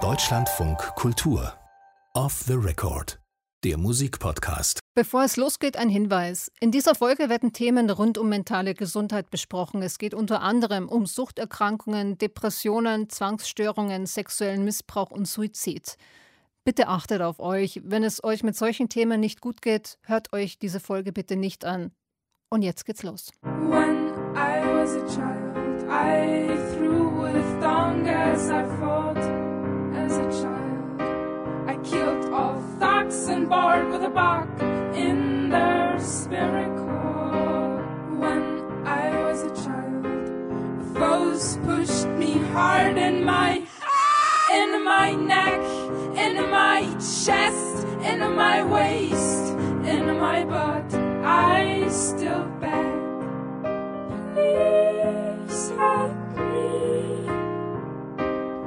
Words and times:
Deutschlandfunk 0.00 0.78
Kultur. 0.94 1.52
Off 2.14 2.40
the 2.46 2.54
Record. 2.54 3.20
Der 3.64 3.76
Musikpodcast. 3.76 4.80
Bevor 4.94 5.24
es 5.24 5.36
losgeht, 5.36 5.76
ein 5.76 5.90
Hinweis. 5.90 6.50
In 6.60 6.70
dieser 6.70 6.94
Folge 6.94 7.28
werden 7.28 7.52
Themen 7.52 7.90
rund 7.90 8.16
um 8.16 8.30
mentale 8.30 8.72
Gesundheit 8.72 9.28
besprochen. 9.30 9.82
Es 9.82 9.98
geht 9.98 10.14
unter 10.14 10.40
anderem 10.40 10.88
um 10.88 11.04
Suchterkrankungen, 11.04 12.16
Depressionen, 12.16 13.10
Zwangsstörungen, 13.10 14.06
sexuellen 14.06 14.64
Missbrauch 14.64 15.10
und 15.10 15.28
Suizid. 15.28 15.98
Bitte 16.64 16.88
achtet 16.88 17.20
auf 17.20 17.40
euch. 17.40 17.82
Wenn 17.84 18.04
es 18.04 18.24
euch 18.24 18.42
mit 18.42 18.56
solchen 18.56 18.88
Themen 18.88 19.20
nicht 19.20 19.42
gut 19.42 19.60
geht, 19.60 19.98
hört 20.04 20.32
euch 20.32 20.58
diese 20.58 20.80
Folge 20.80 21.12
bitte 21.12 21.36
nicht 21.36 21.66
an. 21.66 21.92
Und 22.48 22.62
jetzt 22.62 22.86
geht's 22.86 23.02
los. 23.02 23.32
When 23.42 24.14
I 24.34 24.64
was 24.64 24.96
a 24.96 25.06
child, 25.14 25.41
I 25.92 26.56
threw 26.72 27.06
with 27.20 27.60
thong 27.60 28.08
as 28.08 28.48
I 28.48 28.64
fought 28.78 29.18
as 29.18 30.16
a 30.16 30.42
child. 30.42 31.02
I 31.68 31.76
killed 31.84 32.32
all 32.32 32.58
thoughts 32.78 33.28
and 33.28 33.46
bored 33.46 33.90
with 33.90 34.02
a 34.02 34.08
bark 34.08 34.48
in 34.94 35.50
their 35.50 35.98
spirit 36.00 36.74
core. 36.78 37.84
When 38.16 38.86
I 38.86 39.10
was 39.22 39.42
a 39.42 39.54
child, 39.64 40.06
foes 40.96 41.58
pushed 41.62 42.08
me 42.08 42.38
hard 42.54 42.96
in 42.96 43.22
my 43.22 43.62
in 44.50 44.84
my 44.84 45.12
neck, 45.12 45.60
in 46.16 46.50
my 46.50 46.84
chest, 46.94 47.86
in 48.02 48.18
my 48.34 48.62
waist, 48.64 49.52
in 49.84 50.18
my 50.18 50.42
butt. 50.44 50.94
I 51.22 51.86
still 51.90 52.46
beg, 52.60 52.94
please. 54.34 54.81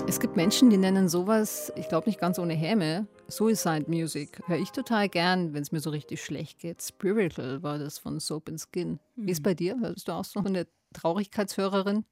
Es 0.07 0.19
gibt 0.19 0.35
Menschen, 0.35 0.69
die 0.69 0.77
nennen 0.77 1.09
sowas, 1.09 1.73
ich 1.75 1.89
glaube 1.89 2.07
nicht 2.07 2.19
ganz 2.19 2.39
ohne 2.39 2.53
Häme, 2.53 3.07
Suicide 3.27 3.85
Music. 3.87 4.41
Höre 4.47 4.59
ich 4.59 4.71
total 4.71 5.09
gern, 5.09 5.53
wenn 5.53 5.61
es 5.61 5.71
mir 5.71 5.81
so 5.81 5.89
richtig 5.89 6.23
schlecht 6.23 6.59
geht. 6.59 6.81
Spiritual 6.81 7.63
war 7.63 7.79
das 7.79 7.97
von 7.97 8.19
Soap 8.19 8.49
and 8.49 8.61
Skin. 8.61 8.99
Wie 9.15 9.31
ist 9.31 9.39
hm. 9.39 9.43
bei 9.43 9.53
dir? 9.55 9.79
Hörst 9.79 10.07
du 10.07 10.11
auch 10.13 10.23
so 10.23 10.39
eine 10.39 10.67
Traurigkeitshörerin? 10.93 12.05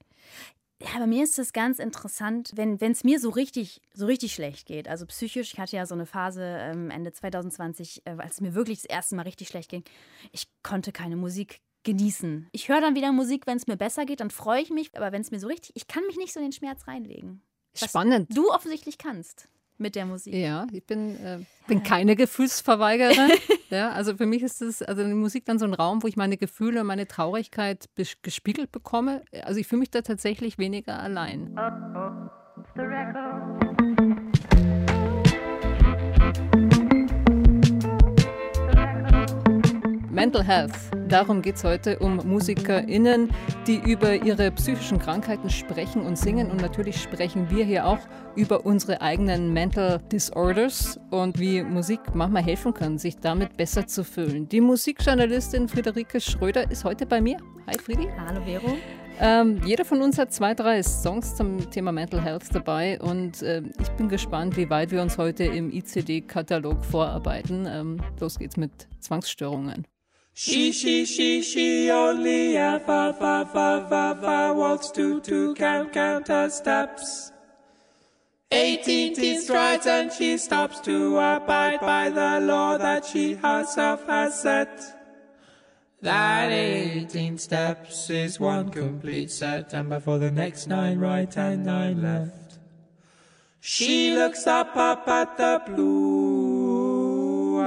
Ja, 0.81 0.99
bei 0.99 1.07
mir 1.07 1.23
ist 1.23 1.39
es 1.39 1.53
ganz 1.53 1.79
interessant, 1.79 2.51
wenn 2.55 2.77
es 2.79 3.03
mir 3.05 3.19
so 3.19 3.29
richtig, 3.29 3.81
so 3.93 4.05
richtig 4.05 4.33
schlecht 4.33 4.67
geht. 4.67 4.89
Also 4.89 5.05
psychisch, 5.05 5.53
ich 5.53 5.59
hatte 5.59 5.77
ja 5.77 5.85
so 5.85 5.95
eine 5.95 6.05
Phase 6.05 6.43
ähm, 6.43 6.89
Ende 6.89 7.13
2020, 7.13 8.01
äh, 8.05 8.15
als 8.17 8.33
es 8.33 8.41
mir 8.41 8.53
wirklich 8.53 8.81
das 8.81 8.85
erste 8.85 9.15
Mal 9.15 9.21
richtig 9.21 9.47
schlecht 9.47 9.69
ging. 9.69 9.83
Ich 10.33 10.47
konnte 10.61 10.91
keine 10.91 11.15
Musik 11.15 11.61
genießen. 11.83 12.47
Ich 12.51 12.69
höre 12.69 12.81
dann 12.81 12.95
wieder 12.95 13.11
Musik, 13.11 13.47
wenn 13.47 13.57
es 13.57 13.67
mir 13.67 13.77
besser 13.77 14.05
geht, 14.05 14.19
dann 14.19 14.31
freue 14.31 14.61
ich 14.61 14.69
mich. 14.69 14.95
Aber 14.95 15.11
wenn 15.11 15.21
es 15.21 15.31
mir 15.31 15.39
so 15.39 15.47
richtig, 15.47 15.71
ich 15.75 15.87
kann 15.87 16.05
mich 16.07 16.17
nicht 16.17 16.33
so 16.33 16.39
in 16.39 16.47
den 16.47 16.51
Schmerz 16.51 16.87
reinlegen. 16.87 17.41
Spannend. 17.75 18.35
du 18.35 18.49
offensichtlich 18.51 18.97
kannst 18.97 19.47
mit 19.77 19.95
der 19.95 20.05
Musik. 20.05 20.33
Ja, 20.33 20.67
ich 20.71 20.85
bin, 20.85 21.15
äh, 21.23 21.39
bin 21.67 21.83
keine 21.83 22.15
Gefühlsverweigerin. 22.15 23.31
ja, 23.69 23.91
also 23.91 24.15
für 24.15 24.25
mich 24.25 24.43
ist 24.43 24.61
das, 24.61 24.81
also 24.81 25.03
die 25.03 25.13
Musik 25.13 25.45
dann 25.45 25.59
so 25.59 25.65
ein 25.65 25.73
Raum, 25.73 26.03
wo 26.03 26.07
ich 26.07 26.15
meine 26.15 26.37
Gefühle 26.37 26.81
und 26.81 26.87
meine 26.87 27.07
Traurigkeit 27.07 27.89
gespiegelt 28.21 28.71
bekomme. 28.71 29.23
Also 29.43 29.59
ich 29.59 29.67
fühle 29.67 29.79
mich 29.79 29.91
da 29.91 30.01
tatsächlich 30.01 30.57
weniger 30.57 30.99
allein. 30.99 31.55
Mental 40.13 40.43
Health. 40.43 40.73
Darum 41.07 41.41
geht 41.41 41.55
es 41.55 41.63
heute 41.63 41.97
um 41.97 42.17
MusikerInnen, 42.17 43.31
die 43.65 43.77
über 43.77 44.13
ihre 44.13 44.51
psychischen 44.51 44.99
Krankheiten 44.99 45.49
sprechen 45.49 46.03
und 46.05 46.19
singen. 46.19 46.51
Und 46.51 46.61
natürlich 46.61 47.01
sprechen 47.01 47.49
wir 47.49 47.65
hier 47.65 47.87
auch 47.87 47.97
über 48.35 48.63
unsere 48.63 49.01
eigenen 49.01 49.53
Mental 49.53 49.99
Disorders 50.11 50.99
und 51.09 51.39
wie 51.39 51.63
Musik 51.63 51.99
manchmal 52.13 52.43
helfen 52.43 52.75
kann, 52.75 52.99
sich 52.99 53.17
damit 53.17 53.57
besser 53.57 53.87
zu 53.87 54.03
fühlen. 54.03 54.47
Die 54.47 54.61
Musikjournalistin 54.61 55.67
Friederike 55.67 56.21
Schröder 56.21 56.69
ist 56.69 56.83
heute 56.83 57.07
bei 57.07 57.19
mir. 57.19 57.37
Hi 57.65 57.77
Friedi. 57.79 58.07
Hallo 58.27 58.41
Vero. 58.45 58.77
Ähm, 59.19 59.61
jeder 59.65 59.85
von 59.85 60.01
uns 60.01 60.17
hat 60.17 60.31
zwei, 60.31 60.53
drei 60.53 60.81
Songs 60.83 61.35
zum 61.35 61.69
Thema 61.71 61.91
Mental 61.91 62.21
Health 62.21 62.45
dabei 62.51 62.99
und 62.99 63.41
äh, 63.41 63.61
ich 63.79 63.89
bin 63.91 64.09
gespannt, 64.09 64.57
wie 64.57 64.69
weit 64.69 64.91
wir 64.91 65.01
uns 65.01 65.17
heute 65.17 65.43
im 65.43 65.71
ICD-Katalog 65.71 66.83
vorarbeiten. 66.83 67.67
Ähm, 67.67 67.97
los 68.19 68.37
geht's 68.37 68.57
mit 68.57 68.71
Zwangsstörungen. 68.99 69.85
She, 70.35 70.71
she, 70.71 71.05
she, 71.05 71.41
she 71.43 71.91
only 71.91 72.55
have 72.55 72.85
five, 72.85 73.19
five, 73.19 73.51
five, 73.51 73.87
five, 73.89 74.19
five 74.21 74.55
walks 74.55 74.89
to, 74.91 75.21
to 75.21 75.53
count, 75.53 75.93
count 75.93 76.27
her 76.27 76.49
steps. 76.49 77.31
Eighteen 78.51 79.41
strides 79.41 79.87
and 79.87 80.11
she 80.11 80.37
stops 80.37 80.79
to 80.81 81.17
abide 81.17 81.79
by 81.79 82.09
the 82.09 82.39
law 82.39 82.77
that 82.77 83.03
she 83.03 83.33
herself 83.33 84.05
has 84.05 84.41
set. 84.41 84.79
That 86.01 86.51
eighteen 86.51 87.39
steps 87.39 88.09
is 88.11 88.39
one 88.39 88.69
complete 88.69 89.31
set, 89.31 89.73
and 89.73 89.89
before 89.89 90.19
the 90.19 90.29
next 90.29 90.67
nine 90.67 90.99
right 90.99 91.35
and 91.35 91.65
nine 91.65 92.01
left. 92.01 92.59
She 93.59 94.11
looks 94.13 94.45
up, 94.45 94.75
up 94.75 95.07
at 95.07 95.37
the 95.37 95.61
blue 95.65 96.52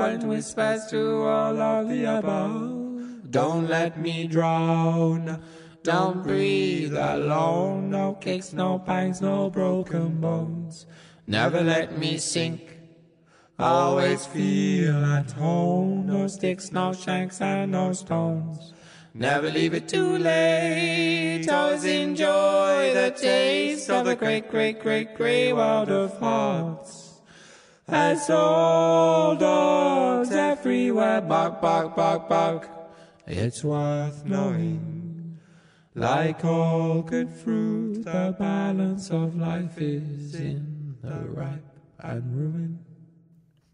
and 0.03 0.29
whispers 0.29 0.87
to 0.87 1.23
all 1.23 1.61
of 1.61 1.89
the 1.89 2.05
above. 2.05 3.31
Don't 3.31 3.69
let 3.69 4.01
me 4.01 4.27
drown. 4.27 5.43
Don't 5.83 6.23
breathe 6.23 6.95
alone. 6.95 7.91
No 7.91 8.15
kicks, 8.15 8.53
no 8.53 8.79
pangs, 8.79 9.21
no 9.21 9.51
broken 9.51 10.21
bones. 10.21 10.87
Never 11.27 11.61
let 11.61 11.99
me 11.99 12.19
sink. 12.19 12.79
Always 13.59 14.27
feel 14.27 15.05
at 15.05 15.33
home. 15.33 16.07
No 16.07 16.27
sticks, 16.27 16.73
no 16.73 16.93
shanks, 16.93 17.41
and 17.41 17.73
no 17.73 17.93
stones. 17.93 18.75
Never 19.15 19.51
leave 19.51 19.73
it 19.73 19.89
too 19.89 20.19
late. 20.19 21.49
Always 21.49 21.85
enjoy 21.85 22.93
the 22.93 23.15
taste 23.17 23.89
of 23.89 24.05
the 24.05 24.15
great, 24.15 24.51
great, 24.51 24.81
great, 24.81 25.15
great 25.17 25.55
world 25.55 25.89
of 25.89 26.19
hearts. 26.19 27.06
As 27.89 28.29
all 28.31 29.37
dogs 29.37 30.33
everywhere 30.33 31.21
bark, 31.21 31.61
bark, 31.61 31.95
bark, 31.95 32.29
bark. 32.29 32.69
It's 33.29 33.63
worth 33.63 34.25
knowing. 34.25 35.39
Like 35.95 36.45
all 36.45 37.03
good 37.03 37.31
fruit, 37.31 38.05
the 38.05 38.35
balance 38.37 39.11
of 39.11 39.37
life 39.37 39.81
is 39.81 40.35
in 40.35 40.97
the 41.01 41.29
ripe 41.29 41.65
and 42.01 42.25
ruin. 42.37 42.79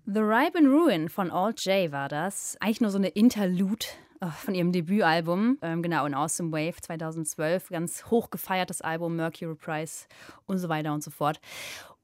The 0.04 0.24
Ripe 0.24 0.56
and 0.56 0.66
Ruin 0.68 1.08
von 1.08 1.30
Alt 1.30 1.64
J 1.64 1.90
war 1.90 2.08
das. 2.08 2.56
Eigentlich 2.60 2.80
nur 2.82 2.90
so 2.90 2.98
eine 2.98 3.08
Interlude 3.08 3.86
äh, 4.20 4.26
von 4.26 4.54
ihrem 4.54 4.72
Debütalbum, 4.72 5.58
ähm, 5.62 5.80
genau, 5.80 6.04
in 6.06 6.14
Awesome 6.14 6.52
Wave 6.52 6.80
2012. 6.82 7.70
Ganz 7.70 8.04
hoch 8.10 8.30
gefeiertes 8.30 8.82
Album, 8.82 9.16
Mercury 9.16 9.54
Prize 9.54 10.06
und 10.46 10.58
so 10.58 10.68
weiter 10.68 10.92
und 10.92 11.02
so 11.02 11.10
fort. 11.10 11.40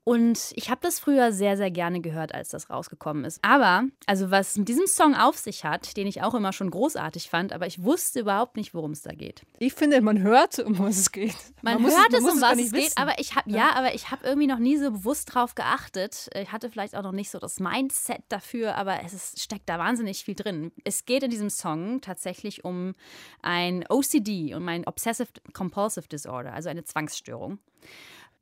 Und 0.09 0.53
ich 0.55 0.71
habe 0.71 0.81
das 0.81 0.99
früher 0.99 1.33
sehr, 1.33 1.59
sehr 1.59 1.71
gerne 1.71 2.01
gehört, 2.01 2.35
als 2.35 2.49
das 2.49 2.71
rausgekommen 2.71 3.27
ist. 3.27 3.41
Aber, 3.43 3.85
also 4.07 4.31
was 4.31 4.57
mit 4.57 4.67
diesem 4.67 4.87
Song 4.87 5.15
auf 5.15 5.37
sich 5.37 5.65
hat, 5.65 5.99
den 5.99 6.07
ich 6.07 6.23
auch 6.23 6.33
immer 6.33 6.55
schon 6.55 6.71
großartig 6.71 7.29
fand, 7.29 7.53
aber 7.53 7.67
ich 7.67 7.83
wusste 7.85 8.21
überhaupt 8.21 8.57
nicht, 8.57 8.73
worum 8.73 8.93
es 8.93 9.03
da 9.03 9.13
geht. 9.13 9.43
Ich 9.59 9.75
finde, 9.75 10.01
man 10.01 10.23
hört, 10.23 10.61
um 10.61 10.79
was 10.79 10.97
es 10.97 11.13
geht. 11.13 11.37
Man, 11.61 11.83
man 11.83 11.93
hört 11.93 12.11
muss, 12.13 12.23
es, 12.23 12.33
um 12.33 12.41
was 12.41 12.59
es 12.59 12.73
geht, 12.73 12.85
wissen. 12.85 12.95
aber 12.97 13.19
ich 13.19 13.37
habe, 13.37 13.51
ja. 13.51 13.59
ja, 13.59 13.75
aber 13.75 13.95
ich 13.95 14.11
habe 14.11 14.27
irgendwie 14.27 14.47
noch 14.47 14.59
nie 14.59 14.79
so 14.79 14.91
bewusst 14.93 15.35
drauf 15.35 15.55
geachtet. 15.55 16.31
Ich 16.35 16.53
hatte 16.53 16.71
vielleicht 16.71 16.97
auch 16.97 17.03
noch 17.03 17.13
nicht 17.13 17.31
so 17.31 17.39
das 17.39 17.61
Mindset 17.61 18.23
dafür, 18.31 18.77
aber 18.77 19.05
es 19.05 19.13
ist, 19.13 19.43
steckt 19.43 19.69
da 19.69 19.79
wahnsinnig 19.79 20.25
viel 20.25 20.35
drin. 20.35 20.73
Es 20.85 21.05
geht 21.05 21.23
in 21.23 21.31
diesem 21.31 21.51
Song 21.51 22.01
tatsächlich 22.01 22.65
um 22.65 22.95
ein 23.43 23.85
OCD, 23.91 24.55
um 24.55 24.67
ein 24.69 24.87
Obsessive 24.87 25.29
Compulsive 25.53 26.09
Disorder, 26.09 26.55
also 26.55 26.71
eine 26.71 26.85
Zwangsstörung. 26.85 27.59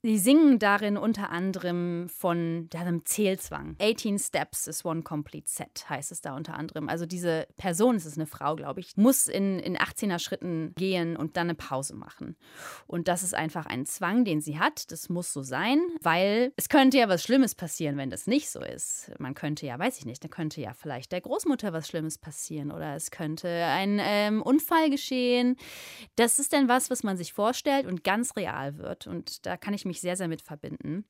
Sie 0.03 0.19
singen 0.19 0.59
darin 0.59 0.97
unter 0.97 1.31
anderem 1.31 2.09
von 2.09 2.69
einem 2.75 3.05
Zählzwang. 3.07 3.77
18 3.81 4.19
Steps 4.19 4.67
is 4.67 4.85
one 4.85 5.03
complete 5.03 5.49
set, 5.49 5.89
heißt 5.89 6.13
es 6.13 6.21
da 6.21 6.37
unter 6.37 6.55
anderem. 6.55 6.89
Also 6.89 7.07
diese 7.07 7.49
Person, 7.57 7.97
es 7.97 8.07
ist 8.07 8.19
eine 8.19 8.27
Frau, 8.27 8.57
glaube 8.57 8.81
ich, 8.81 8.97
muss 8.97 9.27
in, 9.27 9.59
in 9.59 9.77
18er 9.77 10.19
Schritten 10.19 10.75
gehen 10.77 11.17
und 11.17 11.37
dann 11.37 11.47
eine 11.47 11.55
Pause 11.55 11.97
machen. 11.97 12.37
Und 12.87 13.09
das 13.09 13.23
ist 13.23 13.35
einfach 13.35 13.67
ein 13.67 13.87
Zwang, 13.87 14.25
den 14.25 14.41
sie 14.41 14.59
hat. 14.59 14.93
Das 14.93 15.09
muss 15.09 15.33
so 15.33 15.43
sein, 15.43 15.81
weil 16.03 16.53
es 16.57 16.69
könnte 16.69 16.99
ja 16.99 17.09
was 17.09 17.23
Schlimmes 17.23 17.55
passieren, 17.55 17.97
wenn 17.97 18.11
das 18.11 18.27
nicht 18.27 18.51
so 18.51 18.61
ist. 18.61 19.11
Man 19.19 19.35
könnte 19.35 19.67
ja, 19.67 19.79
weiß 19.79 19.99
ich 19.99 20.05
nicht, 20.05 20.23
da 20.23 20.29
könnte 20.29 20.61
ja 20.61 20.75
vielleicht 20.75 21.11
der 21.11 21.23
Großmutter 21.23 21.73
was 21.73 21.89
Schlimmes 21.89 22.19
passieren 22.19 22.71
oder 22.71 22.95
es 22.95 23.11
könnte 23.11 23.49
ein 23.49 23.99
ähm, 24.03 24.43
Unfall 24.43 24.91
geschehen. 24.91 25.57
Das 26.17 26.39
ist 26.39 26.53
dann 26.53 26.69
was, 26.69 26.91
was 26.91 27.03
man 27.03 27.17
sich 27.17 27.33
vorstellt 27.33 27.87
und 27.87 28.05
ganz 28.05 28.37
real 28.37 28.77
wird. 28.77 29.07
Und 29.07 29.47
da 29.47 29.57
kann 29.57 29.75
ich 29.75 29.86
mich 29.87 30.01
sehr, 30.01 30.17
sehr 30.17 30.29
mit 30.29 30.43
verbinden. 30.43 31.07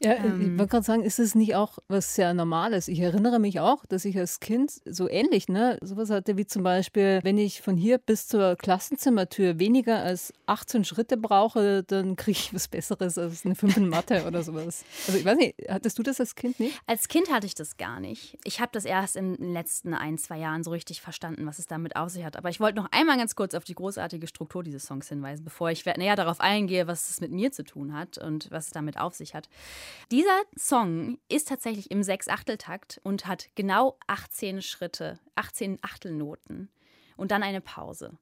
Ja, 0.00 0.14
ähm, 0.14 0.40
ich 0.40 0.58
wollte 0.58 0.70
gerade 0.70 0.84
sagen, 0.84 1.02
ist 1.02 1.18
es 1.18 1.34
nicht 1.34 1.54
auch 1.56 1.78
was 1.88 2.14
sehr 2.14 2.32
Normales? 2.32 2.88
Ich 2.88 3.00
erinnere 3.00 3.38
mich 3.38 3.58
auch, 3.60 3.84
dass 3.86 4.04
ich 4.04 4.16
als 4.16 4.40
Kind 4.40 4.72
so 4.84 5.08
ähnlich, 5.08 5.48
ne, 5.48 5.78
sowas 5.82 6.10
hatte 6.10 6.36
wie 6.36 6.46
zum 6.46 6.62
Beispiel, 6.62 7.20
wenn 7.22 7.36
ich 7.36 7.62
von 7.62 7.76
hier 7.76 7.98
bis 7.98 8.28
zur 8.28 8.56
Klassenzimmertür 8.56 9.58
weniger 9.58 9.98
als 9.98 10.32
18 10.46 10.84
Schritte 10.84 11.16
brauche, 11.16 11.82
dann 11.82 12.16
kriege 12.16 12.38
ich 12.38 12.54
was 12.54 12.68
Besseres 12.68 13.18
als 13.18 13.44
eine 13.44 13.56
5 13.56 13.76
in 13.76 13.88
Mathe 13.88 14.24
oder 14.26 14.42
sowas. 14.42 14.84
Also 15.06 15.18
ich 15.18 15.24
weiß 15.24 15.36
nicht, 15.36 15.56
hattest 15.68 15.98
du 15.98 16.02
das 16.02 16.20
als 16.20 16.34
Kind 16.36 16.60
nicht? 16.60 16.78
Als 16.86 17.08
Kind 17.08 17.30
hatte 17.32 17.46
ich 17.46 17.54
das 17.54 17.76
gar 17.76 17.98
nicht. 17.98 18.38
Ich 18.44 18.60
habe 18.60 18.70
das 18.72 18.84
erst 18.84 19.16
in 19.16 19.34
den 19.36 19.52
letzten 19.52 19.94
ein, 19.94 20.18
zwei 20.18 20.38
Jahren 20.38 20.62
so 20.62 20.70
richtig 20.70 21.00
verstanden, 21.00 21.46
was 21.46 21.58
es 21.58 21.66
damit 21.66 21.96
auf 21.96 22.10
sich 22.10 22.24
hat. 22.24 22.36
Aber 22.36 22.50
ich 22.50 22.60
wollte 22.60 22.76
noch 22.76 22.88
einmal 22.92 23.16
ganz 23.16 23.34
kurz 23.34 23.54
auf 23.54 23.64
die 23.64 23.74
großartige 23.74 24.28
Struktur 24.28 24.62
dieses 24.62 24.84
Songs 24.84 25.08
hinweisen, 25.08 25.44
bevor 25.44 25.70
ich 25.70 25.84
näher 25.84 26.16
darauf 26.16 26.40
eingehe, 26.40 26.86
was 26.86 27.10
es 27.10 27.20
mit 27.20 27.32
mir 27.32 27.50
zu 27.50 27.64
tun 27.64 27.94
hat 27.94 28.18
und 28.18 28.50
was 28.50 28.66
es 28.66 28.72
damit 28.72 28.98
auf 28.98 29.14
sich 29.14 29.34
hat. 29.34 29.48
Dieser 30.10 30.42
Song 30.56 31.18
ist 31.28 31.48
tatsächlich 31.48 31.90
im 31.90 32.02
Sechs-Achtel-Takt 32.02 33.00
und 33.04 33.26
hat 33.26 33.48
genau 33.54 33.98
18 34.06 34.62
Schritte, 34.62 35.18
18 35.34 35.78
Achtelnoten 35.82 36.70
und 37.16 37.30
dann 37.30 37.42
eine 37.42 37.60
Pause. 37.60 38.16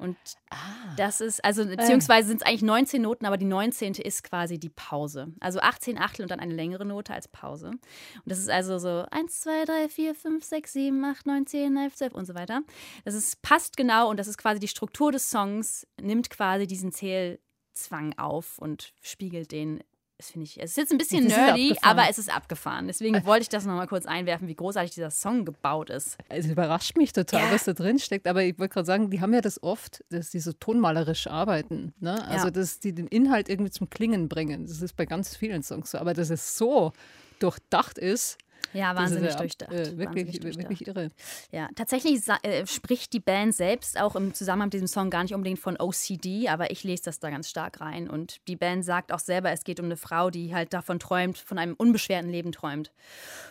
Und 0.00 0.16
ah. 0.48 0.56
das 0.96 1.20
ist, 1.20 1.44
also 1.44 1.66
beziehungsweise 1.66 2.28
sind 2.28 2.40
es 2.40 2.46
eigentlich 2.46 2.62
19 2.62 3.02
Noten, 3.02 3.26
aber 3.26 3.36
die 3.36 3.44
19. 3.44 3.94
ist 3.96 4.24
quasi 4.24 4.58
die 4.58 4.70
Pause. 4.70 5.34
Also 5.40 5.60
18 5.60 5.98
Achtel 5.98 6.22
und 6.22 6.30
dann 6.30 6.40
eine 6.40 6.54
längere 6.54 6.86
Note 6.86 7.12
als 7.12 7.28
Pause. 7.28 7.68
Und 7.68 7.82
das 8.24 8.38
ist 8.38 8.48
also 8.48 8.78
so 8.78 9.04
1, 9.10 9.40
2, 9.40 9.64
3, 9.66 9.88
4, 9.90 10.14
5, 10.14 10.44
6, 10.44 10.72
7, 10.72 11.04
8, 11.04 11.26
9, 11.26 11.46
10, 11.46 11.76
11, 11.76 11.94
12 11.96 12.14
und 12.14 12.24
so 12.24 12.34
weiter. 12.34 12.62
Das 13.04 13.14
ist, 13.14 13.42
passt 13.42 13.76
genau 13.76 14.08
und 14.08 14.16
das 14.16 14.26
ist 14.26 14.38
quasi 14.38 14.58
die 14.58 14.68
Struktur 14.68 15.12
des 15.12 15.28
Songs, 15.28 15.86
nimmt 16.00 16.30
quasi 16.30 16.66
diesen 16.66 16.92
Zählzwang 16.92 18.18
auf 18.18 18.58
und 18.58 18.94
spiegelt 19.02 19.52
den 19.52 19.84
das 20.20 20.32
finde 20.32 20.44
ich, 20.44 20.58
es 20.62 20.72
ist 20.72 20.76
jetzt 20.76 20.92
ein 20.92 20.98
bisschen 20.98 21.26
nerdy, 21.28 21.74
aber 21.80 22.10
es 22.10 22.18
ist 22.18 22.34
abgefahren. 22.34 22.86
Deswegen 22.88 23.14
äh. 23.14 23.24
wollte 23.24 23.42
ich 23.42 23.48
das 23.48 23.64
nochmal 23.64 23.86
kurz 23.86 24.04
einwerfen, 24.04 24.48
wie 24.48 24.54
großartig 24.54 24.92
dieser 24.92 25.10
Song 25.10 25.46
gebaut 25.46 25.88
ist. 25.88 26.18
Es 26.28 26.44
überrascht 26.44 26.98
mich 26.98 27.14
total, 27.14 27.44
ja. 27.44 27.52
was 27.52 27.64
da 27.64 27.72
drin 27.72 27.98
steckt. 27.98 28.26
Aber 28.26 28.42
ich 28.42 28.58
wollte 28.58 28.74
gerade 28.74 28.84
sagen, 28.84 29.08
die 29.08 29.22
haben 29.22 29.32
ja 29.32 29.40
das 29.40 29.62
oft, 29.62 30.04
dass 30.10 30.28
die 30.28 30.40
so 30.40 30.52
tonmalerisch 30.52 31.26
arbeiten. 31.26 31.94
Ne? 32.00 32.22
Also, 32.28 32.48
ja. 32.48 32.50
dass 32.50 32.80
die 32.80 32.92
den 32.92 33.06
Inhalt 33.06 33.48
irgendwie 33.48 33.70
zum 33.70 33.88
Klingen 33.88 34.28
bringen. 34.28 34.66
Das 34.66 34.82
ist 34.82 34.94
bei 34.94 35.06
ganz 35.06 35.34
vielen 35.34 35.62
Songs 35.62 35.92
so. 35.92 35.96
Aber 35.96 36.12
dass 36.12 36.28
es 36.28 36.54
so 36.54 36.92
durchdacht 37.38 37.96
ist, 37.96 38.36
ja, 38.72 38.94
wahnsinnig 38.94 39.34
durchdacht. 39.34 39.72
Äh, 39.72 39.98
wirklich, 39.98 40.06
wahnsinnig 40.06 40.40
durchdacht. 40.40 40.70
wirklich 40.70 40.86
irre. 40.88 41.08
Ja, 41.50 41.68
tatsächlich 41.74 42.20
äh, 42.42 42.66
spricht 42.66 43.12
die 43.12 43.20
Band 43.20 43.54
selbst 43.54 44.00
auch 44.00 44.16
im 44.16 44.34
Zusammenhang 44.34 44.66
mit 44.66 44.74
diesem 44.74 44.86
Song 44.86 45.10
gar 45.10 45.22
nicht 45.22 45.34
unbedingt 45.34 45.58
von 45.58 45.76
OCD, 45.78 46.48
aber 46.48 46.70
ich 46.70 46.84
lese 46.84 47.04
das 47.04 47.18
da 47.18 47.30
ganz 47.30 47.48
stark 47.48 47.80
rein. 47.80 48.08
Und 48.08 48.46
die 48.48 48.56
Band 48.56 48.84
sagt 48.84 49.12
auch 49.12 49.18
selber, 49.18 49.50
es 49.50 49.64
geht 49.64 49.80
um 49.80 49.86
eine 49.86 49.96
Frau, 49.96 50.30
die 50.30 50.54
halt 50.54 50.72
davon 50.72 50.98
träumt, 50.98 51.38
von 51.38 51.58
einem 51.58 51.74
unbeschwerten 51.74 52.30
Leben 52.30 52.52
träumt. 52.52 52.92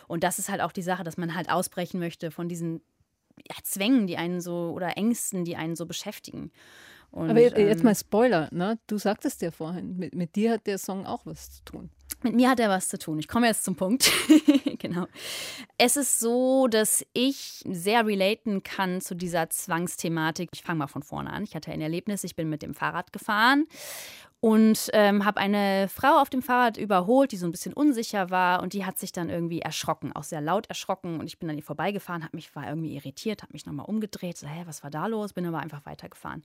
Und 0.08 0.24
das 0.24 0.38
ist 0.38 0.48
halt 0.48 0.60
auch 0.60 0.72
die 0.72 0.82
Sache, 0.82 1.04
dass 1.04 1.16
man 1.16 1.34
halt 1.34 1.50
ausbrechen 1.50 2.00
möchte 2.00 2.30
von 2.30 2.48
diesen 2.48 2.80
ja, 3.48 3.56
Zwängen, 3.62 4.06
die 4.06 4.16
einen 4.16 4.40
so 4.40 4.72
oder 4.74 4.96
Ängsten, 4.96 5.44
die 5.44 5.56
einen 5.56 5.76
so 5.76 5.86
beschäftigen. 5.86 6.50
Und, 7.10 7.30
aber 7.30 7.40
jetzt 7.40 7.56
ähm, 7.58 7.82
mal 7.82 7.94
Spoiler, 7.94 8.48
ne? 8.52 8.78
Du 8.86 8.96
sagtest 8.98 9.42
ja 9.42 9.50
vorhin, 9.50 9.96
mit, 9.96 10.14
mit 10.14 10.36
dir 10.36 10.52
hat 10.52 10.66
der 10.66 10.78
Song 10.78 11.06
auch 11.06 11.26
was 11.26 11.56
zu 11.56 11.64
tun. 11.64 11.90
Mit 12.22 12.34
mir 12.34 12.50
hat 12.50 12.60
er 12.60 12.68
was 12.68 12.88
zu 12.88 12.98
tun. 12.98 13.18
Ich 13.18 13.28
komme 13.28 13.46
jetzt 13.46 13.64
zum 13.64 13.76
Punkt. 13.76 14.10
genau. 14.78 15.06
Es 15.78 15.96
ist 15.96 16.20
so, 16.20 16.66
dass 16.68 17.04
ich 17.14 17.64
sehr 17.66 18.06
relaten 18.06 18.62
kann 18.62 19.00
zu 19.00 19.14
dieser 19.14 19.48
Zwangsthematik. 19.48 20.50
Ich 20.52 20.62
fange 20.62 20.80
mal 20.80 20.86
von 20.86 21.02
vorne 21.02 21.32
an. 21.32 21.44
Ich 21.44 21.54
hatte 21.54 21.72
ein 21.72 21.80
Erlebnis. 21.80 22.22
Ich 22.22 22.36
bin 22.36 22.50
mit 22.50 22.62
dem 22.62 22.74
Fahrrad 22.74 23.12
gefahren 23.12 23.66
und 24.40 24.90
ähm, 24.94 25.24
habe 25.24 25.40
eine 25.40 25.88
Frau 25.88 26.20
auf 26.20 26.30
dem 26.30 26.42
Fahrrad 26.42 26.76
überholt, 26.78 27.32
die 27.32 27.36
so 27.36 27.46
ein 27.46 27.52
bisschen 27.52 27.74
unsicher 27.74 28.30
war 28.30 28.62
und 28.62 28.72
die 28.72 28.86
hat 28.86 28.98
sich 28.98 29.12
dann 29.12 29.28
irgendwie 29.28 29.60
erschrocken, 29.60 30.12
auch 30.12 30.24
sehr 30.24 30.40
laut 30.40 30.66
erschrocken 30.66 31.20
und 31.20 31.26
ich 31.26 31.38
bin 31.38 31.50
an 31.50 31.56
ihr 31.56 31.62
vorbeigefahren, 31.62 32.24
habe 32.24 32.36
mich 32.36 32.54
war 32.56 32.66
irgendwie 32.66 32.94
irritiert, 32.94 33.42
habe 33.42 33.52
mich 33.52 33.66
nochmal 33.66 33.86
umgedreht, 33.86 34.38
so 34.38 34.46
hä, 34.46 34.62
was 34.66 34.82
war 34.82 34.90
da 34.90 35.06
los? 35.06 35.32
Bin 35.32 35.46
aber 35.46 35.58
einfach 35.58 35.84
weitergefahren 35.84 36.42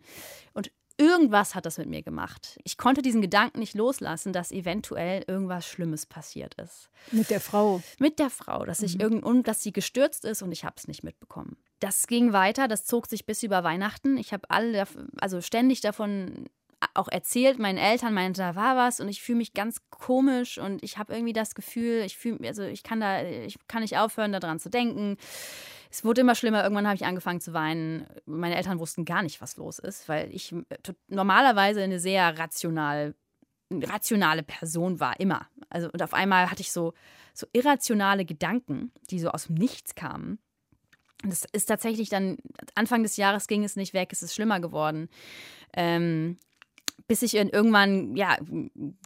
und 0.54 0.72
Irgendwas 0.98 1.56
hat 1.56 1.66
das 1.66 1.78
mit 1.78 1.90
mir 1.90 2.04
gemacht. 2.04 2.58
Ich 2.64 2.78
konnte 2.78 3.02
diesen 3.02 3.22
Gedanken 3.22 3.60
nicht 3.60 3.74
loslassen, 3.74 4.32
dass 4.32 4.52
eventuell 4.52 5.26
irgendwas 5.28 5.68
Schlimmes 5.68 6.06
passiert 6.06 6.54
ist. 6.56 6.90
Mit 7.12 7.30
der 7.30 7.42
Frau? 7.42 7.82
Mit 8.00 8.18
der 8.18 8.30
Frau, 8.30 8.64
dass, 8.64 8.82
ich 8.82 8.96
mhm. 8.96 9.02
irgend, 9.02 9.48
dass 9.48 9.62
sie 9.62 9.74
gestürzt 9.74 10.24
ist 10.24 10.42
und 10.42 10.54
ich 10.54 10.64
habe 10.64 10.76
es 10.78 10.88
nicht 10.88 11.04
mitbekommen. 11.04 11.58
Das 11.82 12.08
ging 12.08 12.32
weiter, 12.32 12.70
das 12.70 12.86
zog 12.86 13.08
sich 13.08 13.26
bis 13.26 13.44
über 13.44 13.66
Weihnachten. 13.66 14.16
Ich 14.16 14.32
habe 14.32 14.50
alle, 14.50 14.86
also 15.18 15.42
ständig 15.42 15.82
davon 15.82 16.46
auch 16.94 17.08
erzählt 17.08 17.60
meinen 17.60 17.78
Eltern, 17.78 18.14
meinte, 18.14 18.42
da 18.42 18.56
war 18.56 18.76
was 18.76 19.00
und 19.00 19.10
ich 19.10 19.22
fühle 19.22 19.40
mich 19.40 19.54
ganz 19.54 19.82
komisch 19.90 20.58
und 20.58 20.84
ich 20.84 20.98
habe 20.98 21.14
irgendwie 21.14 21.34
das 21.34 21.56
Gefühl, 21.56 22.04
ich 22.06 22.18
fühle, 22.18 22.48
also 22.48 22.64
ich 22.64 22.84
kann 22.84 23.00
da, 23.00 23.24
ich 23.24 23.58
kann 23.68 23.82
nicht 23.82 23.98
aufhören, 23.98 24.32
daran 24.32 24.60
zu 24.60 24.70
denken 24.70 25.18
es 25.96 26.04
wurde 26.04 26.22
immer 26.22 26.36
schlimmer. 26.36 26.62
Irgendwann 26.62 26.88
habe 26.88 26.96
ich 26.98 27.06
angefangen 27.06 27.40
zu 27.40 27.54
weinen. 27.54 28.06
Meine 28.26 28.58
Eltern 28.58 28.80
wussten 28.80 29.06
gar 29.06 29.24
nicht, 29.24 29.40
was 29.40 29.56
los 29.56 29.80
ist, 29.80 30.10
weil 30.10 30.34
ich 30.36 30.52
äh, 30.52 30.94
normalerweise 31.08 31.82
eine 31.82 32.02
sehr 32.02 32.38
rational, 32.38 33.16
rationale 33.72 34.44
Person 34.44 35.00
war, 35.00 35.18
immer. 35.22 35.48
Also, 35.70 35.90
und 35.90 36.04
auf 36.04 36.14
einmal 36.14 36.52
hatte 36.52 36.60
ich 36.60 36.74
so, 36.74 36.94
so 37.34 37.48
irrationale 37.54 38.26
Gedanken, 38.26 38.92
die 39.10 39.20
so 39.20 39.30
aus 39.30 39.46
dem 39.46 39.56
Nichts 39.56 39.96
kamen. 39.96 40.40
Und 41.24 41.32
das 41.32 41.46
ist 41.54 41.68
tatsächlich 41.68 42.10
dann, 42.10 42.38
Anfang 42.76 43.04
des 43.04 43.16
Jahres 43.16 43.48
ging 43.48 43.64
es 43.64 43.78
nicht 43.78 43.94
weg, 43.94 44.10
es 44.12 44.22
ist 44.22 44.36
schlimmer 44.36 44.60
geworden. 44.60 45.08
Ähm, 45.74 46.38
bis 47.08 47.22
ich 47.22 47.36
irgendwann 47.36 48.16
ja 48.16 48.38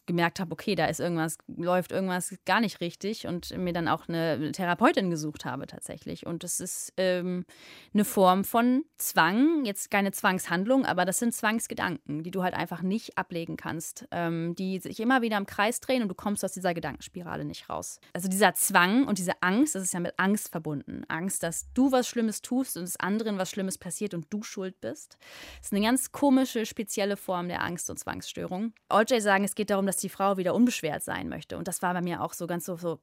gemerkt 0.06 0.40
habe, 0.40 0.54
okay, 0.54 0.76
da 0.76 0.86
ist 0.86 1.00
irgendwas, 1.00 1.38
läuft 1.48 1.92
irgendwas 1.92 2.34
gar 2.46 2.62
nicht 2.62 2.80
richtig 2.80 3.28
und 3.28 3.56
mir 3.58 3.74
dann 3.74 3.88
auch 3.88 4.08
eine 4.08 4.52
Therapeutin 4.54 5.10
gesucht 5.10 5.44
habe 5.44 5.68
tatsächlich. 5.68 6.26
Und 6.26 6.44
das 6.44 6.60
ist 6.62 6.94
ähm, 6.98 7.46
eine 7.94 8.06
Form 8.06 8.46
von 8.46 8.86
Zwang, 8.98 9.66
jetzt 9.66 9.92
keine 9.92 10.12
Zwangshandlung, 10.12 10.86
aber 10.86 11.04
das 11.04 11.20
sind 11.20 11.34
Zwangsgedanken, 11.34 12.24
die 12.24 12.32
du 12.32 12.42
halt 12.42 12.54
einfach 12.54 12.82
nicht 12.82 13.18
ablegen 13.18 13.58
kannst, 13.58 14.08
ähm, 14.12 14.56
die 14.56 14.80
sich 14.80 15.00
immer 15.02 15.22
wieder 15.22 15.38
im 15.38 15.46
Kreis 15.46 15.82
drehen 15.82 16.02
und 16.02 16.08
du 16.08 16.16
kommst 16.16 16.46
aus 16.46 16.54
dieser 16.54 16.74
Gedankenspirale 16.74 17.44
nicht 17.44 17.70
raus. 17.70 18.00
Also 18.14 18.30
dieser 18.30 18.54
Zwang 18.54 19.08
und 19.08 19.18
diese 19.18 19.44
Angst, 19.44 19.76
das 19.76 19.84
ist 19.84 19.94
ja 19.94 20.00
mit 20.00 20.14
Angst 20.18 20.50
verbunden. 20.50 21.04
Angst, 21.10 21.44
dass 21.44 21.68
du 21.74 21.92
was 21.92 22.08
Schlimmes 22.08 22.42
tust 22.42 22.78
und 22.78 22.84
es 22.84 22.98
anderen 22.98 23.38
was 23.38 23.50
Schlimmes 23.50 23.78
passiert 23.78 24.14
und 24.14 24.28
du 24.30 24.42
schuld 24.42 24.80
bist. 24.80 25.18
Das 25.58 25.68
ist 25.68 25.74
eine 25.74 25.86
ganz 25.86 26.14
komische, 26.14 26.66
spezielle 26.66 27.18
Form 27.18 27.50
der 27.50 27.62
Angst 27.62 27.89
und 27.90 27.98
Zwangsstörung. 27.98 28.74
OJ 28.90 29.20
sagen, 29.20 29.44
es 29.44 29.56
geht 29.56 29.70
darum, 29.70 29.86
dass 29.86 29.98
die 29.98 30.10
Frau 30.10 30.38
wieder 30.38 30.54
unbeschwert 30.54 31.04
sein 31.04 31.30
möchte. 31.30 31.58
Und 31.58 31.68
das 31.68 31.82
war 31.82 31.94
bei 31.94 32.02
mir 32.02 32.22
auch 32.22 32.34
so 32.34 32.48
ganz 32.48 32.66
so, 32.66 32.76
so 32.76 33.00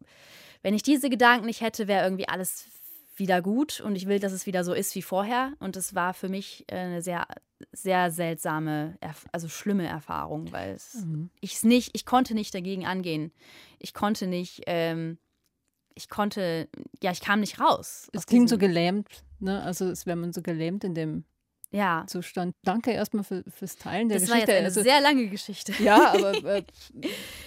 wenn 0.62 0.74
ich 0.74 0.82
diese 0.82 1.10
Gedanken 1.10 1.46
nicht 1.46 1.60
hätte, 1.60 1.88
wäre 1.88 2.04
irgendwie 2.04 2.28
alles 2.28 2.66
wieder 3.16 3.40
gut 3.40 3.80
und 3.80 3.96
ich 3.96 4.06
will, 4.06 4.18
dass 4.18 4.32
es 4.32 4.46
wieder 4.46 4.64
so 4.64 4.72
ist 4.72 4.94
wie 4.94 5.02
vorher. 5.02 5.52
Und 5.58 5.76
es 5.76 5.94
war 5.94 6.14
für 6.14 6.28
mich 6.28 6.64
äh, 6.68 6.76
eine 6.76 7.02
sehr, 7.02 7.26
sehr 7.72 8.10
seltsame, 8.10 8.98
also 9.32 9.48
schlimme 9.48 9.86
Erfahrung, 9.86 10.52
weil 10.52 10.76
mhm. 10.94 11.30
ich 11.40 11.54
es 11.54 11.64
nicht, 11.64 11.90
ich 11.94 12.04
konnte 12.04 12.34
nicht 12.34 12.54
dagegen 12.54 12.86
angehen. 12.86 13.32
Ich 13.78 13.94
konnte 13.94 14.26
nicht, 14.26 14.62
ähm, 14.66 15.18
ich 15.94 16.08
konnte, 16.08 16.68
ja, 17.02 17.10
ich 17.10 17.20
kam 17.20 17.40
nicht 17.40 17.58
raus. 17.58 18.08
Es 18.12 18.26
klingt 18.26 18.50
so 18.50 18.58
gelähmt, 18.58 19.08
ne? 19.38 19.62
Also 19.62 19.88
es 19.88 20.04
wäre 20.04 20.16
man 20.16 20.32
so 20.32 20.42
gelähmt 20.42 20.84
in 20.84 20.94
dem 20.94 21.24
ja. 21.70 22.04
Zustand. 22.06 22.54
Danke 22.62 22.92
erstmal 22.92 23.24
für, 23.24 23.44
fürs 23.48 23.76
Teilen 23.76 24.08
der 24.08 24.18
das 24.18 24.28
Geschichte. 24.28 24.46
Das 24.46 24.48
war 24.48 24.54
jetzt 24.54 24.58
eine 24.58 24.66
also, 24.66 24.82
sehr 24.82 25.00
lange 25.00 25.28
Geschichte. 25.28 25.72
Ja, 25.82 26.12
aber 26.12 26.34
äh, 26.44 26.62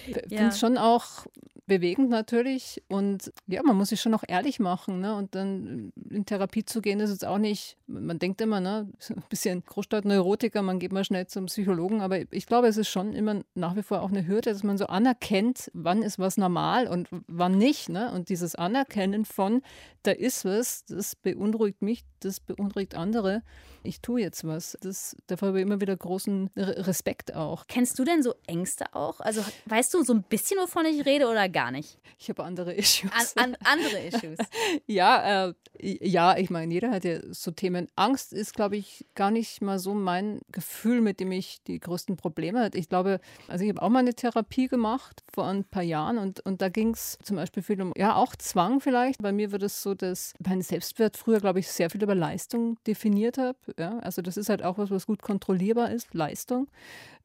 ich 0.06 0.14
finde 0.14 0.46
es 0.48 0.58
schon 0.58 0.78
auch 0.78 1.26
bewegend 1.70 2.10
natürlich. 2.10 2.82
Und 2.88 3.32
ja, 3.46 3.62
man 3.62 3.76
muss 3.76 3.90
sich 3.90 4.00
schon 4.00 4.12
auch 4.12 4.24
ehrlich 4.26 4.58
machen. 4.58 4.98
Ne? 4.98 5.14
Und 5.14 5.36
dann 5.36 5.92
in 6.10 6.26
Therapie 6.26 6.64
zu 6.64 6.82
gehen, 6.82 6.98
ist 6.98 7.10
jetzt 7.10 7.24
auch 7.24 7.38
nicht, 7.38 7.76
man 7.86 8.18
denkt 8.18 8.40
immer, 8.40 8.60
ne, 8.60 8.88
ein 9.08 9.22
bisschen 9.28 9.64
Großstadtneurotiker, 9.64 10.62
man 10.62 10.80
geht 10.80 10.92
mal 10.92 11.04
schnell 11.04 11.28
zum 11.28 11.46
Psychologen. 11.46 12.00
Aber 12.00 12.18
ich 12.32 12.46
glaube, 12.46 12.66
es 12.66 12.76
ist 12.76 12.88
schon 12.88 13.12
immer 13.12 13.40
nach 13.54 13.76
wie 13.76 13.84
vor 13.84 14.02
auch 14.02 14.10
eine 14.10 14.26
Hürde, 14.26 14.50
dass 14.50 14.64
man 14.64 14.78
so 14.78 14.86
anerkennt, 14.86 15.70
wann 15.72 16.02
ist 16.02 16.18
was 16.18 16.36
normal 16.36 16.88
und 16.88 17.08
wann 17.28 17.56
nicht. 17.56 17.88
Ne? 17.88 18.12
Und 18.12 18.30
dieses 18.30 18.56
Anerkennen 18.56 19.24
von, 19.24 19.62
da 20.02 20.10
ist 20.10 20.44
was, 20.44 20.84
das 20.86 21.14
beunruhigt 21.14 21.82
mich, 21.82 22.04
das 22.18 22.40
beunruhigt 22.40 22.96
andere. 22.96 23.42
Ich 23.82 24.00
tue 24.00 24.20
jetzt 24.20 24.44
was. 24.44 24.76
Das, 24.82 25.16
dafür 25.26 25.48
habe 25.48 25.58
ich 25.58 25.66
immer 25.66 25.80
wieder 25.80 25.96
großen 25.96 26.50
Respekt 26.56 27.34
auch. 27.34 27.66
Kennst 27.66 27.98
du 27.98 28.04
denn 28.04 28.22
so 28.22 28.34
Ängste 28.46 28.94
auch? 28.94 29.20
Also 29.20 29.42
weißt 29.66 29.94
du 29.94 30.02
so 30.02 30.12
ein 30.12 30.22
bisschen, 30.22 30.58
wovon 30.58 30.84
ich 30.86 31.06
rede 31.06 31.28
oder 31.28 31.48
gar 31.60 31.70
nicht? 31.70 31.98
Ich 32.18 32.30
habe 32.30 32.42
andere 32.42 32.72
Issues. 32.76 33.36
An, 33.36 33.54
an 33.54 33.56
andere 33.64 34.00
Issues. 34.06 34.38
ja, 34.86 35.48
äh, 35.48 35.54
ja, 35.78 36.36
ich 36.38 36.48
meine, 36.48 36.72
jeder 36.72 36.90
hat 36.90 37.04
ja 37.04 37.18
so 37.30 37.50
Themen. 37.50 37.86
Angst 37.96 38.32
ist, 38.32 38.54
glaube 38.54 38.78
ich, 38.78 39.04
gar 39.14 39.30
nicht 39.30 39.60
mal 39.60 39.78
so 39.78 39.92
mein 39.92 40.40
Gefühl, 40.52 41.02
mit 41.02 41.20
dem 41.20 41.32
ich 41.32 41.62
die 41.64 41.78
größten 41.78 42.16
Probleme 42.16 42.60
hatte. 42.60 42.78
Ich 42.78 42.88
glaube, 42.88 43.20
also 43.46 43.62
ich 43.62 43.68
habe 43.68 43.82
auch 43.82 43.90
mal 43.90 43.98
eine 43.98 44.14
Therapie 44.14 44.68
gemacht 44.68 45.22
vor 45.30 45.48
ein 45.48 45.64
paar 45.64 45.82
Jahren 45.82 46.16
und, 46.16 46.40
und 46.40 46.62
da 46.62 46.70
ging 46.70 46.94
es 46.94 47.18
zum 47.22 47.36
Beispiel 47.36 47.62
viel 47.62 47.82
um, 47.82 47.92
ja, 47.94 48.14
auch 48.14 48.34
Zwang 48.36 48.80
vielleicht. 48.80 49.20
Bei 49.20 49.32
mir 49.32 49.52
wird 49.52 49.62
es 49.62 49.82
so, 49.82 49.94
dass 49.94 50.32
mein 50.42 50.62
Selbstwert 50.62 51.18
früher, 51.18 51.40
glaube 51.40 51.58
ich, 51.60 51.68
sehr 51.68 51.90
viel 51.90 52.02
über 52.02 52.14
Leistung 52.14 52.78
definiert 52.86 53.36
habe. 53.36 53.58
Ja? 53.78 53.98
Also 53.98 54.22
das 54.22 54.38
ist 54.38 54.48
halt 54.48 54.62
auch 54.62 54.78
was, 54.78 54.90
was 54.90 55.06
gut 55.06 55.20
kontrollierbar 55.20 55.90
ist, 55.90 56.14
Leistung. 56.14 56.68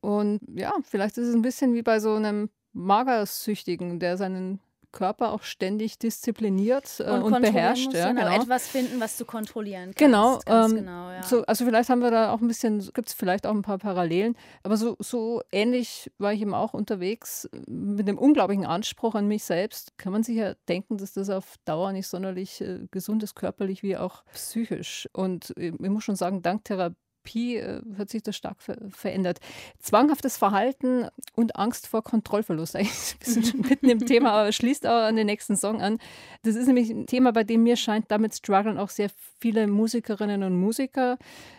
Und 0.02 0.42
ja, 0.54 0.74
vielleicht 0.84 1.18
ist 1.18 1.30
es 1.30 1.36
ein 1.36 1.42
bisschen 1.42 1.74
wie 1.74 1.84
bei 1.84 2.02
so 2.02 2.16
einem 2.16 2.50
Magersüchtigen, 2.76 4.00
der 4.00 4.18
seinen 4.18 4.60
Körper 4.96 5.34
auch 5.34 5.44
ständig 5.44 6.00
diszipliniert 6.00 7.00
äh, 7.00 7.12
und, 7.12 7.24
und 7.24 7.42
beherrscht. 7.42 7.94
Ja, 7.94 8.12
genau. 8.12 8.42
Etwas 8.42 8.68
finden, 8.68 9.00
was 9.00 9.18
du 9.18 9.26
kontrollieren 9.26 9.94
kannst. 9.94 9.98
Genau. 9.98 10.40
Ähm, 10.48 10.76
genau 10.76 11.12
ja. 11.12 11.22
so, 11.22 11.46
also 11.46 11.66
vielleicht 11.66 11.90
haben 11.90 12.02
wir 12.02 12.10
da 12.10 12.32
auch 12.32 12.42
ein 12.42 12.48
bisschen, 12.48 12.80
gibt 12.94 13.10
es 13.10 13.14
vielleicht 13.14 13.46
auch 13.46 13.54
ein 13.54 13.62
paar 13.62 13.78
Parallelen, 13.78 14.36
aber 14.64 14.78
so, 14.78 14.96
so 15.00 15.44
ähnlich 15.52 16.12
war 16.18 16.34
ich 16.34 16.42
eben 16.42 16.56
auch 16.56 16.74
unterwegs 16.74 17.48
mit 17.68 18.08
einem 18.08 18.18
unglaublichen 18.18 18.66
Anspruch 18.66 19.14
an 19.16 19.28
mich 19.28 19.44
selbst. 19.44 19.98
Kann 19.98 20.14
man 20.14 20.24
sich 20.24 20.38
ja 20.38 20.56
denken, 20.68 20.98
dass 20.98 21.14
das 21.14 21.30
auf 21.30 21.56
Dauer 21.66 21.92
nicht 21.92 22.08
sonderlich 22.08 22.62
äh, 22.62 22.88
gesund 22.90 23.22
ist, 23.22 23.36
körperlich 23.36 23.84
wie 23.84 23.98
auch 23.98 24.24
psychisch. 24.34 25.08
Und 25.12 25.56
äh, 25.58 25.74
ich 25.78 25.90
muss 25.90 26.06
schon 26.06 26.16
sagen, 26.16 26.42
dank 26.42 26.64
Therapie 26.64 26.96
Therapie 27.26 27.58
äh, 27.58 27.82
hat 27.98 28.10
sich 28.10 28.24
das 28.24 28.36
stark 28.36 28.62
ver 28.62 28.78
verändert. 28.90 29.40
Zwanghaftes 29.80 30.38
Verhalten 30.38 31.08
und 31.34 31.56
Angst 31.56 31.88
vor 31.88 32.04
Kontrollverlust. 32.04 32.76
Eigentlich 32.76 33.16
sind 33.22 33.48
schon 33.48 33.62
mitten 33.62 33.90
im 33.90 34.06
Thema, 34.06 34.32
aber 34.32 34.52
schließt 34.52 34.86
auch 34.88 35.04
an 35.04 35.16
den 35.16 35.26
nächsten 35.26 35.56
Song 35.56 35.82
an. 35.82 35.98
Das 36.44 36.56
ist 36.56 36.68
nämlich 36.68 36.90
ein 36.90 37.08
Thema, 37.08 37.32
bei 37.32 37.44
dem 37.44 37.64
mir 37.64 37.76
scheint, 37.76 38.06
damit 38.10 38.36
strugglen 38.36 38.78
auch 38.78 38.90
sehr 38.90 39.10
viele 39.40 39.68
Musikerinnen 39.68 40.44
und 40.44 40.58
Musiker, 40.58 41.18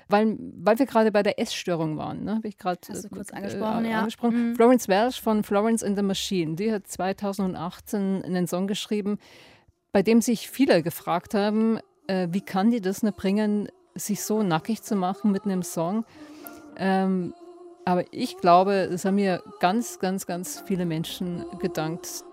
weil, 0.08 0.36
weil 0.38 0.78
wir 0.78 0.86
gerade 0.86 1.12
bei 1.12 1.22
der 1.22 1.38
Essstörung 1.40 1.96
waren. 1.96 2.24
Ne? 2.24 2.36
Habe 2.36 2.48
ich 2.48 2.58
gerade 2.58 2.80
kurz 3.12 3.30
äh, 3.30 3.36
angesprochen, 3.36 3.84
äh, 3.84 3.90
ja. 3.90 3.98
angesprochen. 4.00 4.50
Mhm. 4.50 4.56
Florence 4.56 4.88
Welch 4.88 5.20
von 5.20 5.42
Florence 5.42 5.82
in 5.82 5.96
the 5.96 6.02
Machine, 6.02 6.54
die 6.54 6.72
hat 6.72 6.86
2018 6.86 8.24
einen 8.24 8.46
Song 8.46 8.66
geschrieben, 8.66 9.18
bei 9.92 10.02
dem 10.02 10.20
sich 10.20 10.50
viele 10.50 10.82
gefragt 10.82 11.34
haben, 11.34 11.78
äh, 12.06 12.28
wie 12.30 12.40
kann 12.40 12.70
die 12.70 12.80
das 12.80 13.02
nicht 13.02 13.16
bringen, 13.16 13.68
sich 13.96 14.22
so 14.22 14.42
nackig 14.42 14.82
zu 14.82 14.96
machen 14.96 15.32
mit 15.32 15.44
einem 15.44 15.62
Song. 15.62 16.04
Ähm, 16.76 17.34
aber 17.84 18.04
ich 18.10 18.38
glaube, 18.38 18.72
es 18.92 19.04
haben 19.04 19.14
mir 19.14 19.42
ganz, 19.60 19.98
ganz, 19.98 20.26
ganz 20.26 20.62
viele 20.66 20.84
Menschen 20.84 21.44
gedankt. 21.60 22.24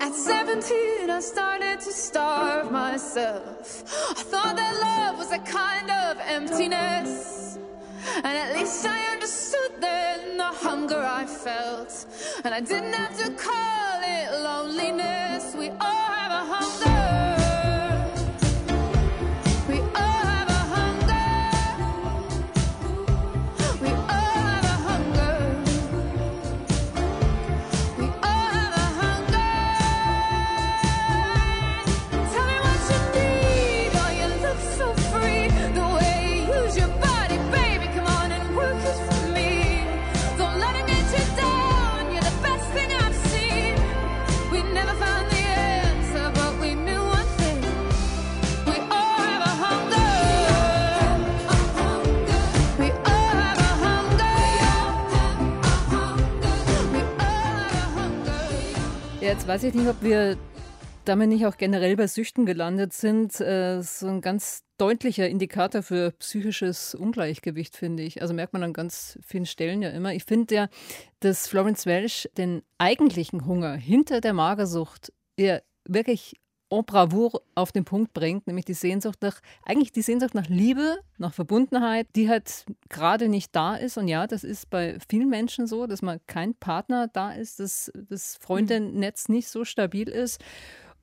At 0.00 0.14
17, 0.14 1.08
I 1.08 1.20
started 1.20 1.80
to 1.80 1.90
starve 1.92 2.70
myself. 2.70 3.84
I 4.10 4.22
thought 4.22 4.56
that 4.56 4.74
love 4.80 5.18
was 5.18 5.30
a 5.30 5.38
kind 5.38 5.90
of 5.90 6.18
emptiness. 6.26 7.58
And 8.16 8.26
at 8.26 8.54
least 8.54 8.86
I 8.86 9.12
understood 9.12 9.80
then 9.80 10.36
the 10.38 10.44
hunger 10.44 11.02
I 11.02 11.26
felt. 11.26 12.06
And 12.44 12.54
I 12.54 12.60
didn't 12.60 12.92
have 12.92 13.16
to 13.24 13.30
call 13.32 14.00
it 14.02 14.42
loneliness. 14.42 15.54
We 15.54 15.70
all 15.70 16.10
have 16.12 16.32
a 16.32 16.44
hunger. 16.54 17.03
Jetzt 59.34 59.48
weiß 59.48 59.64
ich 59.64 59.74
nicht, 59.74 59.88
ob 59.88 60.00
wir 60.00 60.36
damit 61.04 61.28
nicht 61.28 61.44
auch 61.44 61.56
generell 61.56 61.96
bei 61.96 62.06
Süchten 62.06 62.46
gelandet 62.46 62.92
sind. 62.92 63.40
Äh, 63.40 63.82
so 63.82 64.06
ein 64.06 64.20
ganz 64.20 64.62
deutlicher 64.78 65.28
Indikator 65.28 65.82
für 65.82 66.12
psychisches 66.12 66.94
Ungleichgewicht, 66.94 67.76
finde 67.76 68.04
ich. 68.04 68.22
Also 68.22 68.32
merkt 68.32 68.52
man 68.52 68.62
an 68.62 68.72
ganz 68.72 69.18
vielen 69.26 69.44
Stellen 69.44 69.82
ja 69.82 69.90
immer. 69.90 70.14
Ich 70.14 70.22
finde 70.22 70.54
ja, 70.54 70.68
dass 71.18 71.48
Florence 71.48 71.84
Welch 71.84 72.30
den 72.38 72.62
eigentlichen 72.78 73.44
Hunger 73.44 73.74
hinter 73.74 74.20
der 74.20 74.34
Magersucht 74.34 75.12
eher 75.36 75.64
wirklich 75.84 76.36
en 76.78 76.84
bravour 76.84 77.42
auf 77.54 77.72
den 77.72 77.84
Punkt 77.84 78.12
bringt, 78.14 78.46
nämlich 78.46 78.64
die 78.64 78.74
Sehnsucht 78.74 79.22
nach, 79.22 79.40
eigentlich 79.64 79.92
die 79.92 80.02
Sehnsucht 80.02 80.34
nach 80.34 80.48
Liebe, 80.48 80.98
nach 81.18 81.32
Verbundenheit, 81.32 82.08
die 82.16 82.28
halt 82.28 82.64
gerade 82.88 83.28
nicht 83.28 83.54
da 83.54 83.76
ist. 83.76 83.96
Und 83.96 84.08
ja, 84.08 84.26
das 84.26 84.44
ist 84.44 84.70
bei 84.70 84.98
vielen 85.08 85.28
Menschen 85.28 85.66
so, 85.66 85.86
dass 85.86 86.02
mal 86.02 86.20
kein 86.26 86.54
Partner 86.54 87.08
da 87.08 87.32
ist, 87.32 87.60
dass 87.60 87.92
das 87.94 88.36
Freundennetz 88.40 89.28
nicht 89.28 89.48
so 89.48 89.64
stabil 89.64 90.08
ist. 90.08 90.40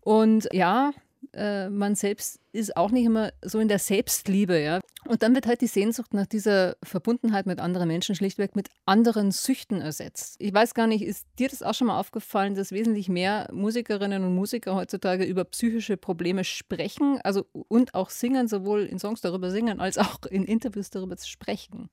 Und 0.01 0.47
ja, 0.51 0.91
äh, 1.33 1.69
man 1.69 1.95
selbst 1.95 2.39
ist 2.51 2.75
auch 2.75 2.91
nicht 2.91 3.05
immer 3.05 3.31
so 3.41 3.59
in 3.59 3.67
der 3.67 3.79
Selbstliebe, 3.79 4.59
ja. 4.59 4.81
Und 5.07 5.23
dann 5.23 5.33
wird 5.33 5.47
halt 5.47 5.61
die 5.61 5.67
Sehnsucht 5.67 6.13
nach 6.13 6.25
dieser 6.25 6.75
Verbundenheit 6.83 7.45
mit 7.45 7.59
anderen 7.59 7.87
Menschen 7.87 8.15
schlichtweg 8.15 8.55
mit 8.55 8.69
anderen 8.85 9.31
Süchten 9.31 9.81
ersetzt. 9.81 10.35
Ich 10.39 10.53
weiß 10.53 10.73
gar 10.73 10.87
nicht, 10.87 11.03
ist 11.03 11.25
dir 11.39 11.47
das 11.47 11.63
auch 11.63 11.73
schon 11.73 11.87
mal 11.87 11.99
aufgefallen, 11.99 12.55
dass 12.55 12.71
wesentlich 12.71 13.09
mehr 13.09 13.49
Musikerinnen 13.51 14.23
und 14.23 14.35
Musiker 14.35 14.75
heutzutage 14.75 15.23
über 15.23 15.45
psychische 15.45 15.97
Probleme 15.97 16.43
sprechen, 16.43 17.19
also 17.23 17.45
und 17.51 17.95
auch 17.95 18.09
singen, 18.09 18.47
sowohl 18.47 18.83
in 18.83 18.99
Songs 18.99 19.21
darüber 19.21 19.49
singen, 19.51 19.79
als 19.79 19.97
auch 19.97 20.23
in 20.29 20.43
Interviews 20.43 20.89
darüber 20.89 21.15
sprechen? 21.17 21.89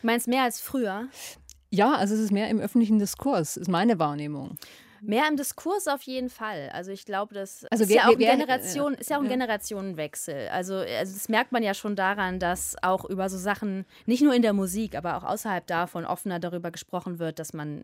Du 0.00 0.06
meinst 0.06 0.28
mehr 0.28 0.42
als 0.42 0.60
früher? 0.60 1.08
Ja, 1.70 1.94
also 1.94 2.14
es 2.14 2.20
ist 2.20 2.32
mehr 2.32 2.50
im 2.50 2.58
öffentlichen 2.58 2.98
Diskurs, 2.98 3.56
ist 3.56 3.68
meine 3.68 3.98
Wahrnehmung. 3.98 4.56
Mehr 5.04 5.26
im 5.28 5.36
Diskurs 5.36 5.88
auf 5.88 6.02
jeden 6.02 6.30
Fall. 6.30 6.70
Also 6.72 6.92
ich 6.92 7.04
glaube, 7.04 7.34
das 7.34 7.64
also 7.70 7.82
ist, 7.82 7.90
ja 7.90 8.08
auch 8.08 8.16
Generation, 8.16 8.94
ist 8.94 9.10
ja 9.10 9.18
auch 9.18 9.22
ein 9.22 9.28
Generationenwechsel. 9.28 10.48
Also, 10.48 10.76
also 10.76 11.12
das 11.12 11.28
merkt 11.28 11.50
man 11.50 11.64
ja 11.64 11.74
schon 11.74 11.96
daran, 11.96 12.38
dass 12.38 12.76
auch 12.82 13.04
über 13.04 13.28
so 13.28 13.36
Sachen, 13.36 13.84
nicht 14.06 14.22
nur 14.22 14.32
in 14.32 14.42
der 14.42 14.52
Musik, 14.52 14.94
aber 14.94 15.16
auch 15.16 15.24
außerhalb 15.24 15.66
davon 15.66 16.04
offener 16.04 16.38
darüber 16.38 16.70
gesprochen 16.70 17.18
wird, 17.18 17.40
dass 17.40 17.52
man 17.52 17.82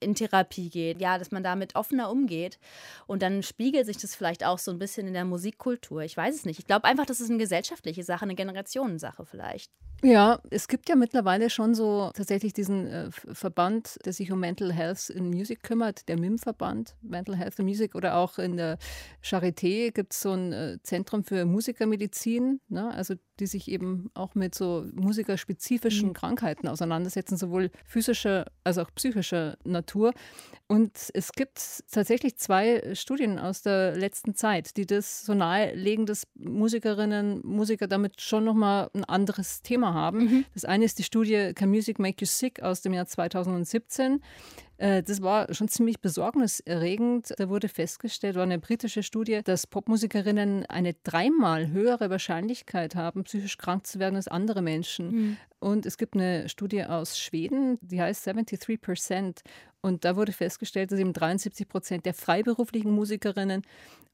in 0.00 0.16
Therapie 0.16 0.68
geht, 0.68 1.00
ja, 1.00 1.18
dass 1.18 1.30
man 1.30 1.44
damit 1.44 1.76
offener 1.76 2.10
umgeht. 2.10 2.58
Und 3.06 3.22
dann 3.22 3.44
spiegelt 3.44 3.86
sich 3.86 3.98
das 3.98 4.16
vielleicht 4.16 4.44
auch 4.44 4.58
so 4.58 4.72
ein 4.72 4.78
bisschen 4.80 5.06
in 5.06 5.14
der 5.14 5.24
Musikkultur. 5.24 6.02
Ich 6.02 6.16
weiß 6.16 6.34
es 6.34 6.44
nicht. 6.44 6.58
Ich 6.58 6.66
glaube 6.66 6.84
einfach, 6.84 7.06
das 7.06 7.20
ist 7.20 7.30
eine 7.30 7.38
gesellschaftliche 7.38 8.02
Sache, 8.02 8.24
eine 8.24 8.34
Generationensache 8.34 9.24
vielleicht. 9.24 9.70
Ja, 10.02 10.40
es 10.50 10.68
gibt 10.68 10.88
ja 10.88 10.94
mittlerweile 10.94 11.48
schon 11.48 11.74
so 11.74 12.10
tatsächlich 12.14 12.52
diesen 12.52 12.86
äh, 12.86 13.10
Verband, 13.10 13.98
der 14.04 14.12
sich 14.12 14.30
um 14.30 14.40
Mental 14.40 14.72
Health 14.72 15.08
in 15.08 15.30
Music 15.30 15.62
kümmert, 15.62 16.08
der 16.08 16.18
MIM-Verband, 16.18 16.96
Mental 17.00 17.36
Health 17.36 17.58
in 17.58 17.64
Music, 17.64 17.94
oder 17.94 18.16
auch 18.16 18.38
in 18.38 18.56
der 18.56 18.78
Charité 19.22 19.90
gibt 19.92 20.12
es 20.12 20.20
so 20.20 20.32
ein 20.32 20.52
äh, 20.52 20.78
Zentrum 20.82 21.24
für 21.24 21.46
Musikermedizin, 21.46 22.60
ne? 22.68 22.92
also 22.92 23.14
die 23.38 23.46
sich 23.46 23.70
eben 23.70 24.10
auch 24.14 24.34
mit 24.34 24.54
so 24.54 24.86
musikerspezifischen 24.94 26.08
mhm. 26.08 26.14
Krankheiten 26.14 26.68
auseinandersetzen, 26.68 27.36
sowohl 27.36 27.70
physischer 27.84 28.46
als 28.64 28.78
auch 28.78 28.90
psychischer 28.94 29.56
Natur. 29.64 30.12
Und 30.68 30.92
es 31.14 31.32
gibt 31.32 31.84
tatsächlich 31.90 32.36
zwei 32.36 32.94
Studien 32.94 33.38
aus 33.38 33.62
der 33.62 33.96
letzten 33.96 34.34
Zeit, 34.34 34.76
die 34.76 34.86
das 34.86 35.24
so 35.24 35.34
nahelegen, 35.34 36.06
dass 36.06 36.26
Musikerinnen, 36.34 37.40
Musiker 37.44 37.86
damit 37.86 38.20
schon 38.20 38.44
nochmal 38.44 38.90
ein 38.94 39.04
anderes 39.04 39.62
Thema 39.62 39.94
haben. 39.94 40.18
Mhm. 40.18 40.44
Das 40.54 40.64
eine 40.64 40.84
ist 40.84 40.98
die 40.98 41.04
Studie 41.04 41.52
Can 41.54 41.70
Music 41.70 41.98
Make 41.98 42.16
You 42.20 42.26
Sick 42.26 42.62
aus 42.62 42.82
dem 42.82 42.94
Jahr 42.94 43.06
2017. 43.06 44.20
Äh, 44.78 45.02
das 45.02 45.22
war 45.22 45.52
schon 45.54 45.68
ziemlich 45.68 46.00
besorgniserregend. 46.00 47.34
Da 47.36 47.48
wurde 47.48 47.68
festgestellt, 47.68 48.36
war 48.36 48.42
eine 48.42 48.58
britische 48.58 49.02
Studie, 49.02 49.40
dass 49.42 49.66
Popmusikerinnen 49.66 50.66
eine 50.66 50.94
dreimal 50.94 51.70
höhere 51.70 52.10
Wahrscheinlichkeit 52.10 52.94
haben, 52.94 53.24
psychisch 53.24 53.58
krank 53.58 53.86
zu 53.86 53.98
werden 53.98 54.16
als 54.16 54.28
andere 54.28 54.62
Menschen. 54.62 55.10
Mhm. 55.10 55.36
Und 55.58 55.86
es 55.86 55.96
gibt 55.96 56.14
eine 56.14 56.48
Studie 56.48 56.84
aus 56.84 57.18
Schweden, 57.18 57.78
die 57.80 58.00
heißt 58.00 58.26
73 58.26 58.80
Prozent. 58.80 59.42
Und 59.86 60.04
da 60.04 60.16
wurde 60.16 60.32
festgestellt, 60.32 60.90
dass 60.90 60.98
eben 60.98 61.12
73 61.12 61.68
Prozent 61.68 62.06
der 62.06 62.12
freiberuflichen 62.12 62.90
Musikerinnen, 62.90 63.62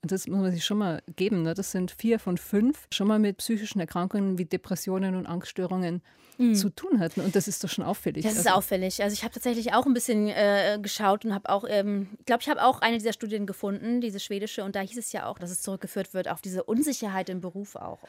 und 0.02 0.12
das 0.12 0.26
muss 0.26 0.40
man 0.40 0.52
sich 0.52 0.66
schon 0.66 0.76
mal 0.76 1.02
geben, 1.16 1.42
ne, 1.42 1.54
das 1.54 1.70
sind 1.70 1.92
vier 1.92 2.18
von 2.18 2.36
fünf, 2.36 2.86
schon 2.90 3.08
mal 3.08 3.18
mit 3.18 3.38
psychischen 3.38 3.80
Erkrankungen 3.80 4.36
wie 4.36 4.44
Depressionen 4.44 5.14
und 5.14 5.24
Angststörungen 5.24 6.02
mhm. 6.36 6.54
zu 6.54 6.68
tun 6.68 7.00
hatten. 7.00 7.22
Und 7.22 7.36
das 7.36 7.48
ist 7.48 7.64
doch 7.64 7.70
schon 7.70 7.86
auffällig. 7.86 8.24
Das 8.24 8.32
ist 8.32 8.46
also, 8.46 8.58
auffällig. 8.58 9.02
Also 9.02 9.14
ich 9.14 9.22
habe 9.22 9.32
tatsächlich 9.32 9.72
auch 9.72 9.86
ein 9.86 9.94
bisschen 9.94 10.28
äh, 10.28 10.78
geschaut 10.82 11.24
und 11.24 11.32
habe 11.32 11.48
auch, 11.48 11.64
ähm, 11.66 12.08
ich 12.18 12.26
glaube, 12.26 12.42
ich 12.42 12.50
habe 12.50 12.62
auch 12.62 12.82
eine 12.82 12.98
dieser 12.98 13.14
Studien 13.14 13.46
gefunden, 13.46 14.02
diese 14.02 14.20
schwedische. 14.20 14.64
Und 14.64 14.76
da 14.76 14.80
hieß 14.80 14.98
es 14.98 15.12
ja 15.12 15.24
auch, 15.24 15.38
dass 15.38 15.50
es 15.50 15.62
zurückgeführt 15.62 16.12
wird 16.12 16.28
auf 16.28 16.42
diese 16.42 16.64
Unsicherheit 16.64 17.30
im 17.30 17.40
Beruf 17.40 17.76
auch. 17.76 18.00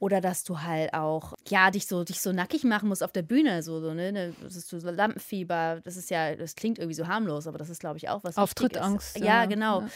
Oder 0.00 0.20
dass 0.20 0.44
du 0.44 0.60
halt 0.60 0.94
auch, 0.94 1.34
ja, 1.48 1.72
dich 1.72 1.88
so, 1.88 2.04
dich 2.04 2.20
so 2.20 2.30
nackig 2.32 2.62
machen 2.62 2.88
musst 2.88 3.02
auf 3.02 3.10
der 3.10 3.22
Bühne. 3.22 3.64
So, 3.64 3.80
so, 3.80 3.94
ne? 3.94 4.12
ne 4.12 4.32
das 4.42 4.54
ist 4.54 4.68
so 4.68 4.78
Lampenfieber. 4.78 5.80
Das 5.82 5.96
ist 5.96 6.08
ja, 6.10 6.36
das 6.36 6.54
klingt 6.54 6.78
irgendwie 6.78 6.94
so 6.94 7.08
harmlos, 7.08 7.48
aber 7.48 7.58
das 7.58 7.68
ist, 7.68 7.80
glaube 7.80 7.96
ich, 7.96 8.08
auch 8.08 8.22
was. 8.22 8.36
Auftrittangst. 8.36 9.18
Ja, 9.18 9.24
ja, 9.24 9.46
genau. 9.46 9.80
Ja. 9.80 9.88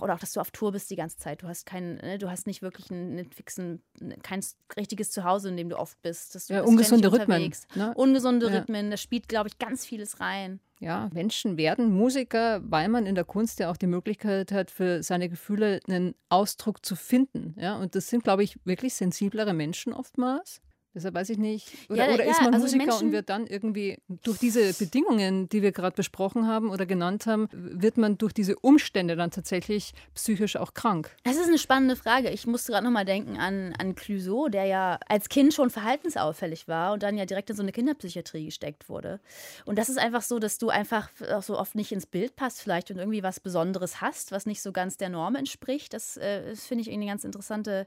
Oder 0.00 0.14
auch, 0.14 0.18
dass 0.18 0.32
du 0.32 0.40
auf 0.40 0.50
Tour 0.50 0.72
bist 0.72 0.90
die 0.90 0.96
ganze 0.96 1.18
Zeit. 1.18 1.42
Du 1.42 1.48
hast 1.48 1.66
keinen, 1.66 1.96
ne? 1.96 2.18
du 2.18 2.30
hast 2.30 2.46
nicht 2.46 2.62
wirklich 2.62 2.90
einen, 2.90 3.30
fixen, 3.32 3.82
kein 4.22 4.40
richtiges 4.78 5.10
Zuhause, 5.10 5.50
in 5.50 5.58
dem 5.58 5.68
du 5.68 5.78
oft 5.78 6.00
bist. 6.00 6.34
Dass 6.34 6.46
du 6.46 6.54
ja, 6.54 6.62
ungesunde 6.62 7.12
Rhythmen. 7.12 7.52
Ne? 7.74 7.92
Ungesunde 7.94 8.50
ja. 8.50 8.58
Rhythmen, 8.58 8.90
da 8.90 8.96
spielt, 8.96 9.28
glaube 9.28 9.48
ich, 9.48 9.58
ganz 9.58 9.84
vieles 9.84 10.20
rein. 10.20 10.60
Ja, 10.80 11.10
Menschen 11.12 11.58
werden 11.58 11.92
Musiker, 11.92 12.62
weil 12.64 12.88
man 12.88 13.04
in 13.04 13.14
der 13.14 13.24
Kunst 13.24 13.60
ja 13.60 13.70
auch 13.70 13.76
die 13.76 13.86
Möglichkeit 13.86 14.50
hat, 14.50 14.70
für 14.70 15.02
seine 15.02 15.28
Gefühle 15.28 15.80
einen 15.86 16.14
Ausdruck 16.30 16.84
zu 16.84 16.96
finden. 16.96 17.54
Ja? 17.58 17.76
Und 17.76 17.94
das 17.94 18.08
sind, 18.08 18.24
glaube 18.24 18.42
ich, 18.42 18.58
wirklich 18.64 18.94
sensiblere 18.94 19.52
Menschen 19.52 19.92
oftmals. 19.92 20.62
Deshalb 20.92 21.14
weiß 21.14 21.30
ich 21.30 21.38
nicht. 21.38 21.68
Oder, 21.88 22.08
ja, 22.08 22.14
oder 22.14 22.24
ja, 22.24 22.30
ist 22.32 22.42
man 22.42 22.52
also 22.52 22.64
Musiker 22.66 22.84
Menschen 22.84 23.06
und 23.08 23.12
wird 23.12 23.28
dann 23.30 23.46
irgendwie 23.46 23.98
durch 24.08 24.38
diese 24.38 24.74
Bedingungen, 24.74 25.48
die 25.48 25.62
wir 25.62 25.70
gerade 25.70 25.94
besprochen 25.94 26.48
haben 26.48 26.70
oder 26.70 26.84
genannt 26.84 27.26
haben, 27.26 27.48
wird 27.52 27.96
man 27.96 28.18
durch 28.18 28.32
diese 28.32 28.56
Umstände 28.56 29.14
dann 29.14 29.30
tatsächlich 29.30 29.92
psychisch 30.14 30.56
auch 30.56 30.74
krank? 30.74 31.14
Das 31.22 31.36
ist 31.36 31.46
eine 31.46 31.58
spannende 31.58 31.94
Frage. 31.94 32.30
Ich 32.30 32.46
musste 32.46 32.72
gerade 32.72 32.84
nochmal 32.84 33.04
denken 33.04 33.36
an, 33.36 33.72
an 33.78 33.94
Clouseau, 33.94 34.48
der 34.48 34.64
ja 34.64 34.98
als 35.08 35.28
Kind 35.28 35.54
schon 35.54 35.70
verhaltensauffällig 35.70 36.66
war 36.66 36.92
und 36.92 37.04
dann 37.04 37.16
ja 37.16 37.24
direkt 37.24 37.50
in 37.50 37.56
so 37.56 37.62
eine 37.62 37.70
Kinderpsychiatrie 37.70 38.46
gesteckt 38.46 38.88
wurde. 38.88 39.20
Und 39.66 39.78
das 39.78 39.88
ist 39.88 39.98
einfach 39.98 40.22
so, 40.22 40.40
dass 40.40 40.58
du 40.58 40.70
einfach 40.70 41.08
auch 41.32 41.44
so 41.44 41.56
oft 41.56 41.76
nicht 41.76 41.92
ins 41.92 42.06
Bild 42.06 42.34
passt 42.34 42.62
vielleicht 42.62 42.90
und 42.90 42.98
irgendwie 42.98 43.22
was 43.22 43.38
Besonderes 43.38 44.00
hast, 44.00 44.32
was 44.32 44.44
nicht 44.44 44.60
so 44.60 44.72
ganz 44.72 44.96
der 44.96 45.08
Norm 45.08 45.36
entspricht. 45.36 45.94
Das, 45.94 46.16
äh, 46.16 46.50
das 46.50 46.66
finde 46.66 46.82
ich 46.82 46.88
irgendwie 46.88 47.08
eine 47.08 47.12
ganz 47.12 47.22
interessante 47.22 47.86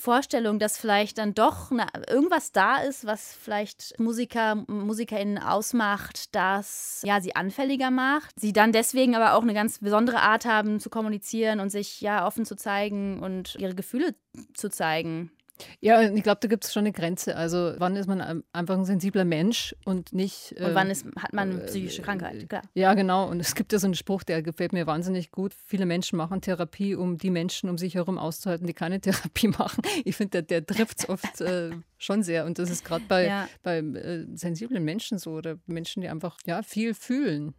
Vorstellung, 0.00 0.60
dass 0.60 0.78
vielleicht 0.78 1.18
dann 1.18 1.34
doch 1.34 1.72
eine, 1.72 1.86
irgendwas 2.08 2.52
da 2.52 2.76
ist, 2.76 3.04
was 3.04 3.34
vielleicht 3.34 3.98
Musiker, 3.98 4.54
MusikerInnen 4.68 5.38
ausmacht, 5.38 6.34
das 6.36 7.02
ja, 7.04 7.20
sie 7.20 7.34
anfälliger 7.34 7.90
macht. 7.90 8.38
Sie 8.38 8.52
dann 8.52 8.72
deswegen 8.72 9.16
aber 9.16 9.34
auch 9.34 9.42
eine 9.42 9.54
ganz 9.54 9.80
besondere 9.80 10.20
Art 10.20 10.44
haben 10.44 10.78
zu 10.78 10.88
kommunizieren 10.88 11.58
und 11.58 11.70
sich 11.70 12.00
ja 12.00 12.26
offen 12.26 12.44
zu 12.44 12.54
zeigen 12.54 13.20
und 13.20 13.56
ihre 13.56 13.74
Gefühle 13.74 14.14
zu 14.54 14.70
zeigen. 14.70 15.32
Ja, 15.80 16.00
ich 16.02 16.22
glaube, 16.22 16.38
da 16.40 16.48
gibt 16.48 16.64
es 16.64 16.72
schon 16.72 16.82
eine 16.82 16.92
Grenze. 16.92 17.36
Also 17.36 17.74
wann 17.78 17.96
ist 17.96 18.06
man 18.06 18.42
einfach 18.52 18.76
ein 18.76 18.84
sensibler 18.84 19.24
Mensch 19.24 19.74
und 19.84 20.12
nicht. 20.12 20.54
Äh, 20.58 20.66
und 20.66 20.74
wann 20.74 20.90
ist, 20.90 21.06
hat 21.16 21.32
man 21.32 21.50
eine 21.50 21.58
psychische 21.60 22.02
Krankheit, 22.02 22.48
klar. 22.48 22.62
Ja, 22.74 22.94
genau. 22.94 23.28
Und 23.28 23.40
es 23.40 23.54
gibt 23.54 23.72
ja 23.72 23.78
so 23.78 23.86
einen 23.86 23.94
Spruch, 23.94 24.22
der 24.22 24.42
gefällt 24.42 24.72
mir 24.72 24.86
wahnsinnig 24.86 25.30
gut. 25.30 25.54
Viele 25.66 25.86
Menschen 25.86 26.16
machen 26.16 26.40
Therapie, 26.40 26.94
um 26.94 27.18
die 27.18 27.30
Menschen 27.30 27.68
um 27.68 27.78
sich 27.78 27.94
herum 27.94 28.18
auszuhalten, 28.18 28.66
die 28.66 28.74
keine 28.74 29.00
Therapie 29.00 29.48
machen. 29.48 29.82
Ich 30.04 30.16
finde, 30.16 30.42
der, 30.42 30.60
der 30.60 30.66
trifft 30.66 31.00
es 31.00 31.08
oft 31.08 31.40
äh, 31.40 31.70
schon 31.98 32.22
sehr. 32.22 32.44
Und 32.44 32.58
das 32.58 32.70
ist 32.70 32.84
gerade 32.84 33.04
bei, 33.08 33.26
ja. 33.26 33.48
bei 33.62 33.78
äh, 33.78 34.26
sensiblen 34.34 34.84
Menschen 34.84 35.18
so 35.18 35.32
oder 35.32 35.58
Menschen, 35.66 36.02
die 36.02 36.08
einfach 36.08 36.36
ja, 36.46 36.62
viel 36.62 36.94
fühlen. 36.94 37.54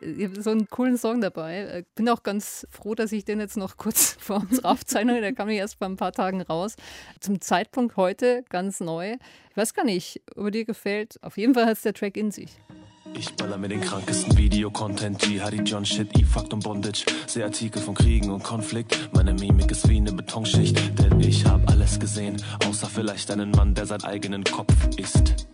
Ich 0.00 0.24
habe 0.24 0.42
so 0.42 0.50
einen 0.50 0.68
coolen 0.68 0.96
Song 0.96 1.20
dabei. 1.20 1.80
Ich 1.80 1.94
bin 1.94 2.08
auch 2.08 2.22
ganz 2.22 2.66
froh, 2.70 2.94
dass 2.94 3.12
ich 3.12 3.24
den 3.24 3.40
jetzt 3.40 3.56
noch 3.56 3.76
kurz 3.76 4.16
vor 4.20 4.44
unserer 4.48 4.70
Aufzeichnung, 4.70 5.20
der 5.20 5.32
kam 5.32 5.48
erst 5.48 5.78
vor 5.78 5.88
ein 5.88 5.96
paar 5.96 6.12
Tagen 6.12 6.40
raus. 6.42 6.76
Zum 7.20 7.40
Zeitpunkt 7.40 7.96
heute 7.96 8.44
ganz 8.48 8.80
neu. 8.80 9.16
Ich 9.50 9.56
weiß 9.56 9.74
gar 9.74 9.84
nicht, 9.84 10.22
ob 10.36 10.46
er 10.46 10.50
dir 10.50 10.64
gefällt. 10.64 11.18
Auf 11.22 11.36
jeden 11.36 11.54
Fall 11.54 11.66
hat 11.66 11.72
es 11.72 11.82
der 11.82 11.94
Track 11.94 12.16
in 12.16 12.30
sich. 12.30 12.58
Ich 13.14 13.34
baller 13.34 13.56
mir 13.56 13.68
den 13.68 13.80
krankesten 13.80 14.36
Videocontent, 14.36 15.26
Jihadi 15.26 15.62
John 15.62 15.84
Shit, 15.84 16.16
E-Fucked 16.18 16.52
und 16.52 16.62
Bondage. 16.62 17.06
Seh 17.26 17.42
Artikel 17.42 17.80
von 17.80 17.94
Kriegen 17.94 18.30
und 18.30 18.44
Konflikt. 18.44 19.10
Meine 19.12 19.32
Mimik 19.32 19.70
ist 19.70 19.88
wie 19.88 19.96
eine 19.96 20.12
Betonschicht, 20.12 20.78
denn 20.98 21.18
ich 21.20 21.44
hab 21.46 21.68
alles 21.70 21.98
gesehen, 21.98 22.36
außer 22.68 22.86
vielleicht 22.86 23.30
einen 23.30 23.50
Mann, 23.50 23.74
der 23.74 23.86
sein 23.86 24.04
eigenen 24.04 24.44
Kopf 24.44 24.74
ist. 24.96 25.48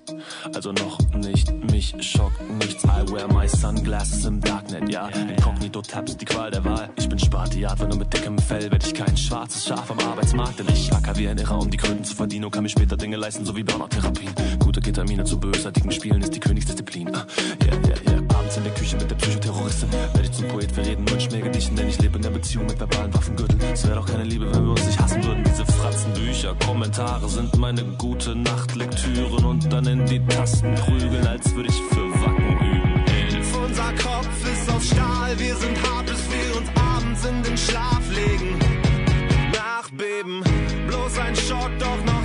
Also 0.54 0.72
noch 0.72 0.98
nicht, 1.14 1.52
mich 1.70 1.94
schockt 2.00 2.40
nichts. 2.58 2.84
I 2.84 3.10
wear 3.12 3.26
my 3.32 3.48
sunglasses 3.48 4.24
im 4.24 4.40
Darknet, 4.40 4.88
ja. 4.88 5.08
Inkognito 5.08 5.82
Tabs, 5.82 6.16
die 6.16 6.24
Qual 6.24 6.50
der 6.50 6.64
Wahl. 6.64 6.90
Ich 6.96 7.08
bin 7.08 7.18
Spartiat, 7.18 7.80
nur 7.80 7.98
mit 7.98 8.12
dickem 8.12 8.38
Fell 8.38 8.70
werd 8.70 8.86
ich 8.86 8.94
kein 8.94 9.16
schwarzes 9.16 9.66
Schaf 9.66 9.90
am 9.90 9.98
Arbeitsmarkt. 10.00 10.58
Denn 10.58 10.68
ich 10.68 10.92
acker 10.92 11.16
wie 11.16 11.28
ein 11.28 11.38
Irrer, 11.38 11.58
um 11.58 11.70
die 11.70 11.76
Kröten 11.76 12.04
zu 12.04 12.14
verdienen 12.14 12.46
und 12.46 12.50
kann 12.50 12.62
mir 12.62 12.68
später 12.68 12.96
Dinge 12.96 13.16
leisten, 13.16 13.44
so 13.44 13.56
wie 13.56 13.62
Burnout-Therapien. 13.62 14.32
Gute 14.58 14.80
Ketamine 14.80 15.24
zu 15.24 15.38
bösartigen 15.38 15.90
Spielen 15.92 16.22
ist 16.22 16.34
die 16.34 16.40
Königsdisziplin. 16.40 17.08
Yeah, 17.08 17.26
yeah, 17.86 17.96
yeah. 18.08 18.18
Abends 18.36 18.56
in 18.56 18.64
der 18.64 18.74
Küche 18.74 18.96
mit 18.96 19.10
der 19.10 19.16
Psychoterroristin 19.64 19.92
werde 19.92 20.22
ich 20.22 20.32
zum 20.32 20.48
Poet, 20.48 20.76
wir 20.76 20.84
reden 20.84 21.04
nur 21.04 21.14
in 21.14 21.20
Schmähgedichten, 21.20 21.76
denn 21.76 21.88
ich 21.88 22.00
lebe 22.00 22.16
in 22.16 22.22
der 22.22 22.30
Beziehung 22.30 22.66
mit 22.66 22.78
verbalen 22.78 23.14
Waffengürtel. 23.14 23.58
Es 23.72 23.86
wäre 23.86 23.96
doch 23.96 24.06
keine 24.06 24.24
Liebe, 24.24 24.52
wenn 24.52 24.64
wir 24.64 24.72
uns 24.72 24.86
nicht 24.86 25.00
hassen 25.00 25.24
würden. 25.24 25.44
Diese 25.44 25.64
Fratzenbücher, 25.64 26.54
Kommentare 26.66 27.28
sind 27.28 27.56
meine 27.56 27.82
gute 27.96 28.34
Nachtlektüren 28.34 29.44
und 29.44 29.72
dann 29.72 29.86
in 29.86 30.04
die 30.06 30.20
Tasten 30.26 30.74
prügeln, 30.74 31.26
als 31.26 31.54
würde 31.54 31.68
ich 31.70 31.80
für 31.80 32.10
Wacken 32.24 32.58
üben. 32.58 33.04
Hilf, 33.06 33.56
unser 33.56 33.92
Kopf 33.94 34.52
ist 34.52 34.70
aus 34.70 34.86
Stahl, 34.86 35.38
wir 35.38 35.56
sind 35.56 35.82
hart, 35.82 36.06
bis 36.06 36.20
wir 36.30 36.56
uns 36.58 36.68
abends 36.76 37.24
in 37.24 37.42
den 37.42 37.56
Schlaf 37.56 38.02
legen. 38.14 38.58
Nachbeben, 39.52 40.42
bloß 40.88 41.18
ein 41.18 41.36
Schock, 41.36 41.70
doch 41.78 42.04
noch 42.04 42.23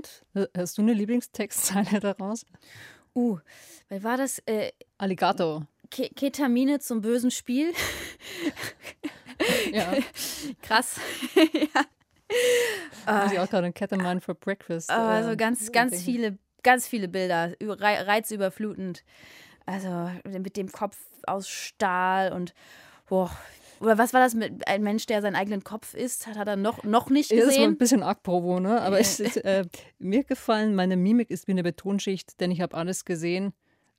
Und? 0.00 0.48
Hast 0.56 0.78
du 0.78 0.82
eine 0.82 0.94
Lieblingstextzeile 0.94 2.00
daraus? 2.00 2.46
Uh, 3.14 3.38
wer 3.88 4.02
war 4.02 4.16
das? 4.16 4.38
Äh, 4.46 4.72
Alligator. 4.98 5.66
Ke 5.90 6.08
Ketamine 6.08 6.78
zum 6.78 7.00
bösen 7.00 7.30
Spiel. 7.30 7.72
ja. 9.72 9.92
Krass. 10.62 10.96
ja. 11.34 11.84
Haben 13.04 13.28
Sie 13.28 13.38
auch 13.38 13.50
gerade 13.50 13.66
ein 13.66 13.74
Ketamine 13.74 14.20
for 14.20 14.34
Breakfast. 14.34 14.88
Also 14.90 15.36
ganz, 15.36 15.72
ganz 15.72 16.02
viele, 16.02 16.38
ganz 16.62 16.86
viele 16.86 17.08
Bilder, 17.08 17.54
reizüberflutend. 17.60 19.04
Also 19.66 20.10
mit 20.38 20.56
dem 20.56 20.70
Kopf 20.70 20.96
aus 21.26 21.48
Stahl 21.48 22.32
und 22.32 22.54
boah, 23.08 23.30
oder 23.80 23.98
was 23.98 24.12
war 24.12 24.20
das 24.20 24.34
mit 24.34 24.68
ein 24.68 24.82
Mensch, 24.82 25.06
der 25.06 25.22
seinen 25.22 25.36
eigenen 25.36 25.64
Kopf 25.64 25.94
isst? 25.94 26.26
Hat, 26.26 26.36
hat 26.36 26.48
er 26.48 26.56
noch, 26.56 26.84
noch 26.84 27.08
nicht 27.08 27.30
gesehen? 27.30 27.46
Das 27.46 27.56
ist 27.56 27.62
ein 27.62 27.78
bisschen 27.78 28.02
arg 28.02 28.22
provo, 28.22 28.60
ne? 28.60 28.80
Aber 28.80 29.00
es 29.00 29.20
ist, 29.20 29.38
äh, 29.38 29.64
mir 29.98 30.24
gefallen, 30.24 30.74
meine 30.74 30.96
Mimik 30.96 31.30
ist 31.30 31.48
wie 31.48 31.52
eine 31.52 31.62
Betonschicht, 31.62 32.40
denn 32.40 32.50
ich 32.50 32.60
habe 32.60 32.76
alles 32.76 33.04
gesehen. 33.04 33.52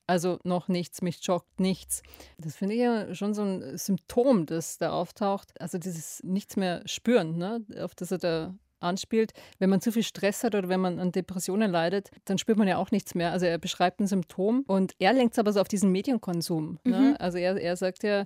Also 0.07 0.39
noch 0.43 0.67
nichts, 0.67 1.01
mich 1.01 1.19
schockt 1.23 1.59
nichts. 1.59 2.03
Das 2.37 2.55
finde 2.55 2.75
ich 2.75 2.81
ja 2.81 3.15
schon 3.15 3.33
so 3.33 3.43
ein 3.43 3.77
Symptom, 3.77 4.45
das 4.45 4.77
da 4.77 4.91
auftaucht. 4.91 5.59
Also 5.59 5.77
dieses 5.77 6.21
Nichts 6.23 6.57
mehr 6.57 6.81
spüren, 6.85 7.37
ne? 7.37 7.63
auf 7.79 7.95
das 7.95 8.11
er 8.11 8.17
da 8.17 8.55
anspielt. 8.81 9.31
Wenn 9.59 9.69
man 9.69 9.81
zu 9.81 9.91
viel 9.91 10.03
Stress 10.03 10.43
hat 10.43 10.55
oder 10.55 10.69
wenn 10.69 10.79
man 10.79 10.99
an 10.99 11.11
Depressionen 11.11 11.71
leidet, 11.71 12.09
dann 12.25 12.37
spürt 12.37 12.57
man 12.57 12.67
ja 12.67 12.77
auch 12.77 12.91
nichts 12.91 13.15
mehr. 13.15 13.31
Also 13.31 13.45
er 13.45 13.57
beschreibt 13.57 13.99
ein 13.99 14.07
Symptom 14.07 14.63
und 14.67 14.93
er 14.99 15.13
lenkt 15.13 15.33
es 15.33 15.39
aber 15.39 15.53
so 15.53 15.61
auf 15.61 15.67
diesen 15.67 15.91
Medienkonsum. 15.91 16.79
Ne? 16.83 16.97
Mhm. 16.97 17.03
Ne? 17.11 17.19
Also 17.19 17.37
er, 17.37 17.55
er 17.61 17.77
sagt 17.77 18.03
ja, 18.03 18.25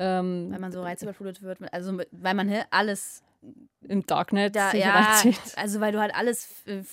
ähm, 0.00 0.48
weil 0.50 0.58
man 0.58 0.72
so 0.72 0.82
reizüberflutet 0.82 1.42
wird, 1.42 1.58
also 1.72 1.98
weil 2.10 2.34
man 2.34 2.50
alles 2.70 3.22
im 3.86 4.04
Darknet 4.06 4.56
da, 4.56 4.72
ja, 4.72 5.22
also 5.56 5.80
weil 5.80 5.92
du 5.92 6.00
halt 6.00 6.14
alles 6.14 6.48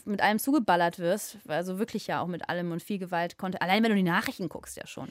mit 0.05 0.21
allem 0.21 0.39
zugeballert 0.39 0.99
wirst, 0.99 1.37
also 1.47 1.79
wirklich 1.79 2.07
ja 2.07 2.21
auch 2.21 2.27
mit 2.27 2.49
allem 2.49 2.71
und 2.71 2.83
viel 2.83 2.99
Gewalt 2.99 3.37
konnte. 3.37 3.61
Allein 3.61 3.81
wenn 3.83 3.91
du 3.91 3.95
die 3.95 4.03
Nachrichten 4.03 4.49
guckst, 4.49 4.75
ja 4.75 4.85
schon. 4.85 5.09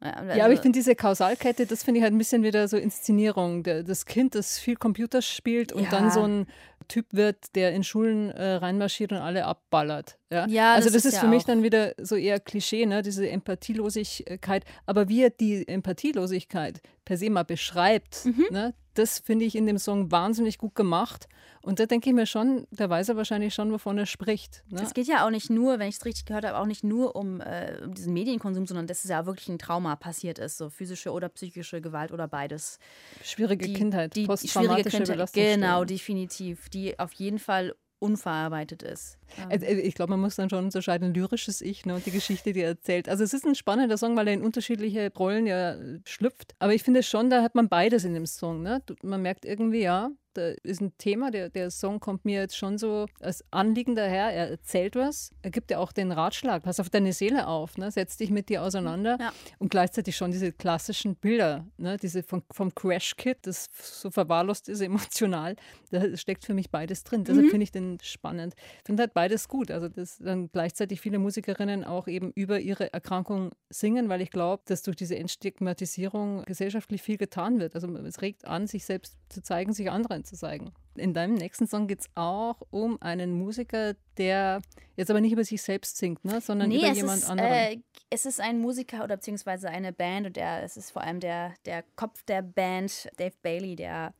Also, 0.00 0.38
ja, 0.38 0.44
aber 0.44 0.54
ich 0.54 0.60
finde 0.60 0.78
diese 0.78 0.94
Kausalkette, 0.94 1.66
das 1.66 1.82
finde 1.82 1.98
ich 1.98 2.04
halt 2.04 2.14
ein 2.14 2.18
bisschen 2.18 2.44
wieder 2.44 2.68
so 2.68 2.76
Inszenierung. 2.76 3.64
Das 3.64 4.06
Kind, 4.06 4.36
das 4.36 4.58
viel 4.58 4.76
Computer 4.76 5.22
spielt 5.22 5.72
und 5.72 5.84
ja. 5.84 5.90
dann 5.90 6.10
so 6.10 6.22
ein 6.22 6.46
Typ 6.86 7.06
wird, 7.10 7.56
der 7.56 7.72
in 7.72 7.82
Schulen 7.82 8.30
äh, 8.30 8.54
reinmarschiert 8.54 9.10
und 9.10 9.18
alle 9.18 9.44
abballert. 9.44 10.18
Ja, 10.30 10.46
ja 10.46 10.74
also 10.74 10.86
das, 10.86 10.94
das 10.94 11.04
ist, 11.04 11.14
ist 11.14 11.20
für 11.20 11.26
mich 11.26 11.44
dann 11.44 11.64
wieder 11.64 11.94
so 11.98 12.14
eher 12.14 12.38
Klischee, 12.38 12.86
ne? 12.86 13.02
diese 13.02 13.28
Empathielosigkeit. 13.28 14.64
Aber 14.86 15.08
wie 15.08 15.22
er 15.22 15.30
die 15.30 15.66
Empathielosigkeit 15.66 16.80
per 17.04 17.16
se 17.16 17.28
mal 17.28 17.44
beschreibt, 17.44 18.24
mhm. 18.24 18.46
ne? 18.50 18.74
Das 18.98 19.20
finde 19.20 19.44
ich 19.44 19.54
in 19.54 19.66
dem 19.66 19.78
Song 19.78 20.10
wahnsinnig 20.10 20.58
gut 20.58 20.74
gemacht. 20.74 21.28
Und 21.62 21.80
da 21.80 21.86
denke 21.86 22.08
ich 22.08 22.14
mir 22.14 22.26
schon, 22.26 22.66
da 22.70 22.88
weiß 22.88 23.10
er 23.10 23.16
wahrscheinlich 23.16 23.54
schon, 23.54 23.72
wovon 23.72 23.98
er 23.98 24.06
spricht. 24.06 24.64
Ne? 24.70 24.80
Es 24.82 24.94
geht 24.94 25.06
ja 25.06 25.26
auch 25.26 25.30
nicht 25.30 25.50
nur, 25.50 25.78
wenn 25.78 25.88
ich 25.88 25.96
es 25.96 26.04
richtig 26.04 26.24
gehört 26.26 26.44
habe, 26.44 26.58
auch 26.58 26.66
nicht 26.66 26.84
nur 26.84 27.14
um, 27.14 27.40
äh, 27.40 27.80
um 27.84 27.94
diesen 27.94 28.12
Medienkonsum, 28.12 28.66
sondern 28.66 28.86
dass 28.86 29.04
es 29.04 29.10
ja 29.10 29.26
wirklich 29.26 29.48
ein 29.48 29.58
Trauma 29.58 29.96
passiert 29.96 30.38
ist, 30.38 30.58
so 30.58 30.70
physische 30.70 31.12
oder 31.12 31.28
psychische 31.28 31.80
Gewalt 31.80 32.12
oder 32.12 32.28
beides. 32.28 32.78
Schwierige 33.22 33.66
die, 33.66 33.74
Kindheit, 33.74 34.16
die, 34.16 34.26
posttraumatische 34.26 35.04
Kindheit, 35.04 35.32
Genau, 35.32 35.84
definitiv, 35.84 36.68
die 36.68 36.98
auf 36.98 37.12
jeden 37.14 37.38
Fall 37.38 37.74
unverarbeitet 38.00 38.82
ist. 38.82 39.18
Also, 39.48 39.66
äh, 39.66 39.80
ich 39.80 39.94
glaube, 39.94 40.10
man 40.10 40.20
muss 40.20 40.36
dann 40.36 40.50
schon 40.50 40.64
unterscheiden, 40.64 41.14
lyrisches 41.14 41.60
Ich 41.60 41.86
ne, 41.86 41.94
und 41.94 42.06
die 42.06 42.10
Geschichte, 42.10 42.52
die 42.52 42.60
er 42.60 42.70
erzählt. 42.70 43.08
Also 43.08 43.24
es 43.24 43.32
ist 43.32 43.44
ein 43.44 43.54
spannender 43.54 43.96
Song, 43.96 44.16
weil 44.16 44.28
er 44.28 44.34
in 44.34 44.42
unterschiedliche 44.42 45.12
Rollen 45.16 45.46
ja 45.46 45.76
schlüpft. 46.04 46.54
Aber 46.58 46.74
ich 46.74 46.82
finde 46.82 47.02
schon, 47.02 47.30
da 47.30 47.42
hat 47.42 47.54
man 47.54 47.68
beides 47.68 48.04
in 48.04 48.14
dem 48.14 48.26
Song. 48.26 48.62
Ne? 48.62 48.82
Man 49.02 49.22
merkt 49.22 49.44
irgendwie, 49.44 49.82
ja, 49.82 50.10
da 50.38 50.52
ist 50.62 50.80
ein 50.80 50.96
Thema, 50.98 51.30
der, 51.30 51.50
der 51.50 51.70
Song 51.70 51.98
kommt 52.00 52.24
mir 52.24 52.40
jetzt 52.40 52.56
schon 52.56 52.78
so 52.78 53.06
als 53.20 53.44
Anliegen 53.50 53.96
daher, 53.96 54.32
er 54.32 54.50
erzählt 54.50 54.94
was, 54.94 55.32
er 55.42 55.50
gibt 55.50 55.70
ja 55.70 55.78
auch 55.78 55.92
den 55.92 56.12
Ratschlag, 56.12 56.62
pass 56.62 56.78
auf 56.78 56.90
deine 56.90 57.12
Seele 57.12 57.48
auf, 57.48 57.76
ne? 57.76 57.90
setz 57.90 58.16
dich 58.16 58.30
mit 58.30 58.48
dir 58.48 58.62
auseinander 58.62 59.16
ja. 59.20 59.32
und 59.58 59.70
gleichzeitig 59.70 60.16
schon 60.16 60.30
diese 60.30 60.52
klassischen 60.52 61.16
Bilder, 61.16 61.66
ne? 61.76 61.96
diese 61.96 62.22
vom, 62.22 62.42
vom 62.52 62.74
Crash-Kit, 62.74 63.38
das 63.42 63.66
so 63.74 64.10
verwahrlost 64.10 64.68
ist 64.68 64.80
emotional, 64.80 65.56
da 65.90 66.16
steckt 66.16 66.44
für 66.44 66.54
mich 66.54 66.70
beides 66.70 67.02
drin. 67.02 67.24
Deshalb 67.24 67.46
mhm. 67.46 67.50
finde 67.50 67.64
ich 67.64 67.72
den 67.72 67.98
spannend. 68.02 68.54
Ich 68.78 68.86
finde 68.86 69.02
halt 69.02 69.14
beides 69.14 69.48
gut, 69.48 69.70
also 69.70 69.88
dass 69.88 70.18
dann 70.18 70.50
gleichzeitig 70.52 71.00
viele 71.00 71.18
Musikerinnen 71.18 71.84
auch 71.84 72.06
eben 72.06 72.30
über 72.32 72.60
ihre 72.60 72.92
Erkrankung 72.92 73.50
singen, 73.70 74.08
weil 74.08 74.20
ich 74.20 74.30
glaube, 74.30 74.62
dass 74.66 74.82
durch 74.82 74.96
diese 74.96 75.16
Entstigmatisierung 75.16 76.44
gesellschaftlich 76.44 77.02
viel 77.02 77.16
getan 77.16 77.58
wird. 77.58 77.74
Also 77.74 77.88
es 77.96 78.22
regt 78.22 78.44
an, 78.44 78.66
sich 78.66 78.84
selbst 78.84 79.16
zu 79.28 79.42
zeigen, 79.42 79.72
sich 79.72 79.90
anderen 79.90 80.24
zu. 80.36 80.72
In 80.96 81.14
deinem 81.14 81.34
nächsten 81.34 81.66
Song 81.66 81.86
geht 81.86 82.00
es 82.00 82.06
auch 82.14 82.60
um 82.70 83.00
einen 83.00 83.32
Musiker, 83.32 83.94
der 84.16 84.60
jetzt 84.96 85.10
aber 85.10 85.20
nicht 85.20 85.32
über 85.32 85.44
sich 85.44 85.62
selbst 85.62 85.96
singt, 85.96 86.24
ne? 86.24 86.40
sondern 86.40 86.68
nee, 86.68 86.78
über 86.78 86.92
jemand 86.92 87.18
ist, 87.18 87.30
anderen. 87.30 87.50
Äh, 87.50 87.80
es 88.10 88.26
ist 88.26 88.40
ein 88.40 88.58
Musiker 88.58 89.04
oder 89.04 89.16
beziehungsweise 89.16 89.68
eine 89.68 89.92
Band 89.92 90.26
und 90.26 90.36
der, 90.36 90.62
es 90.62 90.76
ist 90.76 90.90
vor 90.90 91.02
allem 91.02 91.20
der, 91.20 91.54
der 91.66 91.84
Kopf 91.94 92.22
der 92.24 92.42
Band, 92.42 93.08
Dave 93.16 93.34
Bailey, 93.42 93.76
der 93.76 94.14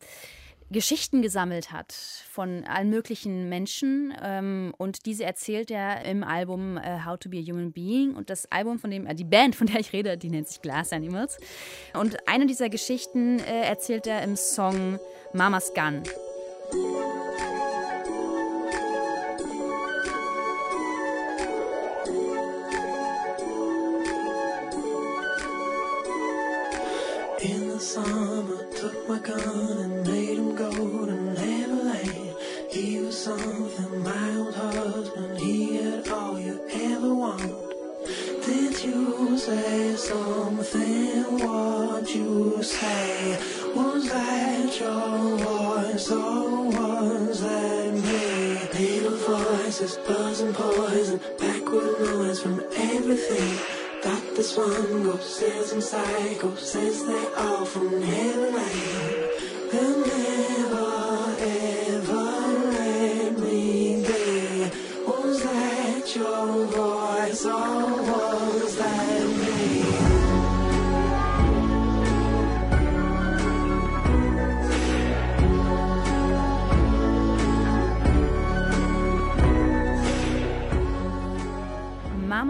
Geschichten 0.71 1.23
gesammelt 1.23 1.73
hat 1.73 1.93
von 2.31 2.65
allen 2.65 2.91
möglichen 2.91 3.49
Menschen 3.49 4.13
ähm, 4.23 4.75
und 4.77 5.07
diese 5.07 5.25
erzählt 5.25 5.71
er 5.71 6.05
im 6.05 6.23
Album 6.23 6.77
äh, 6.77 7.07
How 7.07 7.19
to 7.19 7.31
Be 7.31 7.39
a 7.39 7.41
Human 7.41 7.73
Being 7.73 8.15
und 8.15 8.29
das 8.29 8.53
Album 8.53 8.79
von 8.79 8.91
dem, 8.91 9.07
äh, 9.07 9.15
die 9.15 9.25
Band, 9.25 9.57
von 9.57 9.67
der 9.67 9.81
ich 9.81 9.95
rede, 9.95 10.19
die 10.19 10.29
nennt 10.29 10.47
sich 10.47 10.61
Glass 10.61 10.93
Animals 10.93 11.39
und 11.95 12.17
eine 12.29 12.45
dieser 12.45 12.69
Geschichten 12.69 13.39
äh, 13.39 13.63
erzählt 13.63 14.07
er 14.07 14.23
im 14.23 14.37
Song 14.37 14.99
Mama's 15.33 15.73
Gun. 15.73 16.03
In 27.41 27.71
the 27.71 27.79
summer, 27.79 28.65
took 28.75 29.09
my 29.09 29.19
gun 29.21 29.39
and 29.39 30.18
something, 33.29 34.03
my 34.03 34.37
old 34.37 34.55
husband. 34.55 35.39
He 35.39 35.77
had 35.77 36.09
all 36.09 36.39
you 36.41 36.61
ever 36.73 37.15
want. 37.15 37.43
Did 38.47 38.83
you 38.83 39.37
say 39.37 39.97
something? 39.97 41.39
What 41.45 42.15
you 42.15 42.63
say? 42.63 43.39
Was 43.75 44.09
that 44.09 44.81
your 44.81 45.37
voice 45.37 46.11
or 46.11 46.65
was 46.79 47.41
that 47.43 47.93
me? 48.07 48.25
Little 48.79 49.19
voices, 49.19 49.99
buzzing 50.07 50.55
poison, 50.55 51.21
backward 51.39 52.01
noise 52.01 52.41
from 52.41 52.63
everything. 52.77 53.51
Got 54.03 54.23
this 54.37 54.57
one 54.57 55.03
ghost 55.03 55.37
says 55.39 55.73
inside, 55.73 56.39
ghost 56.39 56.73
says 56.73 57.05
they 57.05 57.27
all 57.37 57.65
from 57.67 57.91
Neverland. 58.01 59.29
They'll 59.71 60.07
never 60.07 60.48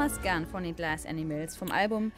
Mama's 0.09 0.23
Gun 0.23 0.47
von 0.47 0.63
den 0.63 0.75
Glass 0.75 1.05
Animals 1.05 1.55
vom 1.55 1.71
Album 1.71 2.13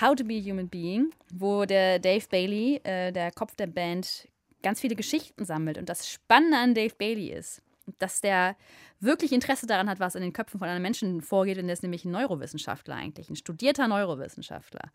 How 0.00 0.14
to 0.14 0.24
Be 0.24 0.36
a 0.36 0.40
Human 0.40 0.68
Being, 0.68 1.10
wo 1.34 1.66
der 1.66 1.98
Dave 1.98 2.24
Bailey, 2.30 2.80
äh, 2.82 3.12
der 3.12 3.30
Kopf 3.30 3.54
der 3.56 3.66
Band, 3.66 4.26
ganz 4.62 4.80
viele 4.80 4.96
Geschichten 4.96 5.44
sammelt. 5.44 5.76
Und 5.76 5.90
das 5.90 6.08
Spannende 6.08 6.56
an 6.56 6.72
Dave 6.72 6.94
Bailey 6.96 7.30
ist, 7.30 7.60
dass 7.98 8.22
der 8.22 8.56
wirklich 9.00 9.32
Interesse 9.32 9.66
daran 9.66 9.88
hat, 9.88 10.00
was 10.00 10.14
in 10.14 10.22
den 10.22 10.32
Köpfen 10.32 10.58
von 10.58 10.68
einem 10.68 10.82
Menschen 10.82 11.20
vorgeht, 11.20 11.56
denn 11.56 11.66
der 11.66 11.74
ist 11.74 11.82
nämlich 11.82 12.04
ein 12.04 12.10
Neurowissenschaftler 12.10 12.94
eigentlich, 12.94 13.30
ein 13.30 13.36
studierter 13.36 13.88
Neurowissenschaftler. 13.88 14.90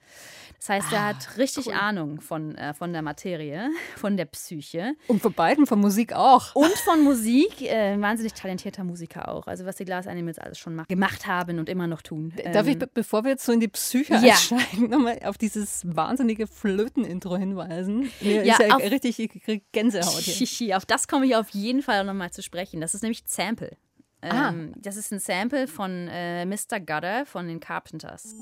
Das 0.57 0.69
heißt, 0.69 0.87
ah, 0.91 0.95
er 0.95 1.05
hat 1.07 1.37
richtig 1.37 1.67
cool. 1.67 1.73
Ahnung 1.73 2.21
von, 2.21 2.55
äh, 2.55 2.73
von 2.73 2.93
der 2.93 3.01
Materie, 3.01 3.69
von 3.95 4.17
der 4.17 4.25
Psyche. 4.25 4.93
Und 5.07 5.21
von 5.21 5.33
beiden, 5.33 5.65
von 5.65 5.79
Musik 5.79 6.13
auch. 6.13 6.55
Und 6.55 6.77
von 6.79 7.03
Musik, 7.03 7.61
äh, 7.61 7.99
wahnsinnig 7.99 8.33
talentierter 8.33 8.83
Musiker 8.83 9.29
auch. 9.29 9.47
Also 9.47 9.65
was 9.65 9.75
die 9.75 9.85
Glass 9.85 10.07
Animals 10.07 10.39
alles 10.39 10.57
schon 10.57 10.83
gemacht 10.87 11.27
haben 11.27 11.59
und 11.59 11.69
immer 11.69 11.87
noch 11.87 12.01
tun. 12.01 12.33
Darf 12.51 12.67
ähm, 12.67 12.79
ich, 12.81 12.89
bevor 12.93 13.23
wir 13.23 13.31
jetzt 13.31 13.45
so 13.45 13.51
in 13.51 13.59
die 13.59 13.67
Psyche 13.67 14.13
ja. 14.15 14.33
einsteigen, 14.33 14.89
nochmal 14.89 15.19
auf 15.23 15.37
dieses 15.37 15.81
wahnsinnige 15.85 16.47
Flöten-Intro 16.47 17.37
hinweisen? 17.37 18.11
Mir 18.21 18.45
ja, 18.45 18.53
ist 18.53 18.59
ja 18.59 18.75
auf, 18.75 18.81
richtig, 18.81 19.19
ich 19.19 19.29
kriege 19.43 19.63
Gänsehaut 19.71 20.21
hier. 20.21 20.77
Auf 20.77 20.85
das 20.85 21.07
komme 21.07 21.25
ich 21.25 21.35
auf 21.35 21.49
jeden 21.49 21.81
Fall 21.81 22.03
nochmal 22.03 22.31
zu 22.31 22.41
sprechen. 22.41 22.81
Das 22.81 22.93
ist 22.93 23.01
nämlich 23.01 23.23
Sample. 23.25 23.77
Ah. 24.21 24.49
Ähm, 24.49 24.73
das 24.77 24.97
ist 24.97 25.11
ein 25.11 25.19
Sample 25.19 25.67
von 25.67 26.07
äh, 26.07 26.45
Mr. 26.45 26.79
Gutter 26.79 27.25
von 27.25 27.47
den 27.47 27.59
Carpenters. 27.59 28.35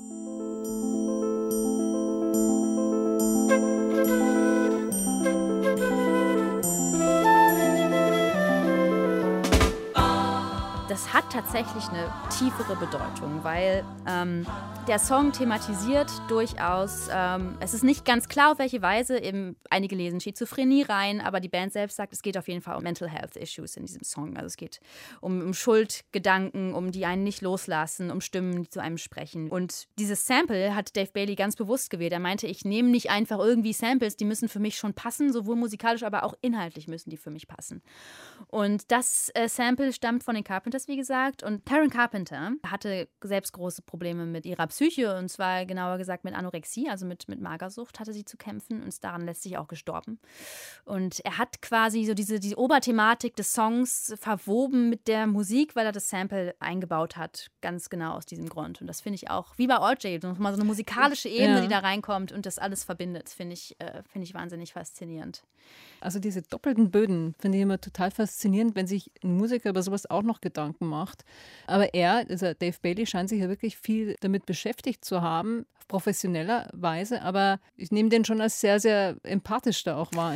Das 11.00 11.14
hat 11.14 11.32
tatsächlich 11.32 11.88
eine 11.88 12.12
tiefere 12.28 12.76
Bedeutung, 12.76 13.42
weil 13.42 13.86
ähm, 14.06 14.46
der 14.86 14.98
Song 14.98 15.32
thematisiert 15.32 16.10
durchaus, 16.28 17.08
ähm, 17.10 17.56
es 17.60 17.72
ist 17.72 17.84
nicht 17.84 18.04
ganz 18.04 18.28
klar, 18.28 18.52
auf 18.52 18.58
welche 18.58 18.82
Weise, 18.82 19.18
eben 19.18 19.56
einige 19.70 19.96
lesen 19.96 20.20
Schizophrenie 20.20 20.82
rein, 20.82 21.22
aber 21.22 21.40
die 21.40 21.48
Band 21.48 21.72
selbst 21.72 21.96
sagt, 21.96 22.12
es 22.12 22.20
geht 22.20 22.36
auf 22.36 22.48
jeden 22.48 22.60
Fall 22.60 22.76
um 22.76 22.82
Mental 22.82 23.08
Health 23.08 23.36
Issues 23.36 23.76
in 23.76 23.86
diesem 23.86 24.02
Song. 24.02 24.36
Also 24.36 24.48
es 24.48 24.56
geht 24.58 24.80
um, 25.22 25.40
um 25.40 25.54
Schuldgedanken, 25.54 26.74
um 26.74 26.92
die 26.92 27.06
einen 27.06 27.24
nicht 27.24 27.40
loslassen, 27.40 28.10
um 28.10 28.20
Stimmen, 28.20 28.64
die 28.64 28.68
zu 28.68 28.80
einem 28.82 28.98
sprechen. 28.98 29.48
Und 29.48 29.88
dieses 29.98 30.26
Sample 30.26 30.74
hat 30.74 30.94
Dave 30.96 31.12
Bailey 31.14 31.34
ganz 31.34 31.56
bewusst 31.56 31.88
gewählt. 31.88 32.12
Er 32.12 32.20
meinte, 32.20 32.46
ich 32.46 32.66
nehme 32.66 32.90
nicht 32.90 33.08
einfach 33.08 33.38
irgendwie 33.38 33.72
Samples, 33.72 34.16
die 34.16 34.26
müssen 34.26 34.50
für 34.50 34.60
mich 34.60 34.76
schon 34.76 34.92
passen, 34.92 35.32
sowohl 35.32 35.56
musikalisch, 35.56 36.02
aber 36.02 36.24
auch 36.24 36.34
inhaltlich 36.42 36.88
müssen 36.88 37.08
die 37.08 37.16
für 37.16 37.30
mich 37.30 37.48
passen. 37.48 37.80
Und 38.48 38.90
das 38.90 39.30
äh, 39.34 39.48
Sample 39.48 39.94
stammt 39.94 40.24
von 40.24 40.34
den 40.34 40.44
Carpenters, 40.44 40.88
wie 40.90 40.96
gesagt. 40.96 41.42
Und 41.42 41.64
Karen 41.64 41.88
Carpenter 41.88 42.52
hatte 42.66 43.08
selbst 43.22 43.52
große 43.52 43.82
Probleme 43.82 44.26
mit 44.26 44.44
ihrer 44.44 44.66
Psyche 44.66 45.16
und 45.16 45.28
zwar 45.30 45.64
genauer 45.64 45.96
gesagt 45.96 46.24
mit 46.24 46.34
Anorexie, 46.34 46.88
also 46.90 47.06
mit, 47.06 47.28
mit 47.28 47.40
Magersucht 47.40 47.98
hatte 48.00 48.12
sie 48.12 48.24
zu 48.24 48.36
kämpfen 48.36 48.82
und 48.82 48.88
ist 48.88 49.04
daran 49.04 49.24
letztlich 49.24 49.56
auch 49.56 49.68
gestorben. 49.68 50.18
Und 50.84 51.20
er 51.20 51.38
hat 51.38 51.62
quasi 51.62 52.04
so 52.04 52.14
diese, 52.14 52.40
diese 52.40 52.58
Oberthematik 52.58 53.36
des 53.36 53.52
Songs 53.52 54.14
verwoben 54.20 54.90
mit 54.90 55.08
der 55.08 55.26
Musik, 55.26 55.76
weil 55.76 55.86
er 55.86 55.92
das 55.92 56.10
Sample 56.10 56.54
eingebaut 56.58 57.16
hat, 57.16 57.50
ganz 57.60 57.88
genau 57.88 58.14
aus 58.14 58.26
diesem 58.26 58.48
Grund. 58.48 58.80
Und 58.80 58.86
das 58.86 59.00
finde 59.00 59.14
ich 59.14 59.30
auch, 59.30 59.56
wie 59.56 59.66
bei 59.66 59.76
RJ, 59.76 60.18
mal 60.38 60.52
so 60.52 60.60
eine 60.60 60.64
musikalische 60.64 61.28
Ebene, 61.28 61.56
ja. 61.56 61.60
die 61.62 61.68
da 61.68 61.78
reinkommt 61.78 62.32
und 62.32 62.46
das 62.46 62.58
alles 62.58 62.84
verbindet, 62.84 63.28
finde 63.28 63.54
ich, 63.54 63.76
äh, 63.78 64.02
find 64.08 64.24
ich 64.24 64.34
wahnsinnig 64.34 64.72
faszinierend. 64.72 65.44
Also 66.00 66.18
diese 66.18 66.42
doppelten 66.42 66.90
Böden 66.90 67.34
finde 67.38 67.58
ich 67.58 67.62
immer 67.62 67.80
total 67.80 68.10
faszinierend, 68.10 68.74
wenn 68.74 68.86
sich 68.86 69.10
ein 69.22 69.36
Musiker 69.36 69.70
über 69.70 69.82
sowas 69.82 70.08
auch 70.08 70.22
noch 70.22 70.40
Gedanken 70.40 70.79
macht. 70.88 71.24
Aber 71.66 71.94
er, 71.94 72.24
also 72.28 72.52
Dave 72.54 72.76
Bailey, 72.80 73.06
scheint 73.06 73.28
sich 73.28 73.40
ja 73.40 73.48
wirklich 73.48 73.76
viel 73.76 74.16
damit 74.20 74.46
beschäftigt 74.46 75.04
zu 75.04 75.22
haben, 75.22 75.66
professioneller 75.90 76.68
Weise, 76.72 77.20
aber 77.20 77.58
ich 77.76 77.90
nehme 77.90 78.08
den 78.08 78.24
schon 78.24 78.40
als 78.40 78.60
sehr, 78.60 78.78
sehr 78.78 79.16
empathisch 79.24 79.82
da 79.82 79.96
auch 79.96 80.12
wahr. 80.14 80.34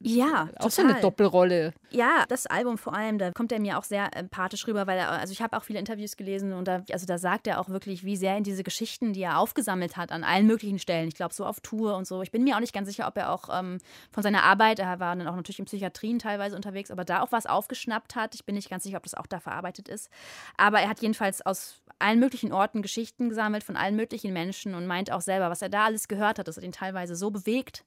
Ja, 0.00 0.48
auch 0.56 0.64
total. 0.64 0.70
so 0.70 0.82
eine 0.82 1.00
Doppelrolle. 1.02 1.74
Ja, 1.90 2.24
das 2.28 2.46
Album 2.46 2.78
vor 2.78 2.94
allem, 2.94 3.18
da 3.18 3.30
kommt 3.30 3.52
er 3.52 3.60
mir 3.60 3.78
auch 3.78 3.84
sehr 3.84 4.08
empathisch 4.16 4.66
rüber, 4.66 4.86
weil 4.86 4.98
er, 4.98 5.10
also 5.10 5.32
ich 5.32 5.42
habe 5.42 5.56
auch 5.56 5.64
viele 5.64 5.78
Interviews 5.78 6.16
gelesen 6.16 6.54
und 6.54 6.66
da, 6.66 6.82
also 6.90 7.04
da 7.04 7.18
sagt 7.18 7.46
er 7.46 7.60
auch 7.60 7.68
wirklich, 7.68 8.04
wie 8.04 8.16
sehr 8.16 8.38
in 8.38 8.42
diese 8.42 8.64
Geschichten, 8.64 9.12
die 9.12 9.22
er 9.22 9.38
aufgesammelt 9.38 9.98
hat, 9.98 10.12
an 10.12 10.24
allen 10.24 10.46
möglichen 10.46 10.78
Stellen, 10.78 11.08
ich 11.08 11.14
glaube 11.14 11.34
so 11.34 11.44
auf 11.44 11.60
Tour 11.60 11.94
und 11.96 12.06
so. 12.06 12.22
Ich 12.22 12.32
bin 12.32 12.42
mir 12.42 12.56
auch 12.56 12.60
nicht 12.60 12.72
ganz 12.72 12.88
sicher, 12.88 13.06
ob 13.06 13.18
er 13.18 13.30
auch 13.30 13.50
ähm, 13.52 13.78
von 14.10 14.22
seiner 14.22 14.44
Arbeit, 14.44 14.78
er 14.78 14.98
war 14.98 15.14
dann 15.14 15.28
auch 15.28 15.36
natürlich 15.36 15.58
in 15.58 15.66
Psychiatrien 15.66 16.18
teilweise 16.18 16.56
unterwegs, 16.56 16.90
aber 16.90 17.04
da 17.04 17.20
auch 17.20 17.32
was 17.32 17.44
aufgeschnappt 17.44 18.16
hat. 18.16 18.34
Ich 18.34 18.46
bin 18.46 18.54
nicht 18.54 18.70
ganz 18.70 18.84
sicher, 18.84 18.96
ob 18.96 19.02
das 19.02 19.14
auch 19.14 19.26
da 19.26 19.40
verarbeitet 19.50 19.88
ist. 19.88 20.08
Aber 20.56 20.80
er 20.80 20.88
hat 20.88 21.02
jedenfalls 21.02 21.44
aus 21.44 21.82
allen 21.98 22.20
möglichen 22.20 22.52
Orten 22.52 22.82
Geschichten 22.82 23.28
gesammelt 23.28 23.64
von 23.64 23.76
allen 23.76 23.96
möglichen 23.96 24.32
Menschen 24.32 24.74
und 24.74 24.86
meint 24.86 25.10
auch 25.10 25.20
selber, 25.20 25.50
was 25.50 25.60
er 25.60 25.68
da 25.68 25.84
alles 25.84 26.08
gehört 26.08 26.38
hat, 26.38 26.48
dass 26.48 26.56
er 26.56 26.62
ihn 26.62 26.72
teilweise 26.72 27.14
so 27.14 27.30
bewegt 27.30 27.84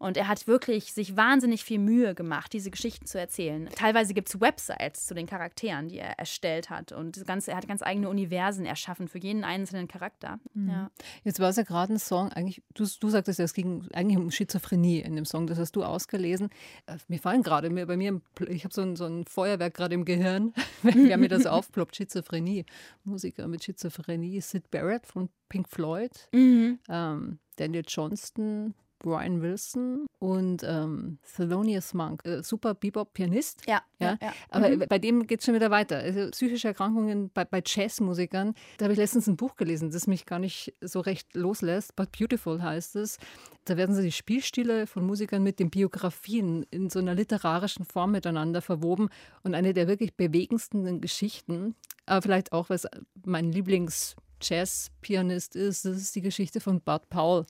Und 0.00 0.16
er 0.16 0.28
hat 0.28 0.46
wirklich 0.46 0.92
sich 0.92 1.16
wahnsinnig 1.16 1.64
viel 1.64 1.80
Mühe 1.80 2.14
gemacht, 2.14 2.52
diese 2.52 2.70
Geschichten 2.70 3.06
zu 3.06 3.18
erzählen. 3.18 3.68
Teilweise 3.74 4.14
gibt 4.14 4.28
es 4.28 4.40
Websites 4.40 5.06
zu 5.06 5.14
den 5.14 5.26
Charakteren, 5.26 5.88
die 5.88 5.98
er 5.98 6.18
erstellt 6.18 6.70
hat. 6.70 6.92
Und 6.92 7.16
das 7.16 7.24
Ganze, 7.24 7.50
er 7.50 7.56
hat 7.56 7.66
ganz 7.66 7.82
eigene 7.82 8.08
Universen 8.08 8.64
erschaffen 8.64 9.08
für 9.08 9.18
jeden 9.18 9.42
einzelnen 9.42 9.88
Charakter. 9.88 10.38
Mhm. 10.54 10.70
Ja. 10.70 10.90
Jetzt 11.24 11.40
war 11.40 11.48
es 11.48 11.56
ja 11.56 11.64
gerade 11.64 11.94
ein 11.94 11.98
Song, 11.98 12.32
eigentlich, 12.32 12.62
du, 12.74 12.86
du 13.00 13.08
sagtest 13.08 13.40
ja, 13.40 13.44
es 13.44 13.54
ging 13.54 13.88
eigentlich 13.92 14.18
um 14.18 14.30
Schizophrenie 14.30 15.00
in 15.00 15.16
dem 15.16 15.24
Song, 15.24 15.48
das 15.48 15.58
hast 15.58 15.74
du 15.74 15.82
ausgelesen. 15.82 16.50
Äh, 16.86 16.98
mir 17.08 17.18
fallen 17.18 17.42
gerade, 17.42 17.68
bei 17.68 17.96
mir, 17.96 18.20
ich 18.48 18.64
habe 18.64 18.74
so 18.74 18.82
ein, 18.82 18.94
so 18.94 19.06
ein 19.06 19.24
Feuerwerk 19.24 19.74
gerade 19.74 19.94
im 19.94 20.04
Gehirn, 20.04 20.54
wenn 21.10 21.20
mir 21.20 21.28
das 21.28 21.46
aufploppt, 21.46 21.96
Schizophrenie. 21.96 22.64
Musiker 23.04 23.48
mit 23.48 23.64
Schizophrenie, 23.64 24.40
Sid 24.40 24.70
Barrett 24.70 25.06
von 25.06 25.28
Pink 25.48 25.68
Floyd, 25.68 26.28
mhm. 26.32 26.78
ähm, 26.88 27.38
Daniel 27.56 27.84
Johnston, 27.86 28.74
Brian 28.98 29.42
Wilson 29.42 30.06
und 30.18 30.62
ähm, 30.64 31.18
Thelonious 31.36 31.94
Monk, 31.94 32.24
äh, 32.24 32.42
super 32.42 32.74
Bebop-Pianist. 32.74 33.62
Ja, 33.66 33.82
ja, 33.98 34.18
ja, 34.20 34.32
Aber 34.50 34.68
mhm. 34.68 34.84
bei 34.88 34.98
dem 34.98 35.26
geht 35.26 35.40
es 35.40 35.46
schon 35.46 35.54
wieder 35.54 35.70
weiter. 35.70 35.98
Also 35.98 36.30
psychische 36.30 36.68
Erkrankungen 36.68 37.30
bei, 37.30 37.44
bei 37.44 37.62
Jazzmusikern. 37.64 38.54
Da 38.78 38.84
habe 38.84 38.92
ich 38.92 38.98
letztens 38.98 39.26
ein 39.26 39.36
Buch 39.36 39.56
gelesen, 39.56 39.90
das 39.90 40.06
mich 40.06 40.26
gar 40.26 40.38
nicht 40.38 40.74
so 40.80 41.00
recht 41.00 41.34
loslässt. 41.34 41.94
But 41.96 42.12
Beautiful 42.12 42.62
heißt 42.62 42.96
es. 42.96 43.18
Da 43.64 43.76
werden 43.76 43.94
so 43.94 44.02
die 44.02 44.12
Spielstile 44.12 44.86
von 44.86 45.04
Musikern 45.04 45.42
mit 45.42 45.58
den 45.58 45.70
Biografien 45.70 46.64
in 46.70 46.90
so 46.90 46.98
einer 46.98 47.14
literarischen 47.14 47.84
Form 47.84 48.12
miteinander 48.12 48.62
verwoben. 48.62 49.08
Und 49.42 49.54
eine 49.54 49.74
der 49.74 49.88
wirklich 49.88 50.14
bewegendsten 50.14 51.00
Geschichten, 51.00 51.74
aber 52.06 52.22
vielleicht 52.22 52.52
auch, 52.52 52.70
was 52.70 52.86
mein 53.24 53.52
Lieblings- 53.52 54.16
Jazzpianist 54.40 55.56
ist, 55.56 55.84
das 55.84 55.96
ist 55.96 56.14
die 56.16 56.22
Geschichte 56.22 56.60
von 56.60 56.80
Bud 56.80 57.08
Powell. 57.10 57.46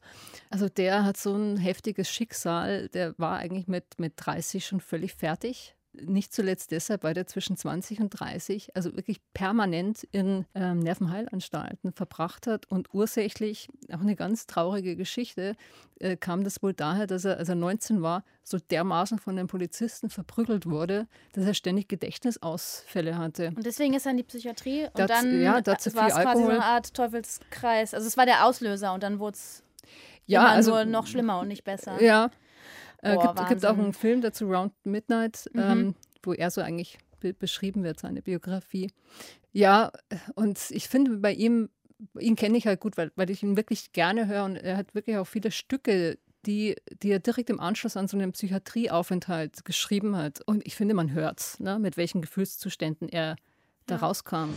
Also 0.51 0.69
der 0.69 1.05
hat 1.05 1.17
so 1.17 1.35
ein 1.35 1.57
heftiges 1.57 2.11
Schicksal, 2.11 2.89
der 2.89 3.19
war 3.19 3.39
eigentlich 3.39 3.67
mit, 3.67 3.99
mit 3.99 4.15
30 4.17 4.67
schon 4.67 4.81
völlig 4.81 5.15
fertig 5.15 5.75
nicht 5.93 6.33
zuletzt 6.33 6.71
deshalb, 6.71 7.03
weil 7.03 7.17
er 7.17 7.27
zwischen 7.27 7.57
20 7.57 8.01
und 8.01 8.11
30 8.11 8.77
also 8.77 8.95
wirklich 8.97 9.21
permanent 9.35 10.05
in 10.13 10.45
ähm, 10.55 10.81
Nervenheilanstalten 10.81 11.93
verbracht 11.93 12.47
hat. 12.47 12.67
Und 12.67 12.93
ursächlich, 12.93 13.69
auch 13.93 14.01
eine 14.01 14.17
ganz 14.17 14.47
traurige 14.47 14.97
Geschichte, 14.97 15.55
äh, 16.01 16.17
kam 16.17 16.45
das 16.45 16.63
wohl 16.63 16.73
daher, 16.73 17.07
dass 17.07 17.25
er, 17.25 17.39
als 17.39 17.49
er 17.49 17.55
19 17.55 18.03
war, 18.03 18.25
so 18.45 18.59
dermaßen 18.59 19.19
von 19.19 19.37
den 19.37 19.47
Polizisten 19.47 20.11
verprügelt 20.11 20.67
wurde, 20.67 21.07
dass 21.33 21.45
er 21.45 21.55
ständig 21.55 21.89
Gedächtnisausfälle 21.89 23.19
hatte. 23.19 23.53
Und 23.57 23.67
deswegen 23.67 23.95
ist 23.95 24.07
er 24.07 24.13
in 24.13 24.19
die 24.19 24.23
Psychiatrie 24.23 24.85
und 24.85 24.99
das, 24.99 25.09
dann 25.09 25.41
ja, 25.41 25.55
war 25.55 25.77
es 25.77 25.95
quasi 25.95 26.43
so 26.43 26.49
eine 26.49 26.65
Art 26.65 26.95
Teufelskreis. 26.95 27.95
Also 27.95 28.07
es 28.07 28.17
war 28.17 28.27
der 28.27 28.47
Auslöser 28.47 28.95
und 28.95 29.03
dann 29.03 29.19
wurde 29.19 29.37
es 29.37 29.63
ja, 30.27 30.47
also, 30.47 30.73
nur 30.73 30.85
noch 30.85 31.07
schlimmer 31.07 31.41
und 31.41 31.49
nicht 31.49 31.65
besser. 31.65 32.01
Ja, 32.03 32.31
äh, 33.03 33.17
oh, 33.17 33.21
gibt, 33.21 33.49
gibt 33.49 33.67
auch 33.67 33.79
einen 33.79 33.93
Film 33.93 34.21
dazu, 34.21 34.47
Round 34.47 34.73
Midnight, 34.85 35.49
mhm. 35.53 35.61
ähm, 35.61 35.95
wo 36.23 36.33
er 36.33 36.51
so 36.51 36.61
eigentlich 36.61 36.99
be 37.21 37.33
beschrieben 37.33 37.85
wird, 37.85 38.01
seine 38.01 38.23
Biografie. 38.23 38.91
Ja, 39.53 39.91
und 40.35 40.59
ich 40.71 40.89
finde 40.89 41.19
bei 41.19 41.33
ihm, 41.33 41.69
ihn 42.19 42.37
kenne 42.37 42.59
ich 42.59 42.67
halt 42.67 42.81
gut, 42.81 42.97
weil, 42.97 43.11
weil 43.17 43.31
ich 43.31 43.43
ihn 43.43 43.57
wirklich 43.57 43.93
gerne 43.93 44.27
höre 44.27 44.45
und 44.45 44.57
er 44.57 44.77
hat 44.77 44.95
wirklich 44.95 45.17
auch 45.17 45.27
viele 45.27 45.51
Stücke, 45.51 46.19
die, 46.47 46.77
die 47.03 47.11
er 47.11 47.19
direkt 47.19 47.51
im 47.51 47.61
Anschluss 47.61 47.97
an 47.97 48.09
so 48.09 48.17
einen 48.17 48.33
Psychiatrieaufenthalt 48.33 49.65
geschrieben 49.65 50.17
hat. 50.17 50.41
Und 50.47 50.67
ich 50.67 50.77
finde, 50.77 50.95
man 50.95 51.13
hört, 51.13 51.57
ne, 51.59 51.79
mit 51.79 51.97
welchen 51.97 52.23
Gefühlszuständen 52.23 53.09
er 53.09 53.37
da 53.87 53.97
ja. 53.97 54.01
rauskam. 54.01 54.51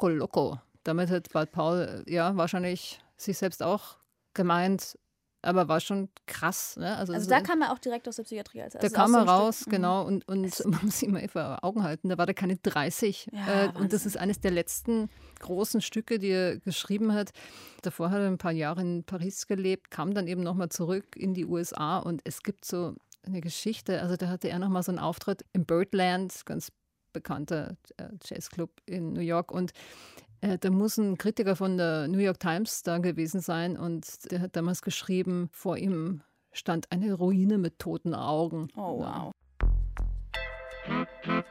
Poco 0.00 0.08
Loco. 0.08 0.58
Damit 0.82 1.10
hat 1.10 1.30
Bad 1.30 1.52
Paul 1.52 2.02
ja 2.06 2.34
wahrscheinlich 2.34 3.00
sich 3.18 3.36
selbst 3.36 3.62
auch 3.62 3.98
gemeint, 4.32 4.98
aber 5.42 5.68
war 5.68 5.78
schon 5.80 6.08
krass. 6.24 6.78
Ne? 6.78 6.96
Also, 6.96 7.12
also 7.12 7.24
so, 7.24 7.30
da 7.30 7.42
kam 7.42 7.60
er 7.60 7.70
auch 7.70 7.78
direkt 7.78 8.08
aus 8.08 8.16
der 8.16 8.22
Psychiatrie. 8.22 8.62
Also 8.62 8.78
da 8.78 8.88
kam 8.88 9.14
er 9.14 9.26
so 9.26 9.26
raus, 9.26 9.56
Stück, 9.56 9.68
mhm. 9.68 9.72
genau. 9.72 10.06
Und, 10.06 10.26
und 10.26 10.64
man 10.66 10.80
muss 10.84 11.00
sich 11.00 11.08
immer 11.08 11.20
vor 11.28 11.58
Augen 11.62 11.82
halten, 11.82 12.08
da 12.08 12.16
war 12.16 12.24
der 12.24 12.34
keine 12.34 12.56
30. 12.56 13.28
Ja, 13.30 13.64
äh, 13.64 13.72
und 13.74 13.92
das 13.92 14.06
ist 14.06 14.16
eines 14.16 14.40
der 14.40 14.52
letzten 14.52 15.10
großen 15.40 15.82
Stücke, 15.82 16.18
die 16.18 16.30
er 16.30 16.58
geschrieben 16.58 17.12
hat. 17.12 17.32
Davor 17.82 18.10
hat 18.10 18.20
er 18.20 18.26
ein 18.26 18.38
paar 18.38 18.52
Jahre 18.52 18.80
in 18.80 19.04
Paris 19.04 19.46
gelebt, 19.46 19.90
kam 19.90 20.14
dann 20.14 20.26
eben 20.28 20.42
nochmal 20.42 20.70
zurück 20.70 21.14
in 21.14 21.34
die 21.34 21.44
USA. 21.44 21.98
Und 21.98 22.22
es 22.24 22.42
gibt 22.42 22.64
so 22.64 22.94
eine 23.22 23.42
Geschichte, 23.42 24.00
also 24.00 24.16
da 24.16 24.28
hatte 24.28 24.48
er 24.48 24.58
nochmal 24.58 24.82
so 24.82 24.92
einen 24.92 24.98
Auftritt 24.98 25.44
im 25.52 25.66
Birdland, 25.66 26.46
ganz 26.46 26.72
bekannter 27.12 27.76
äh, 27.96 28.08
Jazzclub 28.24 28.70
in 28.86 29.12
New 29.12 29.20
York. 29.20 29.52
Und 29.52 29.72
äh, 30.40 30.58
da 30.58 30.70
muss 30.70 30.96
ein 30.98 31.18
Kritiker 31.18 31.56
von 31.56 31.76
der 31.76 32.08
New 32.08 32.18
York 32.18 32.40
Times 32.40 32.82
da 32.82 32.98
gewesen 32.98 33.40
sein 33.40 33.76
und 33.76 34.30
der 34.30 34.40
hat 34.40 34.56
damals 34.56 34.82
geschrieben, 34.82 35.48
vor 35.52 35.76
ihm 35.76 36.22
stand 36.52 36.90
eine 36.90 37.14
Ruine 37.14 37.58
mit 37.58 37.78
toten 37.78 38.14
Augen. 38.14 38.68
Oh, 38.76 38.98
wow. 38.98 39.32
I 40.88 41.42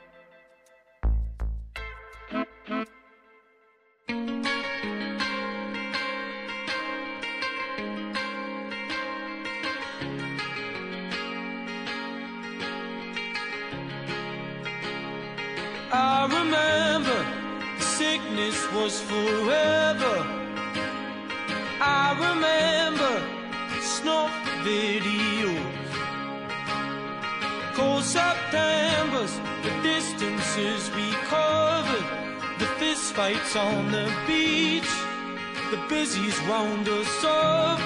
was 18.83 19.01
forever. 19.01 20.15
I 21.81 22.05
remember 22.27 23.13
snuff 23.81 24.31
videos. 24.63 25.87
Cold 27.73 28.03
September's, 28.03 29.35
the 29.65 29.73
distances 29.83 30.89
we 30.95 31.07
covered, 31.35 32.07
the 32.59 32.69
fist 32.79 33.13
fights 33.13 33.55
on 33.55 33.91
the 33.91 34.07
beach, 34.27 34.93
the 35.71 35.79
busies 35.89 36.39
wound 36.47 36.87
us 36.87 37.23
up. 37.25 37.79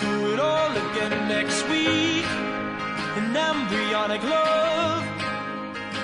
Do 0.00 0.32
it 0.32 0.40
all 0.40 0.72
again 0.84 1.16
next 1.28 1.62
week. 1.68 2.28
An 3.18 3.34
embryonic 3.34 4.22
love 4.22 5.04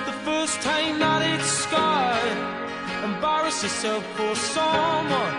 the 0.09 0.17
first 0.27 0.61
time 0.61 0.97
that 0.99 1.21
it's 1.21 1.51
scarred. 1.63 2.24
Embarrass 3.05 3.61
yourself 3.61 4.03
for 4.17 4.33
someone, 4.35 5.35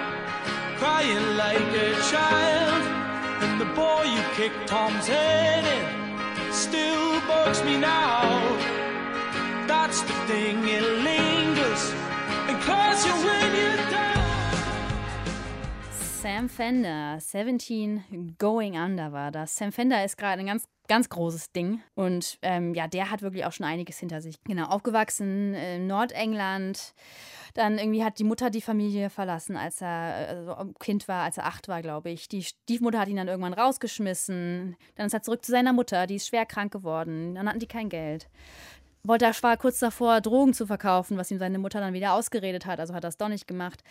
crying 0.79 1.37
like 1.37 1.71
a 1.75 1.95
child. 2.13 2.83
And 3.43 3.61
the 3.61 3.65
boy 3.75 4.05
you 4.05 4.23
kicked 4.37 4.69
Tom's 4.69 5.09
head 5.09 5.65
in 5.65 6.53
still 6.53 7.21
bugs 7.27 7.65
me 7.65 7.77
now. 7.77 8.23
That's 9.67 10.01
the 10.03 10.13
thing, 10.29 10.59
it 10.69 10.87
lingers 11.09 11.93
and 12.49 12.57
claws 12.63 13.05
you 13.05 13.13
when 13.27 13.57
you're 13.57 13.91
down. 13.91 14.17
Sam 16.23 16.49
Fender, 16.49 17.19
17 17.19 18.37
Going 18.39 18.77
Under 18.77 19.13
war 19.13 19.33
das. 19.33 19.57
Sam 19.57 19.73
Fender 19.73 20.05
ist 20.05 20.17
gerade 20.17 20.39
ein 20.39 20.47
ganz 20.47 20.69
ganz 20.89 21.09
großes 21.09 21.53
Ding. 21.53 21.81
Und 21.95 22.39
ähm, 22.43 22.75
ja, 22.75 22.87
der 22.87 23.11
hat 23.11 23.23
wirklich 23.23 23.45
auch 23.45 23.53
schon 23.53 23.67
einiges 23.67 23.99
hinter 23.99 24.21
sich. 24.21 24.37
Genau, 24.45 24.67
aufgewachsen 24.67 25.55
in 25.55 25.87
Nordengland. 25.87 26.95
Dann 27.57 27.79
irgendwie 27.79 28.05
hat 28.05 28.19
die 28.19 28.25
Mutter 28.25 28.51
die 28.51 28.61
Familie 28.61 29.09
verlassen, 29.11 29.57
als 29.57 29.81
er 29.81 30.29
also 30.29 30.75
Kind 30.79 31.09
war, 31.09 31.25
als 31.25 31.39
er 31.39 31.47
acht 31.47 31.69
war, 31.69 31.83
glaube 31.83 32.11
ich. 32.11 32.29
Die 32.29 32.43
Stiefmutter 32.43 32.99
hat 32.99 33.09
ihn 33.09 33.17
dann 33.17 33.29
irgendwann 33.29 33.55
rausgeschmissen. 33.55 34.77
Dann 34.95 35.07
ist 35.07 35.15
er 35.15 35.23
zurück 35.23 35.45
zu 35.45 35.53
seiner 35.53 35.73
Mutter, 35.73 36.07
die 36.07 36.17
ist 36.17 36.29
schwer 36.29 36.45
krank 36.47 36.73
geworden. 36.73 37.35
Dann 37.35 37.49
hatten 37.49 37.59
die 37.59 37.67
kein 37.67 37.89
Geld 37.89 38.29
wollte 39.09 39.31
war 39.43 39.57
kurz 39.57 39.79
davor, 39.79 40.21
Drogen 40.21 40.55
zu 40.55 40.67
verkaufen, 40.67 41.17
was 41.17 41.31
ihm 41.31 41.39
seine 41.39 41.59
Mutter 41.59 41.81
dann 41.81 41.95
wieder 41.95 42.13
ausgeredet 42.15 42.67
hat, 42.67 42.81
also 42.81 42.95
hat 42.95 43.05
er 43.05 43.09
es 43.09 43.17
doch 43.17 43.29
nicht 43.29 43.47
gemacht. 43.47 43.83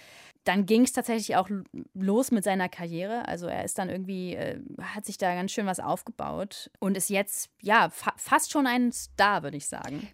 Dann 0.43 0.65
ging 0.65 0.83
es 0.83 0.93
tatsächlich 0.93 1.35
auch 1.35 1.49
los 1.93 2.31
mit 2.31 2.43
seiner 2.43 2.69
Karriere. 2.69 3.27
Also 3.27 3.47
er 3.47 3.63
ist 3.63 3.77
dann 3.77 3.89
irgendwie, 3.89 4.35
äh, 4.35 4.59
hat 4.81 5.05
sich 5.05 5.17
da 5.17 5.33
ganz 5.33 5.51
schön 5.51 5.65
was 5.65 5.79
aufgebaut 5.79 6.69
und 6.79 6.97
ist 6.97 7.09
jetzt, 7.09 7.49
ja, 7.61 7.89
fa 7.89 8.13
fast 8.17 8.51
schon 8.51 8.67
ein 8.67 8.91
Star, 8.91 9.43
würde 9.43 9.57
ich 9.57 9.67
sagen. 9.67 10.07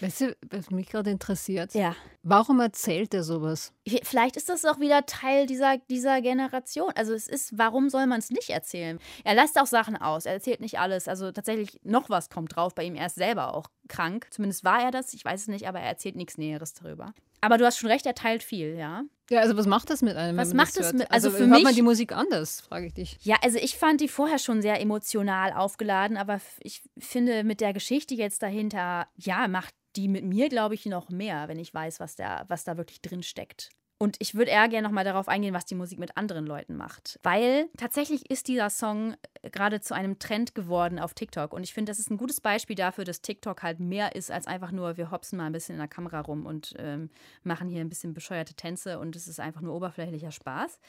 Weißt 0.00 0.20
du, 0.22 0.36
was 0.50 0.70
mich 0.70 0.88
gerade 0.88 1.10
interessiert? 1.10 1.74
Ja. 1.74 1.94
Warum 2.22 2.60
erzählt 2.60 3.14
er 3.14 3.22
sowas? 3.22 3.72
Vielleicht 4.02 4.36
ist 4.36 4.48
das 4.48 4.64
auch 4.64 4.80
wieder 4.80 5.06
Teil 5.06 5.46
dieser, 5.46 5.78
dieser 5.88 6.20
Generation. 6.20 6.92
Also 6.94 7.12
es 7.12 7.28
ist, 7.28 7.56
warum 7.58 7.90
soll 7.90 8.06
man 8.06 8.18
es 8.18 8.30
nicht 8.30 8.50
erzählen? 8.50 8.98
Er 9.24 9.34
lässt 9.34 9.58
auch 9.58 9.66
Sachen 9.66 9.96
aus, 9.96 10.26
er 10.26 10.34
erzählt 10.34 10.60
nicht 10.60 10.78
alles. 10.78 11.08
Also 11.08 11.32
tatsächlich 11.32 11.80
noch 11.82 12.08
was 12.10 12.30
kommt 12.30 12.56
drauf 12.56 12.74
bei 12.74 12.84
ihm. 12.84 12.94
Er 12.94 13.06
ist 13.06 13.16
selber 13.16 13.54
auch 13.54 13.66
krank. 13.88 14.28
Zumindest 14.30 14.64
war 14.64 14.82
er 14.82 14.90
das, 14.90 15.12
ich 15.14 15.24
weiß 15.24 15.42
es 15.42 15.48
nicht, 15.48 15.68
aber 15.68 15.80
er 15.80 15.88
erzählt 15.88 16.16
nichts 16.16 16.38
Näheres 16.38 16.74
darüber. 16.74 17.12
Aber 17.42 17.56
du 17.56 17.64
hast 17.64 17.78
schon 17.78 17.90
recht, 17.90 18.04
er 18.06 18.14
teilt 18.14 18.42
viel, 18.42 18.76
ja. 18.76 19.02
Ja, 19.30 19.40
also 19.40 19.56
was 19.56 19.66
macht 19.66 19.90
das 19.90 20.02
mit 20.02 20.16
einem? 20.16 20.36
Was 20.36 20.52
macht 20.52 20.78
das 20.78 20.92
mit? 20.92 21.10
Also, 21.10 21.28
also 21.28 21.30
für 21.30 21.46
hört 21.46 21.50
mich 21.50 21.62
man 21.62 21.74
die 21.74 21.82
Musik 21.82 22.12
anders, 22.12 22.60
frage 22.60 22.86
ich 22.86 22.94
dich. 22.94 23.16
Ja, 23.22 23.36
also 23.42 23.58
ich 23.58 23.78
fand 23.78 24.00
die 24.00 24.08
vorher 24.08 24.38
schon 24.38 24.60
sehr 24.60 24.80
emotional 24.80 25.52
aufgeladen, 25.52 26.16
aber 26.16 26.40
ich 26.58 26.82
finde 26.98 27.44
mit 27.44 27.60
der 27.60 27.72
Geschichte 27.72 28.14
jetzt 28.14 28.42
dahinter, 28.42 29.06
ja, 29.16 29.46
macht 29.48 29.74
die 29.96 30.08
mit 30.08 30.24
mir, 30.24 30.48
glaube 30.48 30.74
ich, 30.74 30.86
noch 30.86 31.10
mehr, 31.10 31.48
wenn 31.48 31.58
ich 31.58 31.72
weiß, 31.72 32.00
was 32.00 32.16
da, 32.16 32.44
was 32.48 32.64
da 32.64 32.76
wirklich 32.76 33.02
drin 33.02 33.22
steckt. 33.22 33.70
Und 34.02 34.16
ich 34.18 34.34
würde 34.34 34.50
eher 34.50 34.66
gerne 34.68 34.88
nochmal 34.88 35.04
darauf 35.04 35.28
eingehen, 35.28 35.52
was 35.52 35.66
die 35.66 35.74
Musik 35.74 35.98
mit 35.98 36.16
anderen 36.16 36.46
Leuten 36.46 36.74
macht. 36.74 37.20
Weil 37.22 37.68
tatsächlich 37.76 38.30
ist 38.30 38.48
dieser 38.48 38.70
Song 38.70 39.14
äh, 39.42 39.50
gerade 39.50 39.82
zu 39.82 39.94
einem 39.94 40.18
Trend 40.18 40.54
geworden 40.54 40.98
auf 40.98 41.12
TikTok. 41.12 41.52
Und 41.52 41.64
ich 41.64 41.74
finde, 41.74 41.90
das 41.90 41.98
ist 41.98 42.10
ein 42.10 42.16
gutes 42.16 42.40
Beispiel 42.40 42.76
dafür, 42.76 43.04
dass 43.04 43.20
TikTok 43.20 43.62
halt 43.62 43.78
mehr 43.78 44.16
ist 44.16 44.30
als 44.30 44.46
einfach 44.46 44.72
nur, 44.72 44.96
wir 44.96 45.10
hopsen 45.10 45.36
mal 45.36 45.44
ein 45.44 45.52
bisschen 45.52 45.74
in 45.74 45.80
der 45.80 45.88
Kamera 45.88 46.20
rum 46.20 46.46
und 46.46 46.72
ähm, 46.78 47.10
machen 47.42 47.68
hier 47.68 47.82
ein 47.82 47.90
bisschen 47.90 48.14
bescheuerte 48.14 48.54
Tänze 48.54 48.98
und 48.98 49.16
es 49.16 49.28
ist 49.28 49.38
einfach 49.38 49.60
nur 49.60 49.74
oberflächlicher 49.74 50.32
Spaß. 50.32 50.80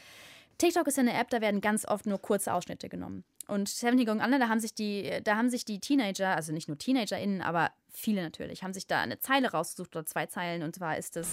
TikTok 0.58 0.88
ist 0.88 0.96
ja 0.96 1.02
eine 1.02 1.14
App, 1.14 1.30
da 1.32 1.42
werden 1.42 1.60
ganz 1.60 1.86
oft 1.86 2.06
nur 2.06 2.20
kurze 2.20 2.54
Ausschnitte 2.54 2.88
genommen. 2.88 3.26
Und 3.52 3.68
70 3.68 4.06
Going 4.06 4.22
Under, 4.22 4.40
da 4.40 4.48
haben 4.48 4.62
sich 4.62 4.74
die, 4.74 5.12
da 5.26 5.36
haben 5.36 5.50
sich 5.50 5.66
die 5.66 5.82
Teenager, 5.82 6.38
also 6.38 6.54
nicht 6.54 6.70
nur 6.70 6.78
TeenagerInnen, 6.78 7.42
aber 7.42 7.72
viele 7.90 8.24
natürlich, 8.24 8.64
haben 8.64 8.74
sich 8.74 8.88
da 8.88 9.02
eine 9.02 9.20
Zeile 9.20 9.52
rausgesucht 9.52 9.94
oder 9.94 10.06
zwei 10.06 10.26
Zeilen 10.28 10.64
und 10.64 10.74
zwar 10.74 10.98
ist 10.98 11.18
es. 11.18 11.28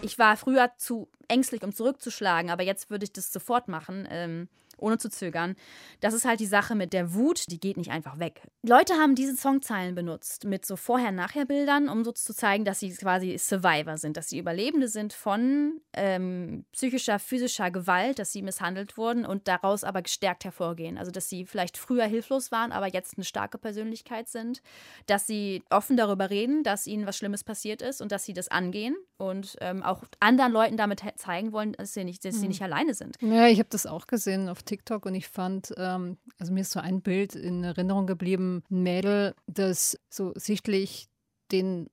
Ich 0.00 0.18
war 0.18 0.36
früher 0.38 0.70
zu 0.78 1.10
ängstlich, 1.28 1.62
um 1.62 1.74
zurückzuschlagen, 1.74 2.50
aber 2.50 2.62
jetzt 2.62 2.88
würde 2.88 3.04
ich 3.04 3.12
das 3.12 3.30
sofort 3.30 3.68
machen. 3.68 4.08
Ähm, 4.10 4.48
ohne 4.78 4.98
zu 4.98 5.08
zögern. 5.08 5.56
Das 6.00 6.14
ist 6.14 6.24
halt 6.24 6.40
die 6.40 6.46
Sache 6.46 6.74
mit 6.74 6.92
der 6.92 7.14
Wut, 7.14 7.44
die 7.50 7.60
geht 7.60 7.76
nicht 7.76 7.90
einfach 7.90 8.18
weg. 8.18 8.42
Leute 8.62 8.94
haben 8.94 9.14
diese 9.14 9.36
Songzeilen 9.36 9.94
benutzt 9.94 10.44
mit 10.44 10.66
so 10.66 10.76
Vorher-Nachher-Bildern, 10.76 11.88
um 11.88 12.04
so 12.04 12.12
zu 12.12 12.34
zeigen, 12.34 12.64
dass 12.64 12.80
sie 12.80 12.90
quasi 12.90 13.38
Survivor 13.38 13.98
sind, 13.98 14.16
dass 14.16 14.28
sie 14.28 14.38
Überlebende 14.38 14.88
sind 14.88 15.12
von 15.12 15.80
ähm, 15.92 16.64
psychischer, 16.72 17.18
physischer 17.18 17.70
Gewalt, 17.70 18.18
dass 18.18 18.32
sie 18.32 18.42
misshandelt 18.42 18.96
wurden 18.96 19.24
und 19.24 19.48
daraus 19.48 19.84
aber 19.84 20.02
gestärkt 20.02 20.44
hervorgehen. 20.44 20.98
Also, 20.98 21.10
dass 21.10 21.28
sie 21.28 21.46
vielleicht 21.46 21.76
früher 21.76 22.04
hilflos 22.04 22.50
waren, 22.52 22.72
aber 22.72 22.86
jetzt 22.86 23.16
eine 23.16 23.24
starke 23.24 23.58
Persönlichkeit 23.58 24.28
sind, 24.28 24.62
dass 25.06 25.26
sie 25.26 25.62
offen 25.70 25.96
darüber 25.96 26.30
reden, 26.30 26.62
dass 26.62 26.86
ihnen 26.86 27.06
was 27.06 27.16
Schlimmes 27.16 27.44
passiert 27.44 27.82
ist 27.82 28.00
und 28.00 28.12
dass 28.12 28.24
sie 28.24 28.32
das 28.32 28.48
angehen 28.48 28.96
und 29.16 29.56
ähm, 29.60 29.82
auch 29.82 30.02
anderen 30.20 30.52
Leuten 30.52 30.76
damit 30.76 31.02
zeigen 31.16 31.52
wollen, 31.52 31.72
dass 31.72 31.94
sie 31.94 32.04
nicht, 32.04 32.24
dass 32.24 32.36
sie 32.36 32.42
mhm. 32.42 32.48
nicht 32.48 32.62
alleine 32.62 32.94
sind. 32.94 33.16
Ja, 33.20 33.46
ich 33.46 33.58
habe 33.58 33.68
das 33.70 33.86
auch 33.86 34.06
gesehen 34.06 34.48
auf 34.48 34.62
TikTok 34.64 35.06
und 35.06 35.14
ich 35.14 35.28
fand, 35.28 35.72
ähm, 35.76 36.18
also 36.38 36.52
mir 36.52 36.60
ist 36.60 36.72
so 36.72 36.80
ein 36.80 37.02
Bild 37.02 37.34
in 37.34 37.64
Erinnerung 37.64 38.06
geblieben, 38.06 38.62
ein 38.70 38.82
Mädel, 38.82 39.34
das 39.46 39.98
so 40.10 40.32
sichtlich 40.36 41.08
den 41.52 41.88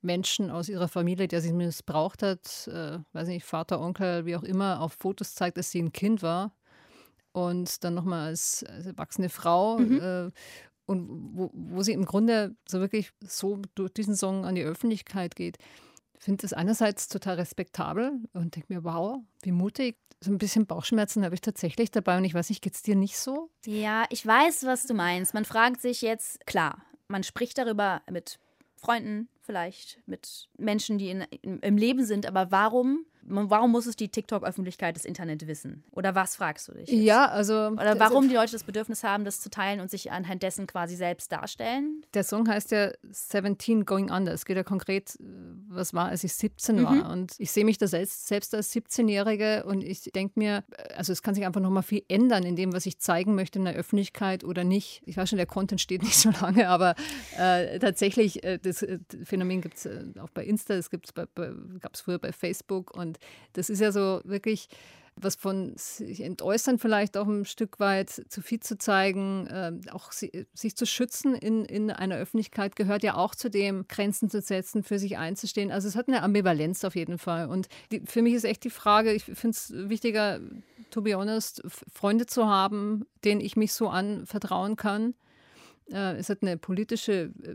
Menschen 0.00 0.50
aus 0.50 0.68
ihrer 0.68 0.88
Familie, 0.88 1.28
der 1.28 1.40
sie 1.40 1.52
missbraucht 1.52 2.22
hat, 2.22 2.68
äh, 2.68 2.98
weiß 3.12 3.28
nicht, 3.28 3.44
Vater, 3.44 3.80
Onkel, 3.80 4.26
wie 4.26 4.36
auch 4.36 4.42
immer, 4.42 4.80
auf 4.80 4.92
Fotos 4.92 5.34
zeigt, 5.34 5.58
dass 5.58 5.70
sie 5.70 5.82
ein 5.82 5.92
Kind 5.92 6.22
war 6.22 6.52
und 7.32 7.84
dann 7.84 7.94
nochmal 7.94 8.28
als, 8.28 8.64
als 8.64 8.86
erwachsene 8.86 9.28
Frau. 9.28 9.78
Mhm. 9.78 10.00
Äh, 10.00 10.30
und 10.86 11.06
wo, 11.36 11.50
wo 11.52 11.82
sie 11.82 11.92
im 11.92 12.06
Grunde 12.06 12.56
so 12.66 12.80
wirklich 12.80 13.12
so 13.20 13.60
durch 13.74 13.92
diesen 13.92 14.16
Song 14.16 14.46
an 14.46 14.54
die 14.54 14.62
Öffentlichkeit 14.62 15.36
geht 15.36 15.58
finde 16.18 16.44
es 16.44 16.52
einerseits 16.52 17.08
total 17.08 17.36
respektabel 17.36 18.20
und 18.32 18.56
denke 18.56 18.72
mir, 18.72 18.84
wow, 18.84 19.20
wie 19.42 19.52
mutig. 19.52 19.96
So 20.20 20.32
ein 20.32 20.38
bisschen 20.38 20.66
Bauchschmerzen 20.66 21.24
habe 21.24 21.34
ich 21.34 21.40
tatsächlich 21.40 21.90
dabei 21.90 22.16
und 22.16 22.24
ich 22.24 22.34
weiß 22.34 22.48
nicht, 22.48 22.62
geht 22.62 22.74
es 22.74 22.82
dir 22.82 22.96
nicht 22.96 23.16
so? 23.16 23.50
Ja, 23.64 24.04
ich 24.10 24.26
weiß, 24.26 24.64
was 24.64 24.84
du 24.84 24.94
meinst. 24.94 25.32
Man 25.32 25.44
fragt 25.44 25.80
sich 25.80 26.02
jetzt, 26.02 26.44
klar, 26.46 26.82
man 27.06 27.22
spricht 27.22 27.56
darüber 27.56 28.02
mit 28.10 28.40
Freunden 28.76 29.28
vielleicht, 29.42 30.00
mit 30.06 30.48
Menschen, 30.58 30.98
die 30.98 31.10
in, 31.10 31.60
im 31.60 31.76
Leben 31.76 32.04
sind, 32.04 32.26
aber 32.26 32.50
warum 32.50 33.06
warum 33.28 33.72
muss 33.72 33.86
es 33.86 33.96
die 33.96 34.08
TikTok-Öffentlichkeit 34.08 34.96
des 34.96 35.04
Internet 35.04 35.46
wissen? 35.46 35.84
Oder 35.92 36.14
was 36.14 36.36
fragst 36.36 36.68
du 36.68 36.72
dich? 36.72 36.88
Jetzt? 36.88 37.04
Ja, 37.04 37.26
also. 37.26 37.68
Oder 37.68 37.98
warum 37.98 38.28
die 38.28 38.34
Leute 38.34 38.52
das 38.52 38.64
Bedürfnis 38.64 39.04
haben, 39.04 39.24
das 39.24 39.40
zu 39.40 39.50
teilen 39.50 39.80
und 39.80 39.90
sich 39.90 40.10
anhand 40.12 40.42
dessen 40.42 40.66
quasi 40.66 40.96
selbst 40.96 41.30
darstellen? 41.32 42.02
Der 42.14 42.24
Song 42.24 42.48
heißt 42.48 42.70
ja 42.70 42.92
17 43.10 43.84
Going 43.84 44.10
Under. 44.10 44.32
Es 44.32 44.44
geht 44.44 44.56
ja 44.56 44.62
konkret, 44.62 45.18
was 45.68 45.94
war, 45.94 46.08
als 46.08 46.24
ich 46.24 46.34
17 46.34 46.76
mhm. 46.76 46.84
war. 46.84 47.10
Und 47.10 47.34
ich 47.38 47.50
sehe 47.50 47.64
mich 47.64 47.78
da 47.78 47.86
selbst, 47.86 48.26
selbst 48.26 48.54
als 48.54 48.74
17-Jährige 48.74 49.64
und 49.64 49.82
ich 49.82 50.02
denke 50.14 50.38
mir, 50.38 50.64
also 50.96 51.12
es 51.12 51.22
kann 51.22 51.34
sich 51.34 51.44
einfach 51.44 51.60
nochmal 51.60 51.82
viel 51.82 52.02
ändern 52.08 52.44
in 52.44 52.56
dem, 52.56 52.72
was 52.72 52.86
ich 52.86 52.98
zeigen 52.98 53.34
möchte 53.34 53.58
in 53.58 53.64
der 53.64 53.74
Öffentlichkeit 53.74 54.44
oder 54.44 54.64
nicht. 54.64 55.02
Ich 55.06 55.16
weiß 55.16 55.28
schon, 55.28 55.36
der 55.36 55.46
Content 55.46 55.80
steht 55.80 56.02
nicht 56.08 56.18
so 56.18 56.30
lange, 56.30 56.68
aber 56.68 56.94
äh, 57.36 57.78
tatsächlich, 57.78 58.44
äh, 58.44 58.58
das 58.58 58.82
äh, 58.82 58.98
Phänomen 59.24 59.60
gibt 59.60 59.76
es 59.76 59.86
äh, 59.86 60.04
auch 60.20 60.30
bei 60.30 60.44
Insta, 60.44 60.74
es 60.74 60.90
gab 60.90 61.02
es 61.92 62.00
früher 62.00 62.18
bei 62.18 62.32
Facebook 62.32 62.96
und 62.96 63.17
das 63.52 63.70
ist 63.70 63.80
ja 63.80 63.92
so 63.92 64.20
wirklich 64.24 64.68
was 65.22 65.34
von 65.34 65.72
sich 65.76 66.22
entäußern 66.22 66.78
vielleicht 66.78 67.16
auch 67.16 67.26
ein 67.26 67.44
Stück 67.44 67.80
weit 67.80 68.10
zu 68.10 68.42
viel 68.42 68.60
zu 68.60 68.78
zeigen, 68.78 69.46
äh, 69.46 69.72
auch 69.90 70.12
si 70.12 70.46
sich 70.52 70.76
zu 70.76 70.86
schützen 70.86 71.34
in, 71.34 71.64
in 71.64 71.90
einer 71.90 72.16
Öffentlichkeit 72.16 72.76
gehört 72.76 73.02
ja 73.02 73.16
auch 73.16 73.34
zu 73.34 73.50
dem, 73.50 73.86
Grenzen 73.88 74.30
zu 74.30 74.40
setzen, 74.40 74.82
für 74.82 74.98
sich 74.98 75.18
einzustehen. 75.18 75.70
Also 75.70 75.88
es 75.88 75.96
hat 75.96 76.08
eine 76.08 76.22
Ambivalenz 76.22 76.84
auf 76.84 76.96
jeden 76.96 77.18
Fall. 77.18 77.48
Und 77.48 77.68
die, 77.90 78.00
für 78.00 78.22
mich 78.22 78.34
ist 78.34 78.44
echt 78.44 78.64
die 78.64 78.70
Frage, 78.70 79.12
ich 79.12 79.24
finde 79.24 79.50
es 79.50 79.72
wichtiger, 79.74 80.40
to 80.90 81.02
be 81.02 81.14
honest, 81.14 81.62
Freunde 81.92 82.26
zu 82.26 82.46
haben, 82.46 83.04
denen 83.24 83.40
ich 83.40 83.56
mich 83.56 83.72
so 83.72 83.88
anvertrauen 83.88 84.76
kann 84.76 85.14
es 85.90 86.28
hat 86.28 86.42
eine 86.42 86.56
politische 86.56 87.32
äh, 87.42 87.54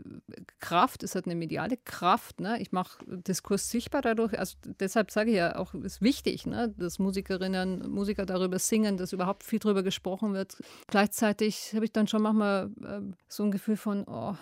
Kraft, 0.58 1.02
es 1.02 1.14
hat 1.14 1.26
eine 1.26 1.34
mediale 1.34 1.76
Kraft. 1.76 2.40
Ne? 2.40 2.60
Ich 2.60 2.72
mache 2.72 3.04
Diskurs 3.06 3.70
sichtbar 3.70 4.02
dadurch. 4.02 4.38
Also 4.38 4.56
deshalb 4.80 5.10
sage 5.10 5.30
ich 5.30 5.36
ja 5.36 5.56
auch, 5.56 5.74
es 5.74 5.94
ist 5.94 6.02
wichtig, 6.02 6.46
ne? 6.46 6.74
dass 6.76 6.98
Musikerinnen, 6.98 7.90
Musiker 7.90 8.26
darüber 8.26 8.58
singen, 8.58 8.96
dass 8.96 9.12
überhaupt 9.12 9.44
viel 9.44 9.58
darüber 9.58 9.82
gesprochen 9.82 10.34
wird. 10.34 10.56
Gleichzeitig 10.88 11.72
habe 11.74 11.84
ich 11.84 11.92
dann 11.92 12.08
schon 12.08 12.22
manchmal 12.22 12.70
äh, 12.82 13.00
so 13.28 13.44
ein 13.44 13.50
Gefühl 13.50 13.76
von, 13.76 14.04
oh, 14.08 14.34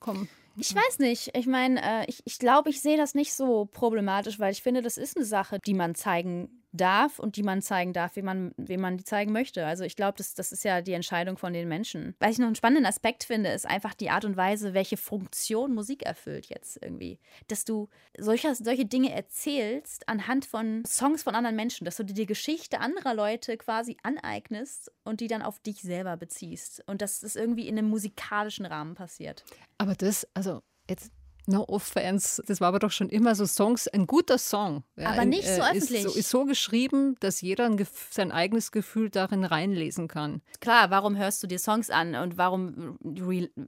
komm, 0.00 0.28
ich 0.56 0.74
weiß 0.74 1.00
nicht. 1.00 1.30
Ich 1.36 1.46
meine, 1.46 1.82
äh, 1.82 2.04
ich, 2.06 2.22
ich 2.24 2.38
glaube, 2.38 2.70
ich 2.70 2.80
sehe 2.80 2.96
das 2.96 3.14
nicht 3.14 3.34
so 3.34 3.66
problematisch, 3.66 4.38
weil 4.38 4.52
ich 4.52 4.62
finde, 4.62 4.82
das 4.82 4.96
ist 4.96 5.16
eine 5.16 5.26
Sache, 5.26 5.58
die 5.58 5.74
man 5.74 5.94
zeigen 5.94 6.63
darf 6.74 7.18
und 7.18 7.36
die 7.36 7.42
man 7.42 7.62
zeigen 7.62 7.92
darf, 7.92 8.16
wie 8.16 8.22
man, 8.22 8.52
wie 8.56 8.76
man 8.76 8.98
die 8.98 9.04
zeigen 9.04 9.32
möchte. 9.32 9.64
Also 9.64 9.84
ich 9.84 9.96
glaube, 9.96 10.18
das, 10.18 10.34
das 10.34 10.52
ist 10.52 10.64
ja 10.64 10.82
die 10.82 10.92
Entscheidung 10.92 11.38
von 11.38 11.52
den 11.52 11.68
Menschen. 11.68 12.14
Was 12.18 12.32
ich 12.32 12.38
noch 12.38 12.46
einen 12.46 12.56
spannenden 12.56 12.86
Aspekt 12.86 13.24
finde, 13.24 13.50
ist 13.50 13.66
einfach 13.66 13.94
die 13.94 14.10
Art 14.10 14.24
und 14.24 14.36
Weise, 14.36 14.74
welche 14.74 14.96
Funktion 14.96 15.74
Musik 15.74 16.02
erfüllt 16.02 16.46
jetzt 16.46 16.78
irgendwie. 16.82 17.18
Dass 17.48 17.64
du 17.64 17.88
solche, 18.18 18.54
solche 18.54 18.84
Dinge 18.84 19.12
erzählst 19.12 20.08
anhand 20.08 20.44
von 20.44 20.84
Songs 20.84 21.22
von 21.22 21.34
anderen 21.34 21.56
Menschen, 21.56 21.84
dass 21.84 21.96
du 21.96 22.04
dir 22.04 22.14
die 22.14 22.26
Geschichte 22.26 22.80
anderer 22.80 23.14
Leute 23.14 23.56
quasi 23.56 23.96
aneignest 24.02 24.90
und 25.04 25.20
die 25.20 25.28
dann 25.28 25.42
auf 25.42 25.60
dich 25.60 25.82
selber 25.82 26.16
beziehst. 26.16 26.82
Und 26.86 27.02
dass 27.02 27.20
das 27.20 27.36
irgendwie 27.36 27.68
in 27.68 27.78
einem 27.78 27.88
musikalischen 27.88 28.66
Rahmen 28.66 28.94
passiert. 28.94 29.44
Aber 29.78 29.94
das, 29.94 30.26
also 30.34 30.62
jetzt 30.88 31.12
No 31.46 31.64
offense, 31.68 32.42
das 32.46 32.60
war 32.60 32.68
aber 32.68 32.78
doch 32.78 32.90
schon 32.90 33.10
immer 33.10 33.34
so 33.34 33.44
Songs, 33.44 33.86
ein 33.88 34.06
guter 34.06 34.38
Song. 34.38 34.82
Ja, 34.96 35.10
aber 35.10 35.26
nicht 35.26 35.46
so 35.46 35.60
äh, 35.60 35.72
öffentlich. 35.72 36.04
Ist 36.04 36.12
so, 36.12 36.18
ist 36.18 36.30
so 36.30 36.44
geschrieben, 36.46 37.16
dass 37.20 37.42
jeder 37.42 37.70
sein 38.10 38.32
eigenes 38.32 38.72
Gefühl 38.72 39.10
darin 39.10 39.44
reinlesen 39.44 40.08
kann. 40.08 40.40
Klar, 40.60 40.90
warum 40.90 41.16
hörst 41.16 41.42
du 41.42 41.46
dir 41.46 41.58
Songs 41.58 41.90
an 41.90 42.14
und 42.14 42.38
warum, 42.38 42.98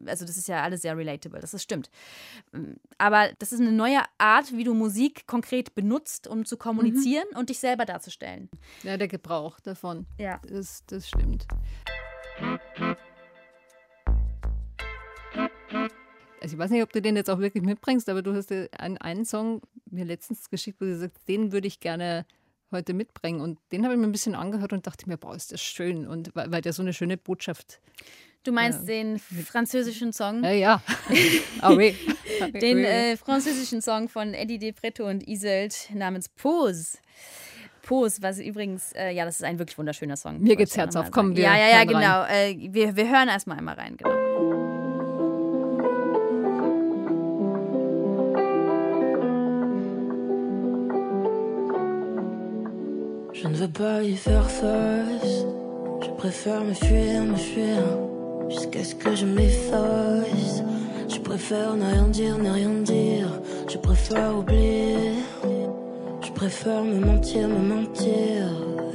also 0.07 0.25
das 0.25 0.39
ist 0.39 0.49
ja 0.49 0.63
alles 0.63 0.83
sehr 0.83 0.97
relatable, 0.97 1.41
das 1.41 1.53
ist 1.53 1.65
stimmt. 1.65 1.91
Aber 2.97 3.31
das 3.39 3.53
ist 3.53 3.61
eine 3.61 3.73
neue 3.73 4.01
Art, 4.17 4.57
wie 4.57 4.65
du 4.65 4.73
Musik 4.73 5.27
konkret 5.27 5.75
benutzt, 5.75 6.29
um 6.29 6.47
zu 6.47 6.57
kommunizieren 6.57 7.27
mhm. 7.33 7.39
und 7.39 7.51
dich 7.51 7.59
selber 7.59 7.85
darzustellen. 7.85 8.49
Ja, 8.85 8.97
der 8.97 9.09
Gebrauch 9.09 9.61
davon. 9.61 10.07
Ja. 10.19 10.41
Das, 10.49 10.83
das 10.87 11.09
stimmt. 11.09 11.47
Also 16.47 16.55
ich 16.55 16.61
weiß 16.61 16.71
nicht, 16.71 16.85
ob 16.85 16.93
du 16.93 17.03
den 17.03 17.17
jetzt 17.17 17.29
auch 17.29 17.41
wirklich 17.41 17.65
mitbringst, 17.65 18.09
aber 18.09 18.23
du 18.23 18.33
hast 18.33 18.51
ja 18.51 18.67
einen, 18.79 18.99
einen 18.99 19.25
Song 19.25 19.63
mir 19.91 20.05
letztens 20.05 20.49
geschickt, 20.49 20.81
wo 20.81 20.85
du 20.85 20.93
gesagt 20.93 21.17
den 21.27 21.51
würde 21.51 21.67
ich 21.67 21.81
gerne 21.81 22.25
heute 22.71 22.95
mitbringen. 22.95 23.41
Und 23.41 23.59
den 23.73 23.83
habe 23.83 23.95
ich 23.95 24.01
mir 24.01 24.07
ein 24.07 24.13
bisschen 24.13 24.37
angehört 24.37 24.73
und 24.73 24.87
dachte 24.87 25.09
mir, 25.09 25.17
boah, 25.17 25.35
ist 25.35 25.51
das 25.51 25.61
schön. 25.61 26.07
Und 26.07 26.37
weil, 26.37 26.53
weil 26.53 26.63
der 26.63 26.73
so 26.73 26.83
eine 26.83 26.93
schöne 26.93 27.17
Botschaft. 27.17 27.81
Du 28.45 28.53
meinst 28.53 28.83
ja, 28.83 28.95
den 28.95 29.19
französischen 29.19 30.13
Song? 30.13 30.45
Ja, 30.45 30.53
ja. 30.53 30.83
ah, 31.63 31.75
oui. 31.75 31.97
den 32.61 32.79
äh, 32.79 33.17
französischen 33.17 33.83
Song 33.83 34.09
von 34.09 34.33
Eddie 34.33 34.61
De 34.61 34.71
Pretto 34.71 35.05
und 35.05 35.27
Iselt 35.27 35.91
namens 35.95 36.29
Pose. 36.29 36.99
Pose, 37.83 38.23
was 38.23 38.39
übrigens, 38.39 38.93
äh, 38.93 39.11
ja, 39.11 39.25
das 39.25 39.41
ist 39.41 39.43
ein 39.43 39.59
wirklich 39.59 39.79
wunderschöner 39.79 40.17
Song. 40.17 40.41
Mir 40.41 40.55
geht's 40.55 40.77
Herz 40.77 40.95
auf, 40.95 41.11
kommen 41.11 41.35
wir. 41.35 41.43
Ja, 41.43 41.57
ja, 41.57 41.69
ja, 41.71 41.85
genau. 41.85 42.25
Äh, 42.25 42.73
wir, 42.73 42.95
wir 42.95 43.11
hören 43.11 43.27
erstmal 43.27 43.59
einmal 43.59 43.75
rein, 43.75 43.97
genau. 43.97 44.26
Pas 53.75 54.03
y 54.03 54.15
faire 54.17 54.49
face. 54.49 55.45
Je 56.01 56.11
préfère 56.17 56.63
me 56.65 56.73
fuir, 56.73 57.25
me 57.25 57.37
fuir. 57.37 57.83
Jusqu'à 58.49 58.83
ce 58.83 58.95
que 58.95 59.15
je 59.15 59.27
m'efface. 59.27 60.63
Je 61.09 61.19
préfère 61.19 61.75
ne 61.77 61.85
rien 61.85 62.09
dire, 62.09 62.39
ne 62.39 62.51
rien 62.51 62.71
dire. 62.85 63.29
Je 63.69 63.77
préfère 63.77 64.39
oublier. 64.39 65.13
Je 66.23 66.31
préfère 66.33 66.85
me 66.85 67.05
mentir, 67.05 67.49
me 67.49 67.75
mentir. 67.75 68.45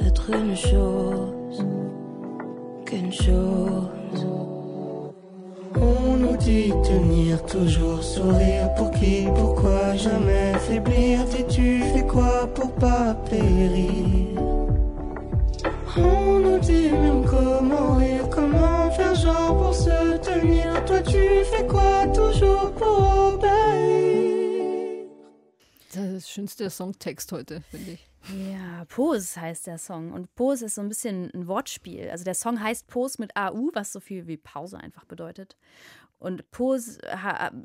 Être 0.04 0.30
une 0.30 0.56
chose 0.56 1.64
qu'une 2.86 3.12
chose. 3.12 4.26
On 5.76 6.16
nous 6.16 6.36
dit 6.38 6.72
tenir 6.82 7.44
toujours 7.44 8.02
sourire. 8.02 8.74
Pour 8.76 8.90
qui, 8.90 9.26
pourquoi 9.36 9.94
jamais 9.94 10.54
faiblir? 10.58 11.20
Dis-tu 11.26 11.82
fais 11.94 12.06
quoi 12.06 12.48
pour 12.54 12.72
pas 12.72 13.14
périr? 13.30 14.61
On 15.96 16.38
nous 16.38 16.58
dit 16.58 16.90
même 16.90 17.24
comment 17.26 17.96
rire, 17.96 18.28
comment 18.30 18.90
faire 18.92 19.14
genre 19.14 19.56
pour 19.58 19.74
se 19.74 20.18
tenir. 20.18 20.84
Toi 20.86 21.02
tu 21.02 21.44
fais 21.44 21.66
quoi 21.66 22.06
toujours 22.08 22.72
pour 22.72 23.34
obéir 23.34 25.06
Das 25.92 26.04
ist 26.04 26.14
das 26.14 26.30
schönste 26.30 26.70
Songtext 26.70 27.30
heute, 27.32 27.62
finde 27.70 27.92
ich. 27.92 28.08
Ja, 28.30 28.84
Pose 28.86 29.38
heißt 29.40 29.66
der 29.66 29.78
Song. 29.78 30.12
Und 30.12 30.34
Pose 30.34 30.66
ist 30.66 30.76
so 30.76 30.80
ein 30.80 30.88
bisschen 30.88 31.30
ein 31.34 31.46
Wortspiel. 31.46 32.08
Also 32.08 32.24
der 32.24 32.34
Song 32.34 32.62
heißt 32.62 32.86
Pose 32.86 33.16
mit 33.18 33.36
AU, 33.36 33.70
was 33.74 33.92
so 33.92 34.00
viel 34.00 34.26
wie 34.26 34.36
Pause 34.38 34.78
einfach 34.78 35.04
bedeutet. 35.04 35.56
Und 36.18 36.50
Pose 36.52 36.98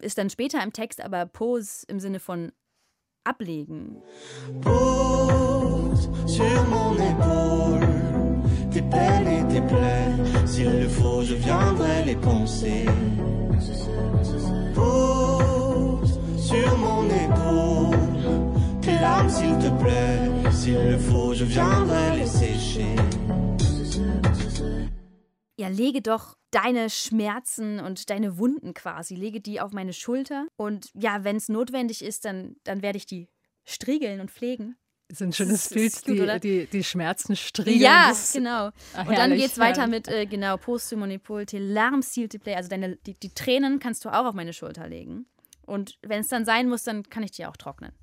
ist 0.01 0.17
dann 0.17 0.29
später 0.29 0.61
im 0.63 0.73
Text, 0.73 0.99
aber 0.99 1.27
Pose 1.27 1.85
im 1.87 1.99
Sinne 1.99 2.19
von 2.19 2.51
ablegen. 3.23 4.01
Pose 4.61 6.09
sur 6.25 6.63
mon 6.69 6.97
épaule 6.97 8.16
tes 8.77 8.83
peines 8.83 9.27
et 9.27 9.53
tes 9.53 9.61
plaies. 9.61 10.45
S'il 10.45 10.79
le 10.79 10.87
faut, 10.87 11.23
je 11.23 11.35
viendrai 11.35 12.05
les 12.05 12.15
penser. 12.15 12.85
Pose 14.75 16.19
sur 16.37 16.77
mon 16.77 17.05
épaule 17.05 17.97
tes 18.81 18.99
larmes, 18.99 19.29
s'il 19.29 19.57
te 19.57 19.69
plaît. 19.81 20.51
S'il 20.51 20.81
le 20.91 20.97
faut, 20.97 21.33
je 21.33 21.45
viendrai 21.45 22.17
les 22.17 22.27
sécher. 22.27 22.95
Ja, 25.59 25.69
lege 25.69 26.01
doch 26.01 26.35
deine 26.51 26.91
Schmerzen 26.91 27.79
und 27.79 28.11
deine 28.11 28.37
Wunden 28.37 28.75
quasi, 28.75 29.15
lege 29.15 29.41
die 29.41 29.59
auf 29.59 29.71
meine 29.71 29.91
Schulter. 29.91 30.45
Und 30.55 30.91
ja, 30.93 31.23
wenn 31.23 31.37
es 31.37 31.49
notwendig 31.49 32.03
ist, 32.03 32.25
dann, 32.25 32.57
dann 32.63 32.83
werde 32.83 32.97
ich 32.97 33.07
die 33.07 33.27
striegeln 33.65 34.21
und 34.21 34.29
pflegen. 34.29 34.75
Das 35.09 35.21
ist 35.21 35.27
ein 35.27 35.33
schönes 35.33 35.69
Bild, 35.69 35.93
gut, 36.03 36.17
die, 36.17 36.39
die, 36.39 36.65
die, 36.67 36.83
Schmerzen 36.83 37.37
striegeln. 37.37 37.79
Ja, 37.79 38.11
genau. 38.33 38.71
Ach, 38.93 39.07
und 39.07 39.17
dann 39.17 39.31
geht 39.35 39.51
es 39.51 39.57
weiter 39.57 39.87
mit, 39.87 40.09
äh, 40.09 40.25
genau, 40.25 40.57
Posthumonipol, 40.57 41.45
te 41.45 41.59
larm 41.59 42.01
te 42.01 42.37
plaît. 42.39 42.55
Also 42.55 42.67
deine, 42.67 42.97
die, 42.97 43.13
die 43.13 43.29
Tränen 43.29 43.79
kannst 43.79 44.03
du 44.03 44.09
auch 44.09 44.25
auf 44.25 44.33
meine 44.33 44.51
Schulter 44.51 44.87
legen. 44.87 45.25
Und 45.65 45.97
wenn 46.01 46.21
es 46.21 46.27
dann 46.27 46.43
sein 46.43 46.67
muss, 46.67 46.83
dann 46.83 47.03
kann 47.03 47.23
ich 47.23 47.31
die 47.31 47.45
auch 47.45 47.55
trocknen. 47.55 47.93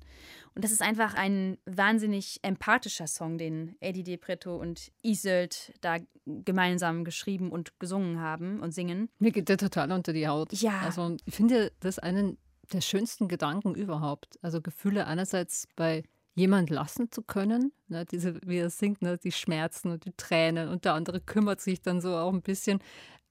Und 0.55 0.63
das 0.63 0.71
ist 0.71 0.81
einfach 0.81 1.15
ein 1.15 1.57
wahnsinnig 1.65 2.39
empathischer 2.41 3.07
Song, 3.07 3.37
den 3.37 3.75
Eddie 3.81 4.03
De 4.03 4.17
Preto 4.17 4.55
und 4.55 4.91
Isold 5.03 5.73
da 5.81 5.97
gemeinsam 6.25 7.03
geschrieben 7.03 7.51
und 7.51 7.77
gesungen 7.79 8.19
haben 8.19 8.61
und 8.61 8.73
singen. 8.73 9.09
Mir 9.19 9.31
geht 9.31 9.49
der 9.49 9.57
total 9.57 9.91
unter 9.91 10.13
die 10.13 10.27
Haut. 10.27 10.53
Ja. 10.53 10.79
Also 10.79 11.17
ich 11.25 11.35
finde 11.35 11.71
das 11.81 11.99
einen 11.99 12.37
der 12.71 12.81
schönsten 12.81 13.27
Gedanken 13.27 13.75
überhaupt. 13.75 14.39
Also 14.41 14.61
Gefühle 14.61 15.05
einerseits 15.05 15.67
bei 15.75 16.03
jemand 16.35 16.69
lassen 16.69 17.11
zu 17.11 17.21
können, 17.21 17.71
ne, 17.87 18.05
diese, 18.05 18.39
wie 18.45 18.57
er 18.57 18.69
singt, 18.69 19.01
ne, 19.01 19.17
die 19.17 19.31
Schmerzen 19.31 19.89
und 19.91 20.05
die 20.05 20.13
Tränen 20.15 20.69
und 20.69 20.85
der 20.85 20.93
andere 20.93 21.21
kümmert 21.21 21.61
sich 21.61 21.81
dann 21.81 22.01
so 22.01 22.15
auch 22.15 22.33
ein 22.33 22.41
bisschen. 22.41 22.79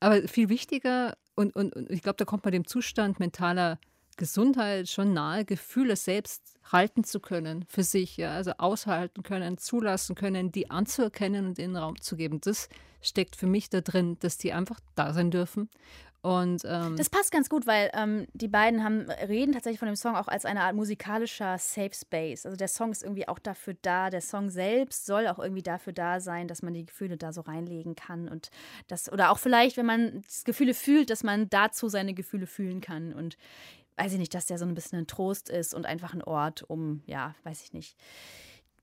Aber 0.00 0.26
viel 0.26 0.48
wichtiger 0.48 1.16
und, 1.34 1.54
und, 1.54 1.74
und 1.76 1.90
ich 1.90 2.02
glaube, 2.02 2.16
da 2.16 2.24
kommt 2.24 2.44
man 2.44 2.52
dem 2.52 2.66
Zustand 2.66 3.20
mentaler 3.20 3.78
Gesundheit 4.16 4.88
schon 4.88 5.12
nahe, 5.12 5.44
Gefühle 5.44 5.96
selbst 5.96 6.54
halten 6.70 7.04
zu 7.04 7.20
können 7.20 7.64
für 7.68 7.82
sich, 7.82 8.16
ja, 8.16 8.32
also 8.32 8.52
aushalten 8.58 9.22
können, 9.22 9.58
zulassen 9.58 10.14
können, 10.14 10.52
die 10.52 10.70
anzuerkennen 10.70 11.46
und 11.46 11.58
in 11.58 11.72
den 11.72 11.76
Raum 11.76 12.00
zu 12.00 12.16
geben. 12.16 12.40
Das 12.40 12.68
steckt 13.02 13.36
für 13.36 13.46
mich 13.46 13.70
da 13.70 13.80
drin, 13.80 14.16
dass 14.20 14.38
die 14.38 14.52
einfach 14.52 14.80
da 14.94 15.12
sein 15.12 15.30
dürfen. 15.30 15.68
Und, 16.24 16.62
ähm, 16.64 16.96
das 16.96 17.10
passt 17.10 17.32
ganz 17.32 17.50
gut, 17.50 17.66
weil 17.66 17.90
ähm, 17.92 18.26
die 18.32 18.48
beiden 18.48 18.82
haben, 18.82 19.10
reden 19.28 19.52
tatsächlich 19.52 19.78
von 19.78 19.88
dem 19.88 19.94
Song 19.94 20.16
auch 20.16 20.26
als 20.26 20.46
eine 20.46 20.62
Art 20.62 20.74
musikalischer 20.74 21.58
Safe 21.58 21.90
Space. 21.92 22.46
Also 22.46 22.56
der 22.56 22.68
Song 22.68 22.92
ist 22.92 23.02
irgendwie 23.02 23.28
auch 23.28 23.38
dafür 23.38 23.74
da, 23.82 24.08
der 24.08 24.22
Song 24.22 24.48
selbst 24.48 25.04
soll 25.04 25.26
auch 25.28 25.38
irgendwie 25.38 25.62
dafür 25.62 25.92
da 25.92 26.20
sein, 26.20 26.48
dass 26.48 26.62
man 26.62 26.72
die 26.72 26.86
Gefühle 26.86 27.18
da 27.18 27.30
so 27.34 27.42
reinlegen 27.42 27.94
kann 27.94 28.30
und 28.30 28.50
das, 28.88 29.12
oder 29.12 29.32
auch 29.32 29.38
vielleicht, 29.38 29.76
wenn 29.76 29.84
man 29.84 30.22
Gefühle 30.46 30.72
fühlt, 30.72 31.10
dass 31.10 31.24
man 31.24 31.50
dazu 31.50 31.90
seine 31.90 32.14
Gefühle 32.14 32.46
fühlen 32.46 32.80
kann. 32.80 33.12
Und 33.12 33.36
weiß 33.98 34.14
ich 34.14 34.18
nicht, 34.18 34.32
dass 34.32 34.46
der 34.46 34.56
so 34.56 34.64
ein 34.64 34.74
bisschen 34.74 35.00
ein 35.00 35.06
Trost 35.06 35.50
ist 35.50 35.74
und 35.74 35.84
einfach 35.84 36.14
ein 36.14 36.22
Ort, 36.22 36.62
um, 36.62 37.02
ja, 37.04 37.34
weiß 37.44 37.62
ich 37.64 37.74
nicht, 37.74 37.98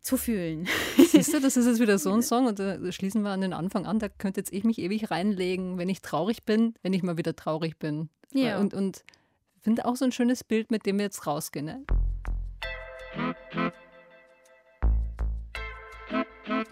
zu 0.01 0.17
fühlen. 0.17 0.67
Siehst 0.97 1.33
du, 1.33 1.39
das 1.39 1.57
ist 1.57 1.67
jetzt 1.67 1.79
wieder 1.79 1.97
so 1.97 2.11
ein 2.11 2.23
Song 2.23 2.47
und 2.47 2.59
da 2.59 2.91
schließen 2.91 3.21
wir 3.21 3.29
an 3.29 3.41
den 3.41 3.53
Anfang 3.53 3.85
an, 3.85 3.99
da 3.99 4.09
könnte 4.09 4.39
jetzt 4.39 4.51
ich 4.51 4.63
mich 4.63 4.79
ewig 4.79 5.11
reinlegen, 5.11 5.77
wenn 5.77 5.89
ich 5.89 6.01
traurig 6.01 6.43
bin, 6.43 6.73
wenn 6.81 6.93
ich 6.93 7.03
mal 7.03 7.17
wieder 7.17 7.35
traurig 7.35 7.77
bin. 7.77 8.09
Ja. 8.33 8.59
Und, 8.59 8.73
und 8.73 9.03
finde 9.61 9.85
auch 9.85 9.95
so 9.95 10.05
ein 10.05 10.11
schönes 10.11 10.43
Bild, 10.43 10.71
mit 10.71 10.85
dem 10.85 10.97
wir 10.97 11.05
jetzt 11.05 11.27
rausgehen. 11.27 11.65
Ne? 11.65 11.85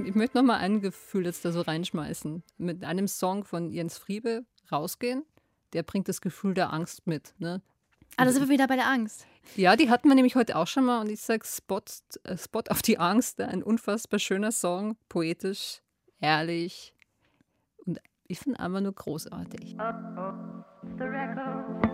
Ich 0.03 0.15
möchte 0.15 0.37
noch 0.37 0.43
mal 0.43 0.57
ein 0.57 0.81
Gefühl 0.81 1.25
jetzt 1.25 1.45
da 1.45 1.51
so 1.51 1.61
reinschmeißen. 1.61 2.43
Mit 2.57 2.83
einem 2.83 3.07
Song 3.07 3.43
von 3.43 3.69
Jens 3.69 3.97
Friebe 3.97 4.45
rausgehen, 4.71 5.23
der 5.73 5.83
bringt 5.83 6.07
das 6.07 6.21
Gefühl 6.21 6.53
der 6.53 6.73
Angst 6.73 7.05
mit. 7.05 7.33
Ne? 7.37 7.61
Ah, 8.17 8.25
da 8.25 8.31
sind 8.31 8.41
wir 8.41 8.49
wieder 8.49 8.67
bei 8.67 8.75
der 8.75 8.87
Angst. 8.87 9.27
Ja, 9.55 9.75
die 9.75 9.89
hatten 9.89 10.07
wir 10.07 10.15
nämlich 10.15 10.35
heute 10.35 10.55
auch 10.55 10.67
schon 10.67 10.85
mal 10.85 11.01
und 11.01 11.09
ich 11.09 11.21
sage 11.21 11.45
Spot, 11.45 11.81
äh, 12.23 12.37
Spot 12.37 12.63
auf 12.69 12.81
die 12.81 12.99
Angst, 12.99 13.41
ein 13.41 13.63
unfassbar 13.63 14.19
schöner 14.19 14.51
Song, 14.51 14.95
poetisch, 15.09 15.81
ehrlich 16.21 16.93
und 17.85 17.99
ich 18.27 18.39
finde 18.39 18.59
einfach 18.59 18.81
nur 18.81 18.93
großartig. 18.93 19.75
Uh 19.75 19.81
-oh, 19.81 21.88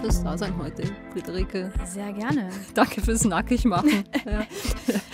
fürs 0.00 0.22
Dasein 0.22 0.56
heute, 0.56 0.82
Friederike. 1.12 1.70
Sehr 1.84 2.12
gerne. 2.12 2.48
Danke 2.74 3.02
fürs 3.02 3.24
Nackigmachen. 3.24 4.04
ja. 4.24 4.46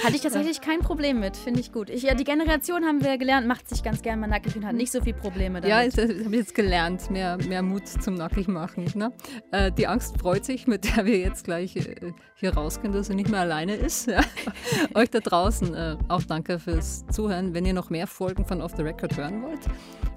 Hatte 0.04 0.14
ich 0.14 0.20
tatsächlich 0.20 0.60
kein 0.60 0.80
Problem 0.80 1.18
mit, 1.18 1.36
finde 1.36 1.60
ich 1.60 1.72
gut. 1.72 1.90
Ich, 1.90 2.02
ja, 2.02 2.14
die 2.14 2.24
Generation 2.24 2.84
haben 2.84 3.02
wir 3.02 3.18
gelernt, 3.18 3.48
macht 3.48 3.68
sich 3.68 3.82
ganz 3.82 4.02
gerne 4.02 4.20
mal 4.20 4.28
nackig 4.28 4.54
und 4.54 4.64
hat 4.64 4.74
nicht 4.74 4.92
so 4.92 5.00
viele 5.00 5.16
Probleme 5.16 5.60
damit. 5.60 5.68
Ja, 5.68 5.84
das 5.84 5.96
habe 5.96 6.30
ich 6.30 6.30
jetzt 6.30 6.54
gelernt, 6.54 7.10
mehr, 7.10 7.36
mehr 7.48 7.62
Mut 7.62 7.88
zum 7.88 8.14
Nackigmachen. 8.14 8.86
Ne? 8.94 9.12
Äh, 9.50 9.72
die 9.72 9.88
Angst 9.88 10.18
freut 10.20 10.44
sich, 10.44 10.66
mit 10.66 10.96
der 10.96 11.04
wir 11.04 11.18
jetzt 11.18 11.44
gleich 11.44 11.76
äh, 11.76 12.12
hier 12.36 12.54
rausgehen, 12.54 12.92
dass 12.92 13.08
sie 13.08 13.14
nicht 13.14 13.30
mehr 13.30 13.40
alleine 13.40 13.74
ist. 13.74 14.06
Ja? 14.06 14.20
Euch 14.94 15.10
da 15.10 15.18
draußen 15.18 15.74
äh, 15.74 15.96
auch 16.08 16.22
danke 16.22 16.60
fürs 16.60 17.06
Zuhören. 17.08 17.54
Wenn 17.54 17.66
ihr 17.66 17.74
noch 17.74 17.90
mehr 17.90 18.06
Folgen 18.06 18.44
von 18.44 18.62
Off 18.62 18.72
the 18.76 18.82
Record 18.82 19.16
hören 19.16 19.42
wollt, 19.42 19.60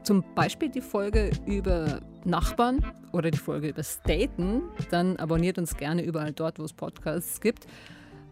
Zum 0.04 0.24
Beispiel 0.36 0.70
die 0.70 0.82
Folge 0.82 1.32
über 1.46 2.00
Nachbarn 2.26 2.84
oder 3.12 3.32
die 3.32 3.38
Folge 3.38 3.70
über 3.70 3.84
Staten, 3.84 4.64
dann 4.92 5.18
abonniert 5.18 5.58
uns 5.58 5.78
gerne 5.78 6.04
überall 6.04 6.34
dort, 6.34 6.60
wo 6.60 6.64
es 6.64 6.74
Podcasts 6.74 7.42
gibt. 7.42 7.68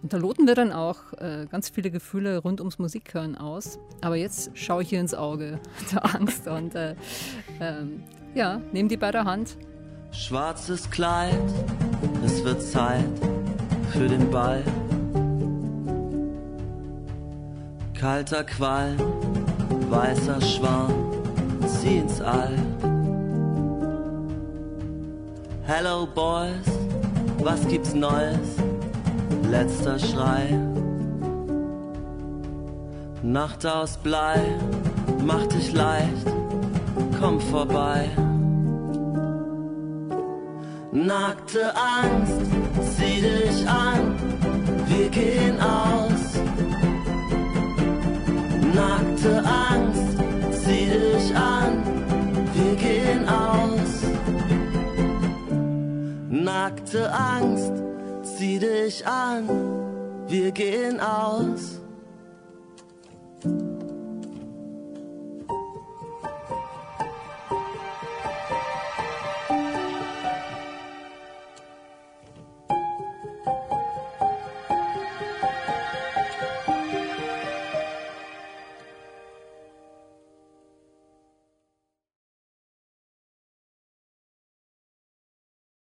Und 0.04 0.14
da 0.14 0.18
loten 0.18 0.46
wir 0.46 0.56
dann 0.56 0.72
auch 0.72 0.98
äh, 1.18 1.48
ganz 1.50 1.70
viele 1.70 1.90
Gefühle 1.90 2.38
rund 2.38 2.62
ums 2.62 2.78
Musikhören 2.78 3.36
aus. 3.36 3.80
Aber 4.02 4.16
jetzt 4.16 4.52
schaue 4.54 4.84
ich 4.84 4.90
hier 4.90 5.00
ins 5.00 5.14
Auge 5.14 5.60
der 5.92 6.16
Angst 6.16 6.48
und 6.48 6.76
äh, 6.76 6.96
ähm, 7.60 8.04
ja, 8.36 8.62
nehme 8.72 8.90
die 8.90 8.98
bei 8.98 9.12
der 9.12 9.26
Hand. 9.26 9.58
Schwarzes 10.12 10.90
Kleid, 10.90 11.34
es 12.24 12.44
wird 12.44 12.62
Zeit 12.62 13.04
für 13.92 14.08
den 14.08 14.30
Ball. 14.30 14.64
Kalter 17.94 18.44
Qualm, 18.44 18.98
weißer 19.90 20.40
Schwarm, 20.42 21.17
zieh 21.82 22.00
ins 22.00 22.22
All. 22.22 22.56
Hello 25.66 26.08
Boys, 26.08 26.68
was 27.40 27.66
gibt's 27.68 27.94
Neues? 27.94 28.50
Letzter 29.50 30.00
Schrei. 30.00 30.58
Nacht 33.22 33.66
aus 33.66 33.98
Blei, 33.98 34.40
mach 35.26 35.46
dich 35.48 35.74
leicht, 35.74 36.28
komm 37.20 37.40
vorbei. 37.40 38.10
Nackte 40.92 41.74
Angst, 41.76 42.52
zieh 42.96 43.22
dich 43.22 43.68
an, 43.68 44.16
wir 44.88 45.10
gehen 45.10 45.60
aus 45.60 46.38
nackte 48.78 49.44
Angst, 49.44 50.27
zieh 50.68 50.90
dich 50.90 51.36
an, 51.36 51.84
wir 52.54 52.76
gehen 52.76 53.28
aus. 53.30 53.94
Nackte 56.30 57.12
Angst, 57.14 57.72
zieh 58.24 58.60
dich 58.60 59.08
an, 59.08 59.48
wir 60.28 60.52
gehen 60.52 61.00
aus. 61.00 61.77